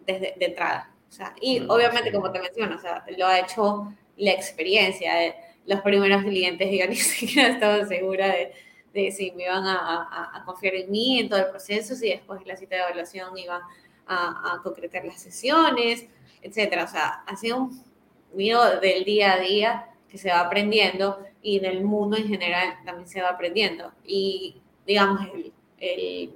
desde 0.07 0.35
de 0.39 0.45
entrada. 0.45 0.95
O 1.09 1.13
sea, 1.13 1.35
y 1.41 1.59
mm, 1.59 1.71
obviamente, 1.73 2.13
como 2.13 2.31
te 2.31 2.39
menciono, 2.39 2.77
o 2.77 2.79
sea, 2.79 3.05
lo 3.19 3.27
ha 3.27 3.41
hecho 3.41 3.93
la 4.17 4.31
experiencia. 4.31 5.13
De 5.13 5.35
los 5.67 5.81
primeros 5.81 6.23
clientes, 6.23 6.71
yo 6.71 6.87
ni 6.87 6.95
siquiera 6.95 7.49
estaba 7.49 7.85
segura 7.85 8.29
de, 8.29 8.53
de 8.95 9.11
si 9.11 9.33
me 9.33 9.43
iban 9.45 9.65
a, 9.67 10.43
confiar 10.47 10.75
en 10.75 10.91
mí 10.91 11.19
en 11.19 11.29
todo 11.29 11.41
el 11.41 11.51
proceso, 11.51 11.95
si 11.95 12.09
después 12.09 12.41
de 12.41 12.47
la 12.47 12.57
cita 12.57 12.77
de 12.77 12.83
evaluación 12.83 13.37
iban 13.37 13.61
a, 14.07 14.61
concretar 14.63 15.05
las 15.05 15.21
sesiones, 15.21 16.07
etcétera. 16.41 16.85
O 16.85 16.89
sea, 16.89 17.25
ha 17.27 17.37
sido 17.37 17.59
un 17.59 17.85
mío 18.33 18.61
del 18.81 19.05
día 19.05 19.35
a 19.35 19.41
día 19.41 19.91
que 20.09 20.17
se 20.17 20.31
va 20.31 20.41
aprendiendo 20.41 21.19
y 21.43 21.59
en 21.59 21.65
el 21.65 21.85
mundo 21.85 22.17
en 22.17 22.29
general 22.29 22.75
también 22.85 23.09
se 23.09 23.21
va 23.21 23.31
aprendiendo. 23.31 23.93
Y 24.05 24.63
digamos, 24.87 25.21
el, 25.35 25.53
el 25.79 26.35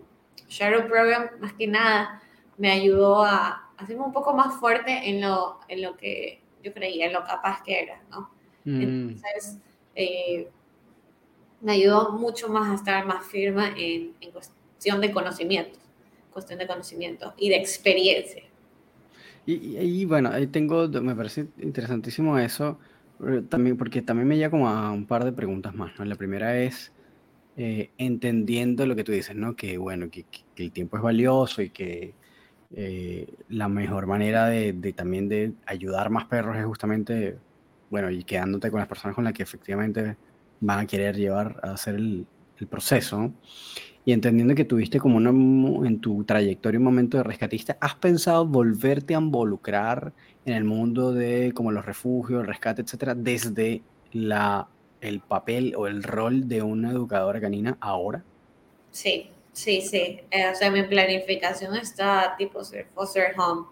Shadow 0.48 0.88
Program 0.88 1.30
más 1.40 1.52
que 1.52 1.66
nada 1.66 2.20
me 2.56 2.72
ayudó 2.72 3.22
a 3.22 3.70
hacerme 3.76 4.02
un 4.02 4.12
poco 4.12 4.34
más 4.34 4.58
fuerte 4.58 5.08
en 5.08 5.20
lo, 5.20 5.60
en 5.68 5.82
lo 5.82 5.96
que 5.96 6.42
yo 6.62 6.74
creía, 6.74 7.06
en 7.06 7.12
lo 7.12 7.24
capaz 7.24 7.62
que 7.62 7.80
era, 7.80 8.02
¿no? 8.10 8.30
Mm. 8.64 8.82
Entonces, 8.82 9.58
eh, 9.94 10.50
me 11.60 11.72
ayudó 11.72 12.12
mucho 12.12 12.48
más 12.48 12.70
a 12.70 12.74
estar 12.74 13.06
más 13.06 13.24
firme 13.26 13.72
en, 13.76 14.12
en 14.20 14.30
cuestión 14.30 15.00
de 15.00 15.12
conocimiento, 15.12 15.78
cuestión 16.32 16.58
de 16.58 16.66
conocimiento 16.66 17.34
y 17.36 17.48
de 17.48 17.56
experiencia. 17.56 18.42
Y, 19.50 20.04
bueno, 20.04 20.28
ahí 20.30 20.46
tengo, 20.46 20.88
me 20.88 21.14
parece 21.14 21.46
interesantísimo 21.56 22.38
eso, 22.38 22.78
también, 23.48 23.78
porque 23.78 24.02
también 24.02 24.28
me 24.28 24.36
lleva 24.36 24.50
como 24.50 24.68
a 24.68 24.92
un 24.92 25.06
par 25.06 25.24
de 25.24 25.32
preguntas 25.32 25.74
más, 25.74 25.98
¿no? 25.98 26.04
La 26.04 26.16
primera 26.16 26.58
es 26.60 26.92
eh, 27.56 27.88
entendiendo 27.96 28.84
lo 28.84 28.94
que 28.94 29.04
tú 29.04 29.12
dices, 29.12 29.34
¿no? 29.34 29.56
Que 29.56 29.78
bueno, 29.78 30.10
que, 30.10 30.26
el 30.56 30.70
tiempo 30.70 30.98
es 30.98 31.02
valioso 31.02 31.62
y 31.62 31.70
que 31.70 32.12
eh, 32.74 33.26
la 33.48 33.70
mejor 33.70 34.06
manera 34.06 34.48
de, 34.48 34.74
de, 34.74 34.92
también 34.92 35.30
de 35.30 35.54
ayudar 35.64 36.10
más 36.10 36.26
perros 36.26 36.58
es 36.58 36.66
justamente, 36.66 37.38
bueno, 37.88 38.10
y 38.10 38.24
quedándote 38.24 38.70
con 38.70 38.80
las 38.80 38.88
personas 38.88 39.14
con 39.14 39.24
las 39.24 39.32
que 39.32 39.44
efectivamente 39.44 40.18
van 40.60 40.80
a 40.80 40.86
querer 40.86 41.16
llevar 41.16 41.60
a 41.62 41.72
hacer 41.72 41.94
el, 41.94 42.26
el 42.58 42.66
proceso. 42.66 43.32
Y 44.04 44.12
entendiendo 44.12 44.54
que 44.54 44.64
tuviste 44.64 44.98
como 44.98 45.18
una, 45.18 45.28
en 45.28 46.00
tu 46.00 46.24
trayectoria 46.24 46.78
un 46.78 46.84
momento 46.84 47.18
de 47.18 47.24
rescatista, 47.24 47.76
¿has 47.78 47.94
pensado 47.96 48.46
volverte 48.46 49.14
a 49.14 49.18
involucrar 49.18 50.14
en 50.46 50.54
el 50.54 50.64
mundo 50.64 51.12
de 51.12 51.52
como 51.54 51.72
los 51.72 51.84
refugios, 51.84 52.40
el 52.40 52.46
rescate, 52.46 52.80
etcétera, 52.80 53.14
desde 53.14 53.82
la, 54.12 54.66
el 55.02 55.20
papel 55.20 55.74
o 55.76 55.86
el 55.86 56.02
rol 56.02 56.48
de 56.48 56.62
una 56.62 56.90
educadora 56.90 57.38
canina 57.38 57.76
ahora? 57.80 58.24
Sí, 58.90 59.30
sí, 59.52 59.82
sí. 59.82 60.20
Eh, 60.30 60.48
o 60.50 60.54
sea, 60.54 60.70
mi 60.70 60.84
planificación 60.84 61.76
está 61.76 62.34
tipo 62.38 62.64
ser 62.64 62.86
foster 62.94 63.34
home 63.38 63.66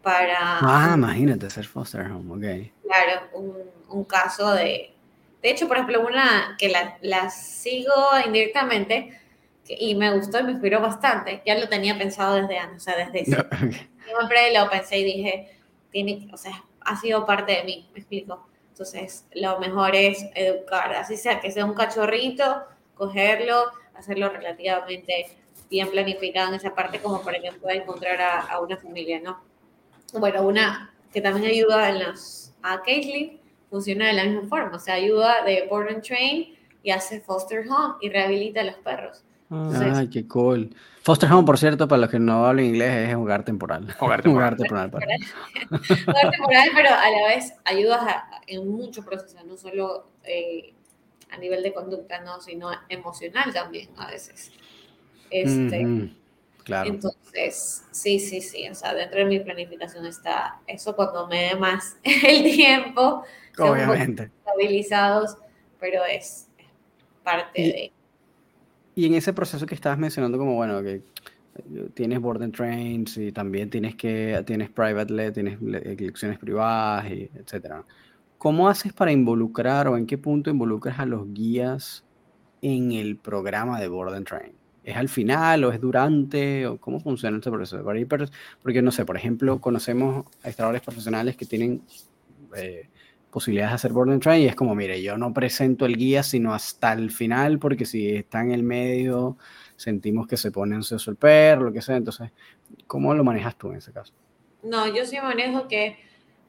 para... 0.00 0.60
Ah, 0.60 0.92
imagínate 0.96 1.50
ser 1.50 1.66
foster 1.66 2.08
home, 2.08 2.30
ok. 2.30 2.72
Claro, 2.84 3.22
un, 3.34 3.54
un 3.88 4.04
caso 4.04 4.52
de... 4.54 4.92
De 5.42 5.50
hecho, 5.50 5.68
por 5.68 5.76
ejemplo, 5.76 6.06
una 6.06 6.56
que 6.58 6.68
la, 6.68 6.98
la 7.02 7.30
sigo 7.30 7.92
indirectamente 8.24 9.20
y 9.68 9.94
me 9.94 10.12
gustó 10.14 10.40
y 10.40 10.44
me 10.44 10.52
inspiró 10.52 10.80
bastante, 10.80 11.42
ya 11.44 11.58
lo 11.58 11.68
tenía 11.68 11.96
pensado 11.98 12.36
desde 12.36 12.58
antes, 12.58 12.82
o 12.82 12.84
sea, 12.84 12.96
desde 12.96 13.24
siempre 13.24 14.52
lo 14.54 14.70
pensé 14.70 14.98
y 14.98 15.04
dije, 15.04 15.58
tiene, 15.90 16.28
o 16.32 16.36
sea, 16.36 16.64
ha 16.80 16.96
sido 16.96 17.26
parte 17.26 17.52
de 17.52 17.64
mí, 17.64 17.88
me 17.92 17.98
explico. 17.98 18.48
Entonces, 18.70 19.26
lo 19.34 19.58
mejor 19.58 19.96
es 19.96 20.24
educar, 20.34 20.92
así 20.94 21.16
sea 21.16 21.40
que 21.40 21.50
sea 21.50 21.64
un 21.64 21.74
cachorrito, 21.74 22.64
cogerlo, 22.94 23.72
hacerlo 23.94 24.28
relativamente 24.28 25.26
bien 25.70 25.90
planificado 25.90 26.50
en 26.50 26.54
esa 26.56 26.74
parte, 26.74 27.00
como 27.00 27.22
para 27.22 27.40
que 27.40 27.52
pueda 27.52 27.74
encontrar 27.74 28.20
a, 28.20 28.40
a 28.40 28.60
una 28.60 28.76
familia, 28.76 29.20
¿no? 29.20 29.40
Bueno, 30.12 30.42
una 30.42 30.94
que 31.12 31.20
también 31.20 31.50
ayuda 31.50 31.88
en 31.88 32.04
los, 32.04 32.52
a 32.62 32.82
Caitlin, 32.82 33.40
funciona 33.70 34.06
de 34.06 34.12
la 34.12 34.24
misma 34.24 34.48
forma, 34.48 34.76
o 34.76 34.78
sea, 34.78 34.94
ayuda 34.94 35.44
de 35.44 35.66
board 35.68 35.88
and 35.88 36.02
train 36.02 36.54
y 36.82 36.90
hace 36.90 37.20
foster 37.20 37.64
home 37.68 37.94
y 38.00 38.08
rehabilita 38.08 38.60
a 38.60 38.64
los 38.64 38.76
perros. 38.76 39.24
Ay, 39.50 40.08
qué 40.08 40.26
cool. 40.26 40.74
Foster 41.02 41.30
home, 41.30 41.44
por 41.44 41.56
cierto, 41.56 41.86
para 41.86 42.00
los 42.02 42.10
que 42.10 42.18
no 42.18 42.46
hablan 42.46 42.64
inglés, 42.64 43.10
es 43.10 43.14
hogar 43.14 43.44
temporal. 43.44 43.86
Hogar 44.00 44.22
temporal. 44.22 44.56
temporal. 44.56 44.90
hogar 45.70 46.30
temporal, 46.32 46.68
pero 46.74 46.88
a 46.90 47.10
la 47.10 47.28
vez 47.28 47.54
ayudas 47.64 48.02
en 48.48 48.68
muchos 48.68 49.04
procesos, 49.04 49.44
no 49.44 49.56
solo 49.56 50.08
eh, 50.24 50.74
a 51.30 51.38
nivel 51.38 51.62
de 51.62 51.72
conducta, 51.72 52.20
no, 52.20 52.40
sino 52.40 52.70
emocional 52.88 53.52
también 53.52 53.88
a 53.96 54.10
veces. 54.10 54.50
Este, 55.30 56.10
Claro. 56.66 56.90
Entonces, 56.90 57.84
sí, 57.92 58.18
sí, 58.18 58.40
sí, 58.40 58.68
o 58.68 58.74
sea, 58.74 58.92
dentro 58.92 59.20
de 59.20 59.24
mi 59.26 59.38
planificación 59.38 60.04
está 60.04 60.60
eso 60.66 60.96
cuando 60.96 61.28
me 61.28 61.50
dé 61.50 61.54
más 61.54 61.96
el 62.02 62.42
tiempo, 62.42 63.22
Obviamente. 63.56 64.32
estabilizados, 64.44 65.38
pero 65.78 66.04
es 66.04 66.48
parte 67.22 67.62
Y- 67.62 67.70
de... 67.72 67.92
Y 68.96 69.06
en 69.06 69.14
ese 69.14 69.32
proceso 69.32 69.64
que 69.64 69.76
estabas 69.76 69.96
mencionando, 69.98 70.38
como 70.38 70.56
bueno, 70.56 70.82
que 70.82 70.94
eh, 70.94 71.88
tienes 71.94 72.18
board 72.18 72.42
and 72.42 72.52
trains 72.56 73.16
y 73.16 73.30
también 73.30 73.70
tienes 73.70 73.94
que 73.94 74.42
tienes 74.44 74.68
private 74.70 75.12
let, 75.12 75.32
tienes 75.32 75.62
le- 75.62 75.94
lecciones 75.94 76.38
privadas, 76.40 77.08
y 77.12 77.30
etcétera. 77.34 77.84
¿Cómo 78.38 78.68
haces 78.68 78.92
para 78.92 79.12
involucrar 79.12 79.86
o 79.86 79.96
en 79.96 80.04
qué 80.06 80.18
punto 80.18 80.50
involucras 80.50 80.98
a 80.98 81.06
los 81.06 81.32
guías 81.32 82.04
en 82.60 82.90
el 82.90 83.18
programa 83.18 83.80
de 83.80 83.86
board 83.86 84.14
and 84.14 84.26
train? 84.26 84.52
¿Es 84.86 84.96
al 84.96 85.08
final 85.08 85.64
o 85.64 85.72
es 85.72 85.80
durante 85.80 86.64
o 86.64 86.78
cómo 86.78 87.00
funciona 87.00 87.36
este 87.38 87.50
proceso? 87.50 87.84
Porque 88.62 88.80
no 88.82 88.92
sé, 88.92 89.04
por 89.04 89.16
ejemplo, 89.16 89.60
conocemos 89.60 90.24
a 90.26 90.28
administradores 90.42 90.80
profesionales 90.80 91.36
que 91.36 91.44
tienen 91.44 91.82
eh, 92.56 92.88
posibilidades 93.28 93.72
de 93.72 93.74
hacer 93.74 93.92
board 93.92 94.12
and 94.12 94.22
train 94.22 94.42
y 94.42 94.46
es 94.46 94.54
como, 94.54 94.76
mire, 94.76 95.02
yo 95.02 95.18
no 95.18 95.34
presento 95.34 95.86
el 95.86 95.96
guía 95.96 96.22
sino 96.22 96.54
hasta 96.54 96.92
el 96.92 97.10
final 97.10 97.58
porque 97.58 97.84
si 97.84 98.14
está 98.14 98.42
en 98.42 98.52
el 98.52 98.62
medio 98.62 99.36
sentimos 99.74 100.28
que 100.28 100.36
se 100.36 100.52
pone 100.52 100.76
ansioso 100.76 101.10
el 101.10 101.16
perro, 101.16 101.64
lo 101.64 101.72
que 101.72 101.82
sea. 101.82 101.96
Entonces, 101.96 102.30
¿cómo 102.86 103.12
lo 103.12 103.24
manejas 103.24 103.58
tú 103.58 103.72
en 103.72 103.78
ese 103.78 103.92
caso? 103.92 104.14
No, 104.62 104.86
yo 104.86 105.04
sí 105.04 105.18
manejo 105.20 105.66
que... 105.66 105.98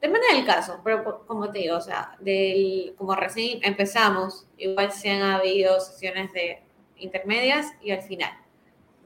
Depende 0.00 0.28
del 0.32 0.46
caso, 0.46 0.80
pero 0.84 1.26
como 1.26 1.50
te 1.50 1.58
digo, 1.58 1.76
o 1.76 1.80
sea, 1.80 2.16
del, 2.20 2.94
como 2.96 3.16
recién 3.16 3.58
empezamos, 3.64 4.46
igual 4.56 4.92
se 4.92 5.10
han 5.10 5.22
habido 5.22 5.80
sesiones 5.80 6.32
de 6.32 6.62
intermedias 6.98 7.66
y 7.82 7.90
al 7.90 8.02
final, 8.02 8.32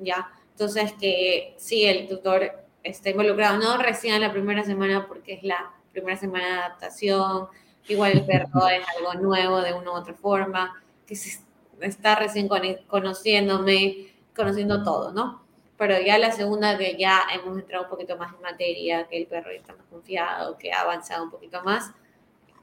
¿ya? 0.00 0.30
Entonces, 0.52 0.92
que 0.94 1.54
sí, 1.58 1.84
el 1.84 2.08
tutor 2.08 2.52
está 2.82 3.10
involucrado, 3.10 3.58
no 3.58 3.76
recién 3.78 4.14
en 4.14 4.20
la 4.22 4.32
primera 4.32 4.64
semana 4.64 5.06
porque 5.06 5.34
es 5.34 5.42
la 5.42 5.72
primera 5.92 6.16
semana 6.16 6.46
de 6.46 6.52
adaptación, 6.54 7.48
igual 7.88 8.12
el 8.12 8.24
perro 8.26 8.66
es 8.68 8.84
algo 8.96 9.14
nuevo 9.14 9.60
de 9.62 9.72
una 9.74 9.90
u 9.92 9.94
otra 9.94 10.14
forma, 10.14 10.82
que 11.06 11.14
se 11.16 11.40
está 11.80 12.14
recién 12.14 12.48
con- 12.48 12.62
conociéndome, 12.88 14.08
conociendo 14.34 14.82
todo, 14.82 15.12
¿no? 15.12 15.42
Pero 15.76 15.98
ya 16.00 16.16
la 16.18 16.30
segunda 16.30 16.78
que 16.78 16.96
ya 16.96 17.22
hemos 17.34 17.58
entrado 17.58 17.84
un 17.84 17.90
poquito 17.90 18.16
más 18.16 18.32
en 18.34 18.40
materia, 18.40 19.06
que 19.08 19.16
el 19.18 19.26
perro 19.26 19.50
ya 19.50 19.58
está 19.58 19.74
más 19.74 19.86
confiado, 19.86 20.56
que 20.56 20.72
ha 20.72 20.82
avanzado 20.82 21.24
un 21.24 21.30
poquito 21.30 21.62
más, 21.64 21.92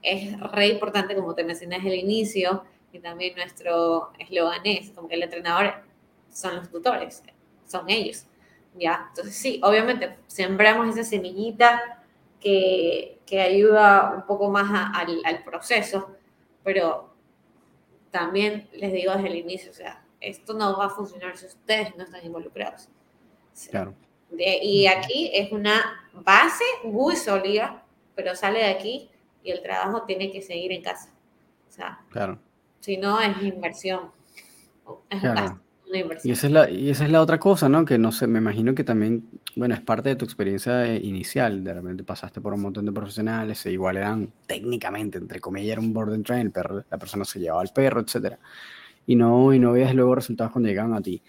es 0.02 0.40
re 0.40 0.68
importante, 0.68 1.14
como 1.14 1.34
te 1.34 1.44
mencioné 1.44 1.76
el 1.76 1.94
inicio, 1.94 2.64
y 2.92 2.98
también 2.98 3.34
nuestro 3.36 4.12
eslogan 4.18 4.60
es, 4.64 4.90
como 4.90 5.08
que 5.08 5.14
el 5.14 5.22
entrenador 5.22 5.74
son 6.32 6.56
los 6.56 6.70
tutores, 6.70 7.22
son 7.66 7.88
ellos, 7.90 8.24
¿ya? 8.74 9.06
Entonces 9.10 9.34
sí, 9.36 9.60
obviamente 9.62 10.16
sembramos 10.26 10.88
esa 10.96 11.08
semillita 11.08 12.02
que, 12.40 13.20
que 13.26 13.40
ayuda 13.40 14.14
un 14.16 14.26
poco 14.26 14.50
más 14.50 14.70
a- 14.70 14.92
al, 14.98 15.20
al 15.24 15.44
proceso, 15.44 16.16
pero 16.64 17.10
también 18.10 18.68
les 18.72 18.92
digo 18.92 19.12
desde 19.14 19.28
el 19.28 19.36
inicio, 19.36 19.70
o 19.70 19.74
sea, 19.74 20.02
esto 20.20 20.54
no 20.54 20.76
va 20.76 20.86
a 20.86 20.90
funcionar 20.90 21.36
si 21.36 21.46
ustedes 21.46 21.96
no 21.96 22.04
están 22.04 22.24
involucrados. 22.24 22.88
Claro. 23.70 23.94
De- 24.30 24.58
y 24.62 24.86
aquí 24.86 25.30
es 25.32 25.52
una 25.52 26.08
base 26.12 26.64
muy 26.84 27.16
sólida, 27.16 27.84
pero 28.14 28.34
sale 28.34 28.60
de 28.60 28.66
aquí 28.66 29.10
y 29.42 29.50
el 29.50 29.62
trabajo 29.62 30.02
tiene 30.02 30.30
que 30.30 30.42
seguir 30.42 30.72
en 30.72 30.82
casa. 30.82 31.10
O 31.68 31.72
sea, 31.72 32.00
Claro. 32.10 32.38
Si 32.80 32.96
no 32.96 33.20
es 33.20 33.40
inversión. 33.42 34.10
Es 35.08 35.20
Claro. 35.20 35.60
una 35.88 35.98
Y 35.98 36.00
inversión. 36.02 36.32
esa, 36.32 36.46
es 36.46 36.52
la, 36.52 36.70
y 36.70 36.90
esa 36.90 37.04
es 37.04 37.10
la 37.10 37.20
otra 37.20 37.38
cosa, 37.38 37.68
¿no? 37.68 37.84
Que 37.84 37.98
no 37.98 38.12
sé, 38.12 38.26
me 38.26 38.38
imagino 38.38 38.74
que 38.74 38.84
también, 38.84 39.28
bueno, 39.56 39.74
es 39.74 39.80
parte 39.80 40.08
de 40.10 40.16
tu 40.16 40.24
experiencia 40.24 40.86
eh, 40.86 41.00
inicial. 41.02 41.62
De 41.64 41.74
repente 41.74 42.04
pasaste 42.04 42.40
por 42.40 42.54
un 42.54 42.62
montón 42.62 42.86
de 42.86 42.92
profesionales, 42.92 43.64
e 43.66 43.72
igual 43.72 43.96
eran 43.96 44.32
técnicamente, 44.46 45.18
entre 45.18 45.40
comillas, 45.40 45.72
era 45.72 45.80
un 45.80 45.92
board 45.92 46.14
and 46.14 46.24
train, 46.24 46.42
el 46.42 46.50
perro, 46.52 46.84
la 46.90 46.98
persona 46.98 47.24
se 47.24 47.40
llevaba 47.40 47.62
al 47.62 47.70
perro, 47.74 48.00
etcétera. 48.00 48.38
Y 49.06 49.16
no, 49.16 49.52
y 49.52 49.58
no 49.58 49.72
veías 49.72 49.94
luego 49.94 50.14
resultados 50.14 50.52
cuando 50.52 50.68
llegaban 50.68 50.94
a 50.94 51.00
ti. 51.02 51.22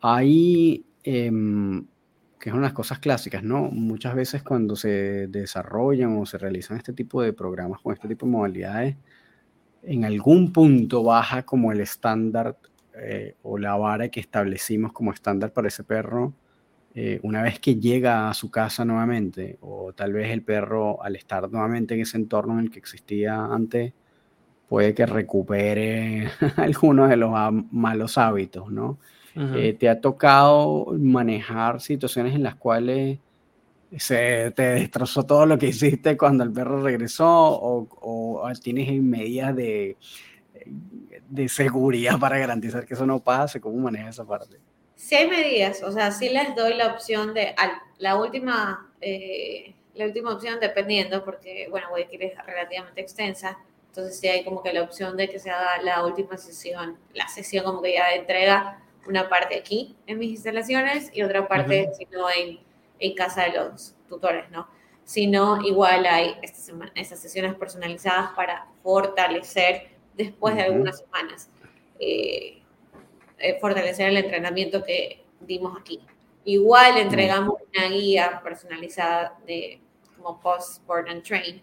Ahí, 0.00 0.84
em, 1.04 1.84
que 2.40 2.50
es 2.50 2.52
una 2.52 2.62
de 2.62 2.68
las 2.68 2.72
cosas 2.72 2.98
clásicas, 3.00 3.42
¿no? 3.42 3.62
Muchas 3.70 4.14
veces 4.14 4.42
cuando 4.42 4.76
se 4.76 5.26
desarrollan 5.28 6.16
o 6.18 6.26
se 6.26 6.38
realizan 6.38 6.76
este 6.76 6.92
tipo 6.92 7.20
de 7.22 7.32
programas 7.32 7.80
con 7.80 7.92
este 7.92 8.08
tipo 8.08 8.26
de 8.26 8.32
modalidades, 8.32 8.96
en 9.82 10.04
algún 10.04 10.52
punto 10.52 11.02
baja 11.02 11.44
como 11.44 11.72
el 11.72 11.80
estándar 11.80 12.56
eh, 13.00 13.34
o 13.42 13.58
la 13.58 13.76
vara 13.76 14.08
que 14.08 14.20
establecimos 14.20 14.92
como 14.92 15.12
estándar 15.12 15.52
para 15.52 15.68
ese 15.68 15.84
perro 15.84 16.34
eh, 17.00 17.20
una 17.22 17.42
vez 17.42 17.60
que 17.60 17.76
llega 17.76 18.28
a 18.28 18.34
su 18.34 18.50
casa 18.50 18.84
nuevamente, 18.84 19.56
o 19.60 19.92
tal 19.92 20.12
vez 20.12 20.32
el 20.32 20.42
perro 20.42 21.00
al 21.00 21.14
estar 21.14 21.48
nuevamente 21.48 21.94
en 21.94 22.00
ese 22.00 22.16
entorno 22.16 22.54
en 22.54 22.64
el 22.64 22.70
que 22.72 22.80
existía 22.80 23.44
antes, 23.44 23.92
puede 24.68 24.94
que 24.94 25.06
recupere 25.06 26.28
algunos 26.56 27.08
de 27.08 27.16
los 27.16 27.30
malos 27.70 28.18
hábitos, 28.18 28.72
¿no? 28.72 28.98
Eh, 29.36 29.76
¿Te 29.78 29.88
ha 29.88 30.00
tocado 30.00 30.86
manejar 30.98 31.80
situaciones 31.80 32.34
en 32.34 32.42
las 32.42 32.56
cuales 32.56 33.20
se 33.96 34.50
te 34.50 34.62
destrozó 34.62 35.24
todo 35.24 35.46
lo 35.46 35.58
que 35.58 35.68
hiciste 35.68 36.16
cuando 36.16 36.44
el 36.44 36.52
perro 36.52 36.82
regresó 36.82 37.26
o, 37.26 37.88
o 38.00 38.52
tienes 38.62 38.90
medidas 39.00 39.56
de, 39.56 39.96
de 41.28 41.48
seguridad 41.48 42.18
para 42.18 42.38
garantizar 42.38 42.86
que 42.86 42.94
eso 42.94 43.06
no 43.06 43.20
pase? 43.20 43.60
¿Cómo 43.60 43.76
manejas 43.78 44.16
esa 44.16 44.24
parte? 44.24 44.58
Si 44.96 45.14
hay 45.14 45.28
medidas, 45.28 45.82
o 45.82 45.92
sea, 45.92 46.10
sí 46.10 46.28
les 46.28 46.54
doy 46.56 46.74
la 46.74 46.88
opción 46.88 47.32
de, 47.34 47.54
la 47.98 48.16
última, 48.16 48.90
eh, 49.00 49.74
la 49.94 50.06
última 50.06 50.32
opción 50.32 50.58
dependiendo, 50.60 51.24
porque, 51.24 51.68
bueno, 51.70 51.88
Guayaquil 51.90 52.22
es 52.22 52.46
relativamente 52.46 53.00
extensa, 53.00 53.58
entonces 53.88 54.18
sí 54.18 54.28
hay 54.28 54.44
como 54.44 54.62
que 54.62 54.72
la 54.72 54.82
opción 54.82 55.16
de 55.16 55.28
que 55.28 55.38
se 55.38 55.50
haga 55.50 55.80
la 55.82 56.04
última 56.04 56.36
sesión, 56.36 56.98
la 57.14 57.28
sesión 57.28 57.64
como 57.64 57.80
que 57.80 57.94
ya 57.94 58.12
entrega 58.12 58.82
una 59.06 59.28
parte 59.28 59.56
aquí 59.56 59.96
en 60.06 60.18
mis 60.18 60.30
instalaciones 60.30 61.10
y 61.14 61.22
otra 61.22 61.46
parte, 61.46 61.90
si 61.96 62.06
no, 62.06 62.28
en, 62.28 62.58
en 62.98 63.14
casa 63.14 63.44
de 63.44 63.52
los 63.52 63.94
tutores, 64.08 64.50
¿no? 64.50 64.68
Si 65.04 65.26
no, 65.26 65.62
igual 65.62 66.04
hay 66.06 66.36
esta 66.42 66.58
semana, 66.58 66.92
estas 66.94 67.20
sesiones 67.20 67.54
personalizadas 67.54 68.30
para 68.36 68.66
fortalecer 68.82 69.90
después 70.14 70.54
de 70.54 70.62
algunas 70.62 70.98
semanas. 70.98 71.50
eh, 72.00 72.58
eh, 73.38 73.58
fortalecer 73.60 74.08
el 74.08 74.16
entrenamiento 74.16 74.82
que 74.82 75.24
dimos 75.40 75.78
aquí. 75.80 76.00
Igual 76.44 76.98
entregamos 76.98 77.54
una 77.76 77.88
guía 77.88 78.40
personalizada 78.42 79.38
de 79.46 79.80
como 80.16 80.40
post 80.40 80.84
board 80.86 81.08
and 81.08 81.22
train 81.22 81.62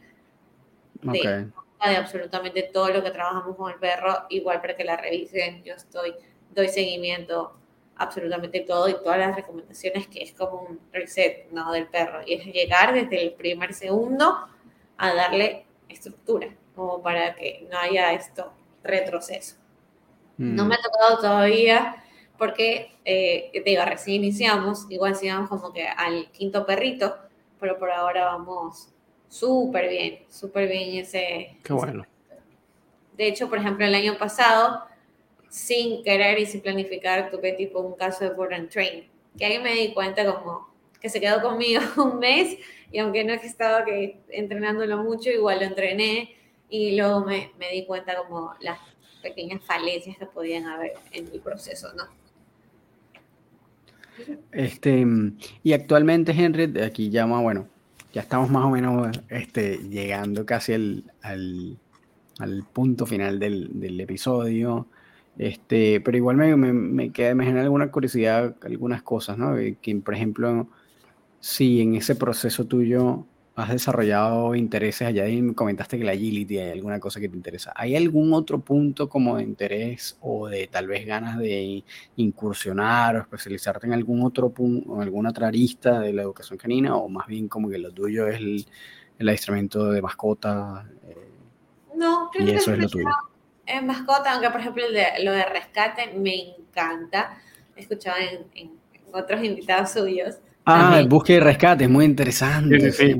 de 1.01 1.51
absolutamente 1.79 2.63
todo 2.73 2.89
lo 2.89 3.03
que 3.03 3.11
trabajamos 3.11 3.55
con 3.55 3.71
el 3.71 3.77
perro, 3.77 4.25
igual 4.29 4.61
para 4.61 4.75
que 4.75 4.83
la 4.83 4.95
revisen. 4.95 5.63
Yo 5.63 5.73
estoy, 5.73 6.15
doy 6.53 6.69
seguimiento 6.69 7.57
absolutamente 7.97 8.61
todo 8.61 8.89
y 8.89 8.93
todas 8.93 9.17
las 9.17 9.35
recomendaciones 9.35 10.07
que 10.07 10.23
es 10.23 10.33
como 10.33 10.61
un 10.61 10.79
reset 10.91 11.49
¿no? 11.51 11.71
del 11.71 11.87
perro. 11.87 12.21
Y 12.25 12.33
es 12.33 12.45
llegar 12.45 12.93
desde 12.93 13.21
el 13.21 13.33
primer 13.33 13.73
segundo 13.73 14.47
a 14.97 15.13
darle 15.13 15.65
estructura, 15.89 16.49
como 16.75 17.01
para 17.01 17.35
que 17.35 17.67
no 17.71 17.77
haya 17.77 18.13
esto 18.13 18.51
retroceso. 18.83 19.55
No 20.37 20.65
Mm, 20.65 20.67
me 20.67 20.75
ha 20.75 20.81
tocado 20.81 21.17
todavía 21.19 22.03
porque, 22.37 22.97
eh, 23.05 23.63
digo, 23.65 23.83
recién 23.85 24.17
iniciamos, 24.17 24.85
igual 24.89 25.15
sigamos 25.15 25.49
como 25.49 25.71
que 25.71 25.87
al 25.87 26.29
quinto 26.31 26.65
perrito, 26.65 27.17
pero 27.59 27.77
por 27.79 27.89
ahora 27.91 28.25
vamos 28.25 28.89
súper 29.29 29.89
bien, 29.89 30.19
súper 30.29 30.67
bien 30.67 30.99
ese... 30.99 31.57
Qué 31.63 31.73
bueno. 31.73 32.05
De 33.15 33.27
hecho, 33.27 33.49
por 33.49 33.59
ejemplo, 33.59 33.85
el 33.85 33.95
año 33.95 34.17
pasado, 34.17 34.83
sin 35.55 36.03
querer 36.03 36.37
y 36.37 36.45
sin 36.45 36.59
planificar, 36.59 37.31
tuve 37.31 37.53
tipo 37.53 37.79
un 37.79 37.95
caso 37.95 38.25
de 38.25 38.55
and 38.55 38.67
Train, 38.67 39.05
que 39.37 39.45
ahí 39.45 39.57
me 39.63 39.73
di 39.73 39.93
cuenta 39.93 40.25
como 40.25 40.67
que 40.99 41.07
se 41.07 41.21
quedó 41.21 41.41
conmigo 41.41 41.81
un 42.03 42.19
mes 42.19 42.57
y 42.91 42.99
aunque 42.99 43.23
no 43.23 43.31
he 43.31 43.37
estado 43.37 43.85
que 43.85 44.19
entrenándolo 44.27 44.97
mucho, 44.97 45.29
igual 45.29 45.59
lo 45.59 45.65
entrené 45.65 46.35
y 46.69 46.97
luego 46.97 47.23
me, 47.23 47.51
me 47.57 47.71
di 47.71 47.85
cuenta 47.85 48.17
como 48.17 48.53
las 48.59 48.77
pequeñas 49.23 49.61
falencias 49.63 50.17
que 50.17 50.25
podían 50.25 50.65
haber 50.65 50.91
en 51.13 51.31
mi 51.31 51.39
proceso, 51.39 51.87
¿no? 51.93 52.03
Este, 54.51 55.05
y 55.63 55.71
actualmente, 55.71 56.33
Henry, 56.33 56.81
aquí 56.81 57.09
llama, 57.09 57.39
bueno, 57.39 57.69
ya 58.11 58.21
estamos 58.21 58.49
más 58.49 58.65
o 58.65 58.71
menos 58.71 59.17
este, 59.29 59.77
llegando 59.77 60.45
casi 60.45 60.73
al, 60.73 61.03
al, 61.21 61.77
al 62.39 62.63
punto 62.73 63.05
final 63.05 63.39
del, 63.39 63.79
del, 63.79 64.01
episodio. 64.01 64.87
Este, 65.37 66.01
pero 66.01 66.17
igual 66.17 66.37
me, 66.37 66.55
me, 66.55 66.71
me, 66.73 67.11
queda, 67.11 67.35
me 67.35 67.45
genera 67.45 67.63
alguna 67.63 67.91
curiosidad, 67.91 68.55
algunas 68.61 69.03
cosas, 69.03 69.37
¿no? 69.37 69.55
Que, 69.81 69.95
por 70.03 70.13
ejemplo, 70.13 70.67
si 71.39 71.81
en 71.81 71.95
ese 71.95 72.15
proceso 72.15 72.65
tuyo 72.65 73.25
has 73.55 73.69
desarrollado 73.69 74.53
intereses 74.53 75.07
allá 75.07 75.27
y 75.29 75.41
me 75.41 75.55
comentaste 75.55 75.97
que 75.97 76.03
la 76.03 76.11
agility 76.11 76.59
hay 76.59 76.71
alguna 76.71 76.99
cosa 76.99 77.21
que 77.21 77.29
te 77.29 77.37
interesa. 77.37 77.71
¿Hay 77.75 77.95
algún 77.95 78.33
otro 78.33 78.59
punto 78.59 79.07
como 79.07 79.37
de 79.37 79.43
interés 79.43 80.17
o 80.21 80.47
de 80.49 80.67
tal 80.67 80.87
vez 80.87 81.05
ganas 81.05 81.37
de 81.37 81.83
incursionar 82.17 83.15
o 83.15 83.21
especializarte 83.21 83.87
en 83.87 83.93
algún 83.93 84.23
otro 84.23 84.49
punto, 84.49 84.95
en 84.95 85.01
alguna 85.01 85.29
otra 85.29 85.47
arista 85.47 85.99
de 86.01 86.11
la 86.11 86.23
educación 86.23 86.57
canina 86.57 86.97
o 86.97 87.07
más 87.07 87.27
bien 87.27 87.47
como 87.47 87.69
que 87.69 87.77
lo 87.77 87.93
tuyo 87.93 88.27
es 88.27 88.37
el, 88.37 88.65
el 89.19 89.29
adiestramiento 89.29 89.89
de 89.89 90.01
mascota? 90.01 90.85
Eh, 91.07 91.95
no, 91.95 92.29
creo 92.33 92.47
y 92.47 92.51
que 92.51 92.57
eso 92.57 92.73
es 92.73 92.79
lo 92.79 92.89
tuyo. 92.89 93.05
Es 93.65 93.83
mascota, 93.83 94.33
aunque 94.33 94.49
por 94.49 94.59
ejemplo 94.59 94.89
de, 94.91 95.23
lo 95.23 95.31
de 95.31 95.45
rescate 95.45 96.13
me 96.15 96.55
encanta. 96.57 97.37
He 97.75 97.81
escuchado 97.81 98.17
en, 98.19 98.45
en 98.53 98.71
otros 99.11 99.43
invitados 99.43 99.91
suyos 99.91 100.39
Ah, 100.65 100.97
el 100.99 101.07
búsqueda 101.07 101.37
y 101.37 101.39
rescate, 101.41 101.83
es 101.83 101.89
muy 101.89 102.05
interesante. 102.05 102.91
Sí, 102.91 103.13
sí. 103.13 103.15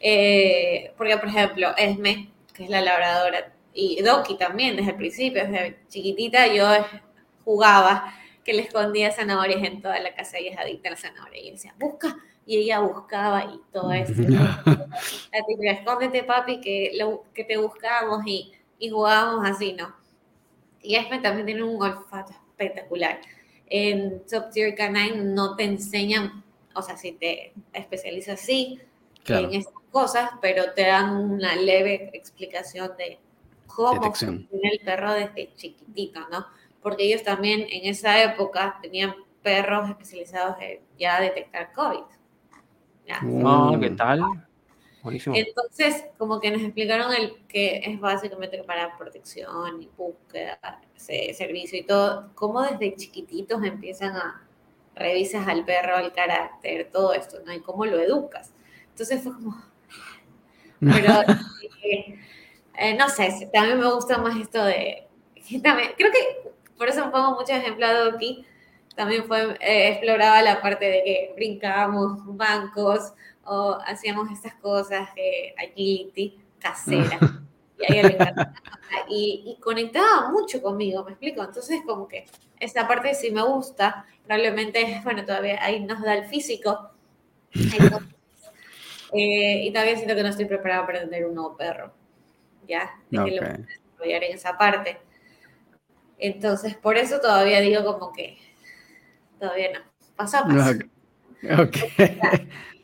Eh, 0.00 0.92
porque, 0.96 1.16
por 1.16 1.28
ejemplo, 1.28 1.72
Esme, 1.76 2.30
que 2.52 2.64
es 2.64 2.70
la 2.70 2.80
labradora, 2.80 3.52
y 3.72 4.02
Doki 4.02 4.36
también, 4.36 4.76
desde 4.76 4.90
el 4.90 4.96
principio, 4.96 5.44
desde 5.44 5.78
chiquitita, 5.88 6.52
yo 6.52 6.66
jugaba 7.44 8.12
que 8.44 8.54
le 8.54 8.62
escondía 8.62 9.12
zanahorias 9.12 9.62
en 9.62 9.80
toda 9.80 10.00
la 10.00 10.14
casa 10.14 10.40
y 10.40 10.48
es 10.48 10.58
adicta 10.58 10.88
a 10.88 10.92
la 10.92 10.96
zanahoria. 10.96 11.42
Y 11.42 11.50
decía, 11.52 11.74
busca, 11.78 12.16
y 12.44 12.58
ella 12.58 12.80
buscaba 12.80 13.44
y 13.44 13.60
todo 13.72 13.92
eso. 13.92 14.14
la 14.22 15.44
típica, 15.46 15.70
escóndete, 15.72 16.24
papi, 16.24 16.60
que, 16.60 16.92
lo, 16.94 17.24
que 17.34 17.44
te 17.44 17.56
buscamos 17.56 18.26
y, 18.26 18.52
y 18.78 18.90
jugábamos 18.90 19.48
así, 19.48 19.72
¿no? 19.72 19.94
Y 20.82 20.96
Esme 20.96 21.18
también 21.18 21.46
tiene 21.46 21.62
un 21.62 21.82
olfato 21.82 22.32
espectacular 22.32 23.20
en 23.68 24.24
Top 24.26 24.50
Tier 24.50 24.74
Canine 24.74 25.16
no 25.16 25.56
te 25.56 25.64
enseñan, 25.64 26.44
o 26.74 26.82
sea, 26.82 26.96
si 26.96 27.12
te 27.12 27.52
especializas 27.72 28.40
sí 28.40 28.80
en 29.26 29.54
estas 29.54 29.74
cosas, 29.90 30.30
pero 30.40 30.72
te 30.72 30.86
dan 30.86 31.16
una 31.16 31.56
leve 31.56 32.10
explicación 32.12 32.92
de 32.96 33.18
cómo 33.66 34.02
funciona 34.02 34.38
el 34.70 34.80
perro 34.84 35.12
desde 35.14 35.52
chiquitito, 35.56 36.20
¿no? 36.30 36.46
Porque 36.80 37.04
ellos 37.04 37.24
también 37.24 37.66
en 37.68 37.90
esa 37.90 38.22
época 38.22 38.78
tenían 38.80 39.14
perros 39.42 39.88
especializados 39.90 40.56
en 40.60 40.80
ya 40.96 41.20
detectar 41.20 41.72
COVID. 41.72 42.04
¿ya? 43.06 43.20
Oh, 43.44 43.76
¿qué 43.80 43.90
tal? 43.90 44.45
Entonces, 45.10 46.04
como 46.18 46.40
que 46.40 46.50
nos 46.50 46.62
explicaron 46.62 47.12
el 47.12 47.36
que 47.46 47.82
es 47.84 48.00
básicamente 48.00 48.62
para 48.64 48.96
protección 48.96 49.82
y 49.82 49.88
búsqueda, 49.96 50.58
servicio 50.96 51.78
y 51.78 51.82
todo, 51.82 52.30
cómo 52.34 52.62
desde 52.62 52.96
chiquititos 52.96 53.62
empiezan 53.64 54.16
a 54.16 54.46
revisas 54.96 55.46
al 55.46 55.64
perro, 55.64 55.96
al 55.96 56.12
carácter, 56.12 56.90
todo 56.90 57.12
esto, 57.12 57.38
¿no? 57.44 57.52
Y 57.52 57.60
cómo 57.60 57.84
lo 57.84 58.00
educas. 58.00 58.52
Entonces 58.90 59.22
fue 59.22 59.34
como... 59.34 59.62
Pero, 60.80 61.22
eh, 61.84 62.18
eh, 62.78 62.94
no 62.94 63.08
sé, 63.08 63.48
también 63.52 63.78
me 63.78 63.92
gusta 63.92 64.18
más 64.18 64.36
esto 64.36 64.64
de... 64.64 65.06
También, 65.62 65.90
creo 65.96 66.10
que 66.10 66.50
por 66.76 66.88
eso 66.88 67.10
pongo 67.10 67.32
muchos 67.32 67.50
ejemplos 67.50 67.90
aquí. 68.14 68.44
También 68.96 69.26
fue, 69.26 69.56
eh, 69.60 69.88
exploraba 69.88 70.42
la 70.42 70.60
parte 70.60 70.86
de 70.86 71.02
que 71.04 71.32
brincábamos 71.36 72.18
bancos 72.36 73.12
o 73.46 73.78
hacíamos 73.86 74.30
estas 74.30 74.54
cosas 74.54 75.14
de 75.14 75.54
agility 75.58 76.38
casera. 76.58 77.18
y, 77.78 77.98
a 77.98 78.02
le 78.02 78.18
y, 79.08 79.42
y, 79.46 79.60
conectaba 79.60 80.30
mucho 80.30 80.62
conmigo, 80.62 81.04
¿me 81.04 81.12
explico? 81.12 81.42
Entonces, 81.42 81.80
como 81.84 82.08
que 82.08 82.26
esa 82.58 82.88
parte 82.88 83.14
sí 83.14 83.30
me 83.30 83.42
gusta, 83.42 84.06
probablemente, 84.24 85.00
bueno, 85.04 85.24
todavía 85.24 85.62
ahí 85.62 85.80
nos 85.80 86.02
da 86.02 86.14
el 86.14 86.24
físico. 86.26 86.90
eh, 89.12 89.62
y 89.64 89.70
todavía 89.72 89.96
siento 89.96 90.14
que 90.14 90.22
no 90.22 90.28
estoy 90.28 90.46
preparada 90.46 90.86
para 90.86 91.00
tener 91.00 91.26
un 91.26 91.34
nuevo 91.34 91.56
perro. 91.56 91.92
¿Ya? 92.66 92.90
De 93.10 93.24
que 93.24 93.30
lo 93.30 93.42
desarrollar 93.42 94.24
en 94.24 94.34
esa 94.34 94.58
parte. 94.58 94.98
Entonces, 96.18 96.74
por 96.76 96.96
eso 96.96 97.20
todavía 97.20 97.60
digo 97.60 97.84
como 97.84 98.12
que 98.12 98.38
todavía 99.38 99.72
no. 99.72 99.80
Paso 100.16 100.38
a 100.38 100.44
paso. 100.44 100.78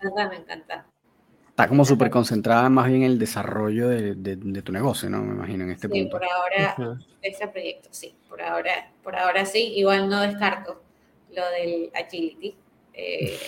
Ok. 0.09 0.31
me 0.31 0.37
encanta. 0.37 0.87
Está 1.49 1.69
como 1.69 1.85
súper 1.85 2.11
concentrada 2.11 2.69
más 2.71 2.87
bien 2.87 3.03
en 3.03 3.11
el 3.11 3.19
desarrollo 3.19 3.89
de, 3.89 4.15
de, 4.15 4.63
tu 4.63 4.73
negocio, 4.73 5.11
¿no? 5.11 5.23
Me 5.23 5.35
imagino 5.35 5.65
en 5.65 5.71
este 5.71 5.87
sí, 5.87 5.93
punto. 5.93 6.19
por 6.19 6.25
ahora, 6.25 6.99
ese 7.21 7.47
proyecto, 7.49 7.89
sí. 7.93 8.15
Por 8.27 8.41
ahora, 8.41 8.91
por 9.03 9.15
ahora 9.15 9.45
sí. 9.45 9.75
Igual 9.77 10.09
no 10.09 10.23
descarto 10.23 10.83
lo 11.31 11.43
del 11.51 11.91
agility. 11.95 12.57
Eh, 12.95 13.39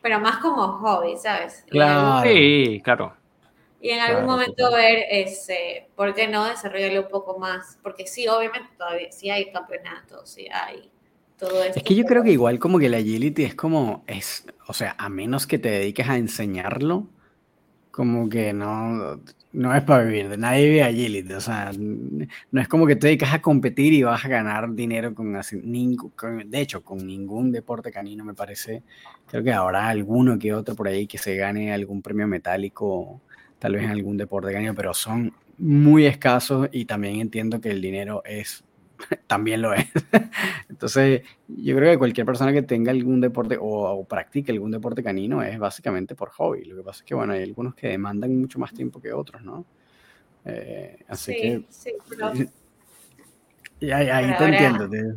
pero 0.00 0.20
más 0.20 0.36
como 0.38 0.78
hobby, 0.78 1.16
¿sabes? 1.16 1.64
Claro. 1.68 2.22
Sí, 2.22 2.80
claro. 2.84 3.16
Y 3.80 3.90
en 3.90 3.98
algún 3.98 4.24
claro, 4.24 4.32
momento 4.32 4.68
claro. 4.68 4.76
ver 4.76 5.06
ese, 5.10 5.88
¿por 5.96 6.14
qué 6.14 6.28
no 6.28 6.44
desarrollarlo 6.44 7.00
un 7.02 7.08
poco 7.08 7.36
más? 7.36 7.80
Porque 7.82 8.06
sí, 8.06 8.28
obviamente 8.28 8.68
todavía 8.78 9.10
sí 9.10 9.28
hay 9.28 9.50
campeonatos, 9.50 10.30
sí 10.30 10.46
hay 10.52 10.88
todo 11.42 11.62
esto. 11.64 11.78
Es 11.78 11.84
que 11.84 11.94
yo 11.94 12.04
creo 12.04 12.22
que 12.22 12.30
igual 12.30 12.58
como 12.58 12.78
que 12.78 12.88
la 12.88 12.98
agility 12.98 13.42
es 13.42 13.54
como, 13.54 14.04
es, 14.06 14.46
o 14.68 14.72
sea, 14.72 14.94
a 14.96 15.08
menos 15.08 15.46
que 15.46 15.58
te 15.58 15.70
dediques 15.70 16.08
a 16.08 16.16
enseñarlo, 16.16 17.08
como 17.90 18.28
que 18.28 18.52
no, 18.52 19.20
no 19.52 19.74
es 19.74 19.82
para 19.82 20.04
vivir, 20.04 20.28
de 20.28 20.36
nadie 20.36 20.68
vive 20.68 20.82
agility, 20.84 21.32
o 21.32 21.40
sea, 21.40 21.72
no 21.76 22.60
es 22.60 22.68
como 22.68 22.86
que 22.86 22.94
te 22.94 23.08
dedicas 23.08 23.34
a 23.34 23.42
competir 23.42 23.92
y 23.92 24.04
vas 24.04 24.24
a 24.24 24.28
ganar 24.28 24.72
dinero 24.72 25.14
con, 25.14 25.36
con, 26.16 26.50
de 26.50 26.60
hecho, 26.60 26.82
con 26.84 27.04
ningún 27.06 27.50
deporte 27.50 27.90
canino 27.90 28.24
me 28.24 28.34
parece, 28.34 28.84
creo 29.26 29.42
que 29.42 29.52
habrá 29.52 29.88
alguno 29.88 30.38
que 30.38 30.54
otro 30.54 30.76
por 30.76 30.86
ahí 30.86 31.08
que 31.08 31.18
se 31.18 31.36
gane 31.36 31.72
algún 31.72 32.02
premio 32.02 32.28
metálico, 32.28 33.20
tal 33.58 33.74
vez 33.74 33.84
en 33.84 33.90
algún 33.90 34.16
deporte 34.16 34.52
canino, 34.52 34.74
pero 34.74 34.94
son 34.94 35.34
muy 35.58 36.06
escasos 36.06 36.68
y 36.72 36.84
también 36.84 37.20
entiendo 37.20 37.60
que 37.60 37.70
el 37.70 37.82
dinero 37.82 38.22
es 38.24 38.64
también 39.26 39.62
lo 39.62 39.72
es. 39.74 39.86
Entonces, 40.68 41.22
yo 41.48 41.76
creo 41.76 41.92
que 41.92 41.98
cualquier 41.98 42.26
persona 42.26 42.52
que 42.52 42.62
tenga 42.62 42.90
algún 42.90 43.20
deporte 43.20 43.56
o, 43.60 43.64
o, 43.64 44.04
practique 44.04 44.52
algún 44.52 44.70
deporte 44.70 45.02
canino 45.02 45.42
es 45.42 45.58
básicamente 45.58 46.14
por 46.14 46.30
hobby. 46.30 46.64
Lo 46.64 46.76
que 46.76 46.82
pasa 46.82 47.00
es 47.00 47.04
que, 47.04 47.14
bueno, 47.14 47.32
hay 47.32 47.42
algunos 47.42 47.74
que 47.74 47.88
demandan 47.88 48.36
mucho 48.38 48.58
más 48.58 48.72
tiempo 48.72 49.00
que 49.00 49.12
otros, 49.12 49.42
¿no? 49.42 49.64
Eh, 50.44 51.04
así 51.08 51.32
sí, 51.32 51.40
que... 51.40 51.64
Sí, 51.68 51.90
pero... 52.08 52.32
Y 53.80 53.90
ahí, 53.90 54.08
ahí 54.08 54.26
te 54.26 54.44
ahora... 54.44 54.46
entiendo. 54.46 54.88
Te... 54.88 55.16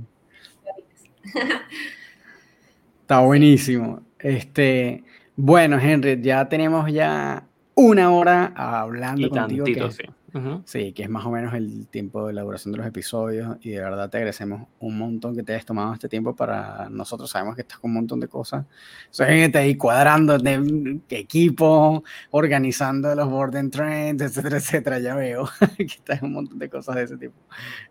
Está 3.02 3.20
buenísimo. 3.20 4.02
Este, 4.18 5.04
bueno, 5.36 5.78
Henry, 5.80 6.20
ya 6.20 6.50
tenemos 6.50 6.92
ya 6.92 7.46
una 7.76 8.12
hora 8.12 8.54
hablando 8.56 9.28
y 9.28 9.30
contigo. 9.30 9.66
Tantito, 9.66 9.88
que... 9.90 9.94
sí. 9.94 10.04
Uh 10.36 10.38
-huh. 10.38 10.62
Sí, 10.66 10.92
que 10.92 11.04
es 11.04 11.10
más 11.10 11.26
o 11.26 11.32
menos 11.32 11.54
el 11.54 11.88
tiempo 11.88 12.26
de 12.26 12.34
elaboración 12.34 12.74
de 12.74 12.80
los 12.80 12.88
episodios 12.88 13.56
y 13.62 13.70
de 13.70 13.80
verdad 13.80 14.10
te 14.10 14.18
agradecemos 14.18 14.68
un 14.80 14.98
montón 14.98 15.34
que 15.34 15.44
te 15.44 15.54
hayas 15.54 15.66
tomado 15.66 15.94
este 15.94 16.10
tiempo 16.10 16.36
para 16.36 16.90
nosotros. 16.90 17.30
Sabemos 17.30 17.56
que 17.56 17.62
estás 17.62 17.80
con 17.80 17.92
un 17.92 17.96
montón 17.96 18.20
de 18.20 18.28
cosas. 18.28 18.66
Soy 19.12 19.28
gente 19.28 19.60
ahí 19.60 19.78
cuadrando 19.78 20.38
de 20.38 21.00
equipo, 21.12 22.04
organizando 22.32 23.16
los 23.16 23.30
board 23.30 23.56
and 23.56 23.72
trends, 23.72 24.24
etcétera, 24.24 24.58
etcétera. 24.58 25.00
Ya 25.00 25.16
veo 25.16 25.48
que 25.78 25.84
estás 25.84 26.22
un 26.22 26.34
montón 26.34 26.60
de 26.60 26.70
cosas 26.70 26.96
de 26.96 27.04
ese 27.04 27.18
tipo. 27.18 27.36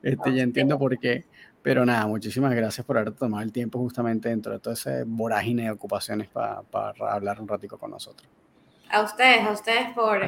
Este, 0.03 0.35
ya 0.35 0.43
entiendo 0.43 0.79
por 0.79 0.99
qué. 0.99 1.25
Pero 1.63 1.87
nada, 1.87 2.07
muchísimas 2.07 2.55
gracias 2.55 2.85
por 2.85 2.99
haber 2.99 3.15
tomado 3.15 3.43
el 3.43 3.53
tiempo 3.53 3.79
justamente 3.79 4.29
dentro 4.29 4.53
de 4.53 4.59
todo 4.59 4.75
ese 4.75 5.05
vorágine 5.05 5.63
de 5.63 5.71
ocupaciones 5.71 6.29
para, 6.29 6.61
para 6.61 6.93
hablar 7.11 7.41
un 7.41 7.49
ratico 7.49 7.79
con 7.79 7.91
nosotros. 7.91 8.29
A 8.91 9.01
ustedes, 9.01 9.47
a 9.47 9.51
ustedes 9.51 9.95
por, 9.95 10.23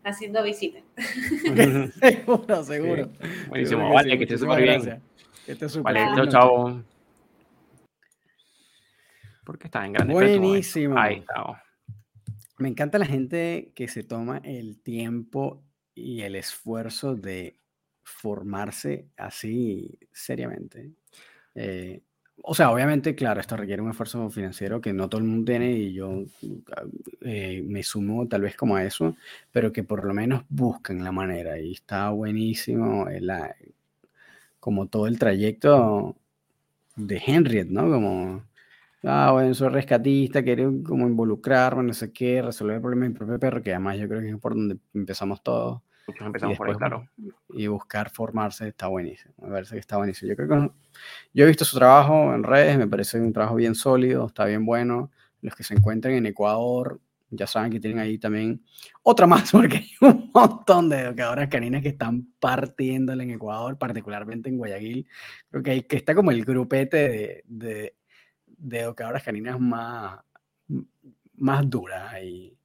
haciendo 0.03 0.43
visitas. 0.43 0.83
Seguro, 1.99 2.63
seguro. 2.63 3.09
Buenísimo. 3.47 3.81
Seguro 3.81 3.93
Vale, 3.93 4.11
sí. 4.11 4.17
que 4.17 4.23
estés 4.25 4.41
Muchísimas 4.41 4.57
súper 4.57 4.63
bien. 4.63 4.81
gracias. 4.81 5.01
Que 5.45 5.51
estés 5.53 5.71
súper 5.71 5.93
Vale, 5.93 6.03
bien. 6.03 6.15
chao, 6.15 6.27
chao. 6.27 6.83
Porque 9.49 9.65
está 9.65 9.83
en 9.83 9.93
grande. 9.93 10.13
Buenísimo. 10.13 10.95
Ahí 10.95 11.15
está. 11.15 11.63
Me 12.59 12.69
encanta 12.69 12.99
la 12.99 13.07
gente 13.07 13.71
que 13.73 13.87
se 13.87 14.03
toma 14.03 14.41
el 14.43 14.79
tiempo 14.79 15.63
y 15.95 16.21
el 16.21 16.35
esfuerzo 16.35 17.15
de 17.15 17.55
formarse 18.03 19.07
así 19.17 19.97
seriamente. 20.11 20.91
Eh, 21.55 21.99
o 22.43 22.53
sea, 22.53 22.69
obviamente, 22.69 23.15
claro, 23.15 23.41
esto 23.41 23.57
requiere 23.57 23.81
un 23.81 23.89
esfuerzo 23.89 24.29
financiero 24.29 24.81
que 24.81 24.93
no 24.93 25.09
todo 25.09 25.19
el 25.19 25.25
mundo 25.25 25.51
tiene 25.51 25.71
y 25.71 25.93
yo 25.93 26.25
eh, 27.21 27.63
me 27.65 27.81
sumo 27.81 28.27
tal 28.27 28.41
vez 28.41 28.55
como 28.55 28.75
a 28.75 28.83
eso, 28.83 29.17
pero 29.51 29.73
que 29.73 29.83
por 29.83 30.05
lo 30.05 30.13
menos 30.13 30.43
buscan 30.47 31.03
la 31.03 31.11
manera 31.11 31.57
y 31.57 31.71
está 31.71 32.11
buenísimo 32.11 33.07
la- 33.19 33.55
como 34.59 34.85
todo 34.85 35.07
el 35.07 35.17
trayecto 35.17 36.15
de 36.95 37.19
Henriette, 37.25 37.71
¿no? 37.71 37.89
Como, 37.89 38.43
ah, 39.03 39.31
bueno, 39.31 39.53
soy 39.53 39.69
rescatista, 39.69 40.43
quiero 40.43 40.71
como 40.83 41.07
involucrarme, 41.07 41.83
no 41.83 41.93
sé 41.93 42.11
qué, 42.11 42.41
resolver 42.41 42.75
el 42.75 42.81
problema 42.81 43.03
de 43.03 43.09
mi 43.09 43.15
propio 43.15 43.39
perro, 43.39 43.61
que 43.61 43.71
además 43.71 43.97
yo 43.97 44.07
creo 44.07 44.21
que 44.21 44.29
es 44.29 44.37
por 44.37 44.55
donde 44.55 44.77
empezamos 44.93 45.41
todos 45.43 45.81
Nosotros 46.07 46.27
empezamos 46.27 46.57
por 46.57 46.67
ahí, 46.67 46.73
después, 46.73 46.89
claro. 46.89 47.09
y 47.49 47.67
buscar 47.67 48.09
formarse 48.09 48.67
está 48.67 48.87
buenísimo. 48.87 49.33
Me 49.41 49.49
parece 49.49 49.75
que 49.75 49.79
está 49.79 49.97
buenísimo. 49.97 50.29
Yo 50.29 50.35
creo 50.35 50.49
que 50.49 50.71
yo 51.33 51.43
he 51.43 51.47
visto 51.47 51.65
su 51.65 51.77
trabajo 51.77 52.33
en 52.33 52.43
redes, 52.43 52.77
me 52.77 52.87
parece 52.87 53.19
un 53.19 53.33
trabajo 53.33 53.55
bien 53.55 53.75
sólido, 53.75 54.27
está 54.27 54.45
bien 54.45 54.65
bueno. 54.65 55.11
Los 55.41 55.55
que 55.55 55.63
se 55.63 55.73
encuentran 55.73 56.15
en 56.15 56.25
Ecuador 56.25 56.99
ya 57.31 57.47
saben 57.47 57.71
que 57.71 57.79
tienen 57.79 57.99
ahí 57.99 58.17
también 58.17 58.63
otra 59.03 59.27
más, 59.27 59.51
porque 59.51 59.77
hay 59.77 59.91
un 60.01 60.31
montón 60.33 60.89
de 60.89 61.01
educadoras 61.01 61.47
caninas 61.47 61.81
que 61.81 61.89
están 61.89 62.27
partiéndole 62.39 63.23
en 63.23 63.31
Ecuador, 63.31 63.77
particularmente 63.77 64.49
en 64.49 64.57
Guayaquil. 64.57 65.07
Creo 65.49 65.63
que, 65.63 65.71
hay, 65.71 65.81
que 65.83 65.97
está 65.97 66.15
como 66.15 66.31
el 66.31 66.43
grupete 66.43 66.97
de, 66.97 67.43
de, 67.47 67.95
de 68.59 68.79
educadoras 68.81 69.23
caninas 69.23 69.59
más, 69.59 70.19
más 71.35 71.69
duras 71.69 72.13
y 72.21 72.57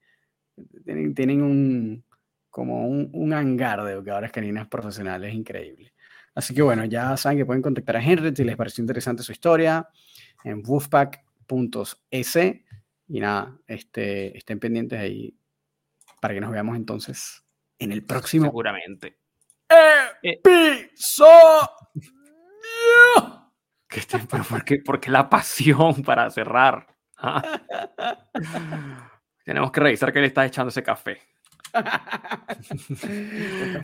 tienen, 0.84 1.14
tienen 1.14 1.42
un, 1.42 2.04
como 2.50 2.86
un, 2.86 3.10
un 3.12 3.32
hangar 3.32 3.82
de 3.84 3.92
educadoras 3.92 4.32
caninas 4.32 4.68
profesionales 4.68 5.34
increíble. 5.34 5.92
Así 6.34 6.52
que 6.54 6.62
bueno, 6.62 6.84
ya 6.84 7.16
saben 7.16 7.38
que 7.38 7.46
pueden 7.46 7.62
contactar 7.62 7.96
a 7.96 8.02
Henry 8.02 8.34
si 8.34 8.44
les 8.44 8.56
pareció 8.56 8.82
interesante 8.82 9.22
su 9.22 9.32
historia 9.32 9.88
en 10.42 10.62
wolfpack.es 10.62 12.36
y 13.08 13.20
nada, 13.20 13.56
este, 13.66 14.36
estén 14.36 14.58
pendientes 14.58 14.98
ahí 14.98 15.36
para 16.20 16.34
que 16.34 16.40
nos 16.40 16.50
veamos 16.50 16.76
entonces 16.76 17.44
en 17.78 17.92
el 17.92 18.04
próximo 18.04 18.46
Seguramente. 18.46 19.18
episodio. 20.22 21.68
Que 23.94 24.02
pero 24.28 24.42
¿por 24.48 24.64
qué, 24.64 24.78
por 24.78 25.00
qué 25.00 25.10
la 25.10 25.28
pasión 25.28 26.02
para 26.02 26.28
cerrar? 26.30 26.86
Ah. 27.18 27.60
Tenemos 29.44 29.70
que 29.70 29.80
revisar 29.80 30.12
que 30.12 30.20
le 30.20 30.26
está 30.26 30.44
echando 30.44 30.70
ese 30.70 30.82
café. 30.82 31.20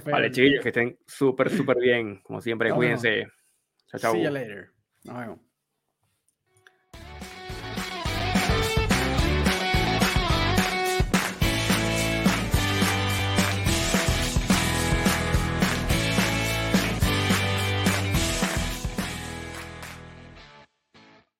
Vale, 0.07 0.31
chiquillos, 0.31 0.62
que 0.62 0.69
estén 0.70 0.99
súper, 1.07 1.51
súper 1.51 1.78
bien. 1.78 2.20
Como 2.23 2.41
siempre, 2.41 2.73
cuídense. 2.73 3.27
Chao, 3.87 4.01
chao. 4.01 4.12
See 4.15 4.23
you 4.23 4.31
later. 4.31 4.73
Nos 5.05 5.19
vemos. 5.19 5.49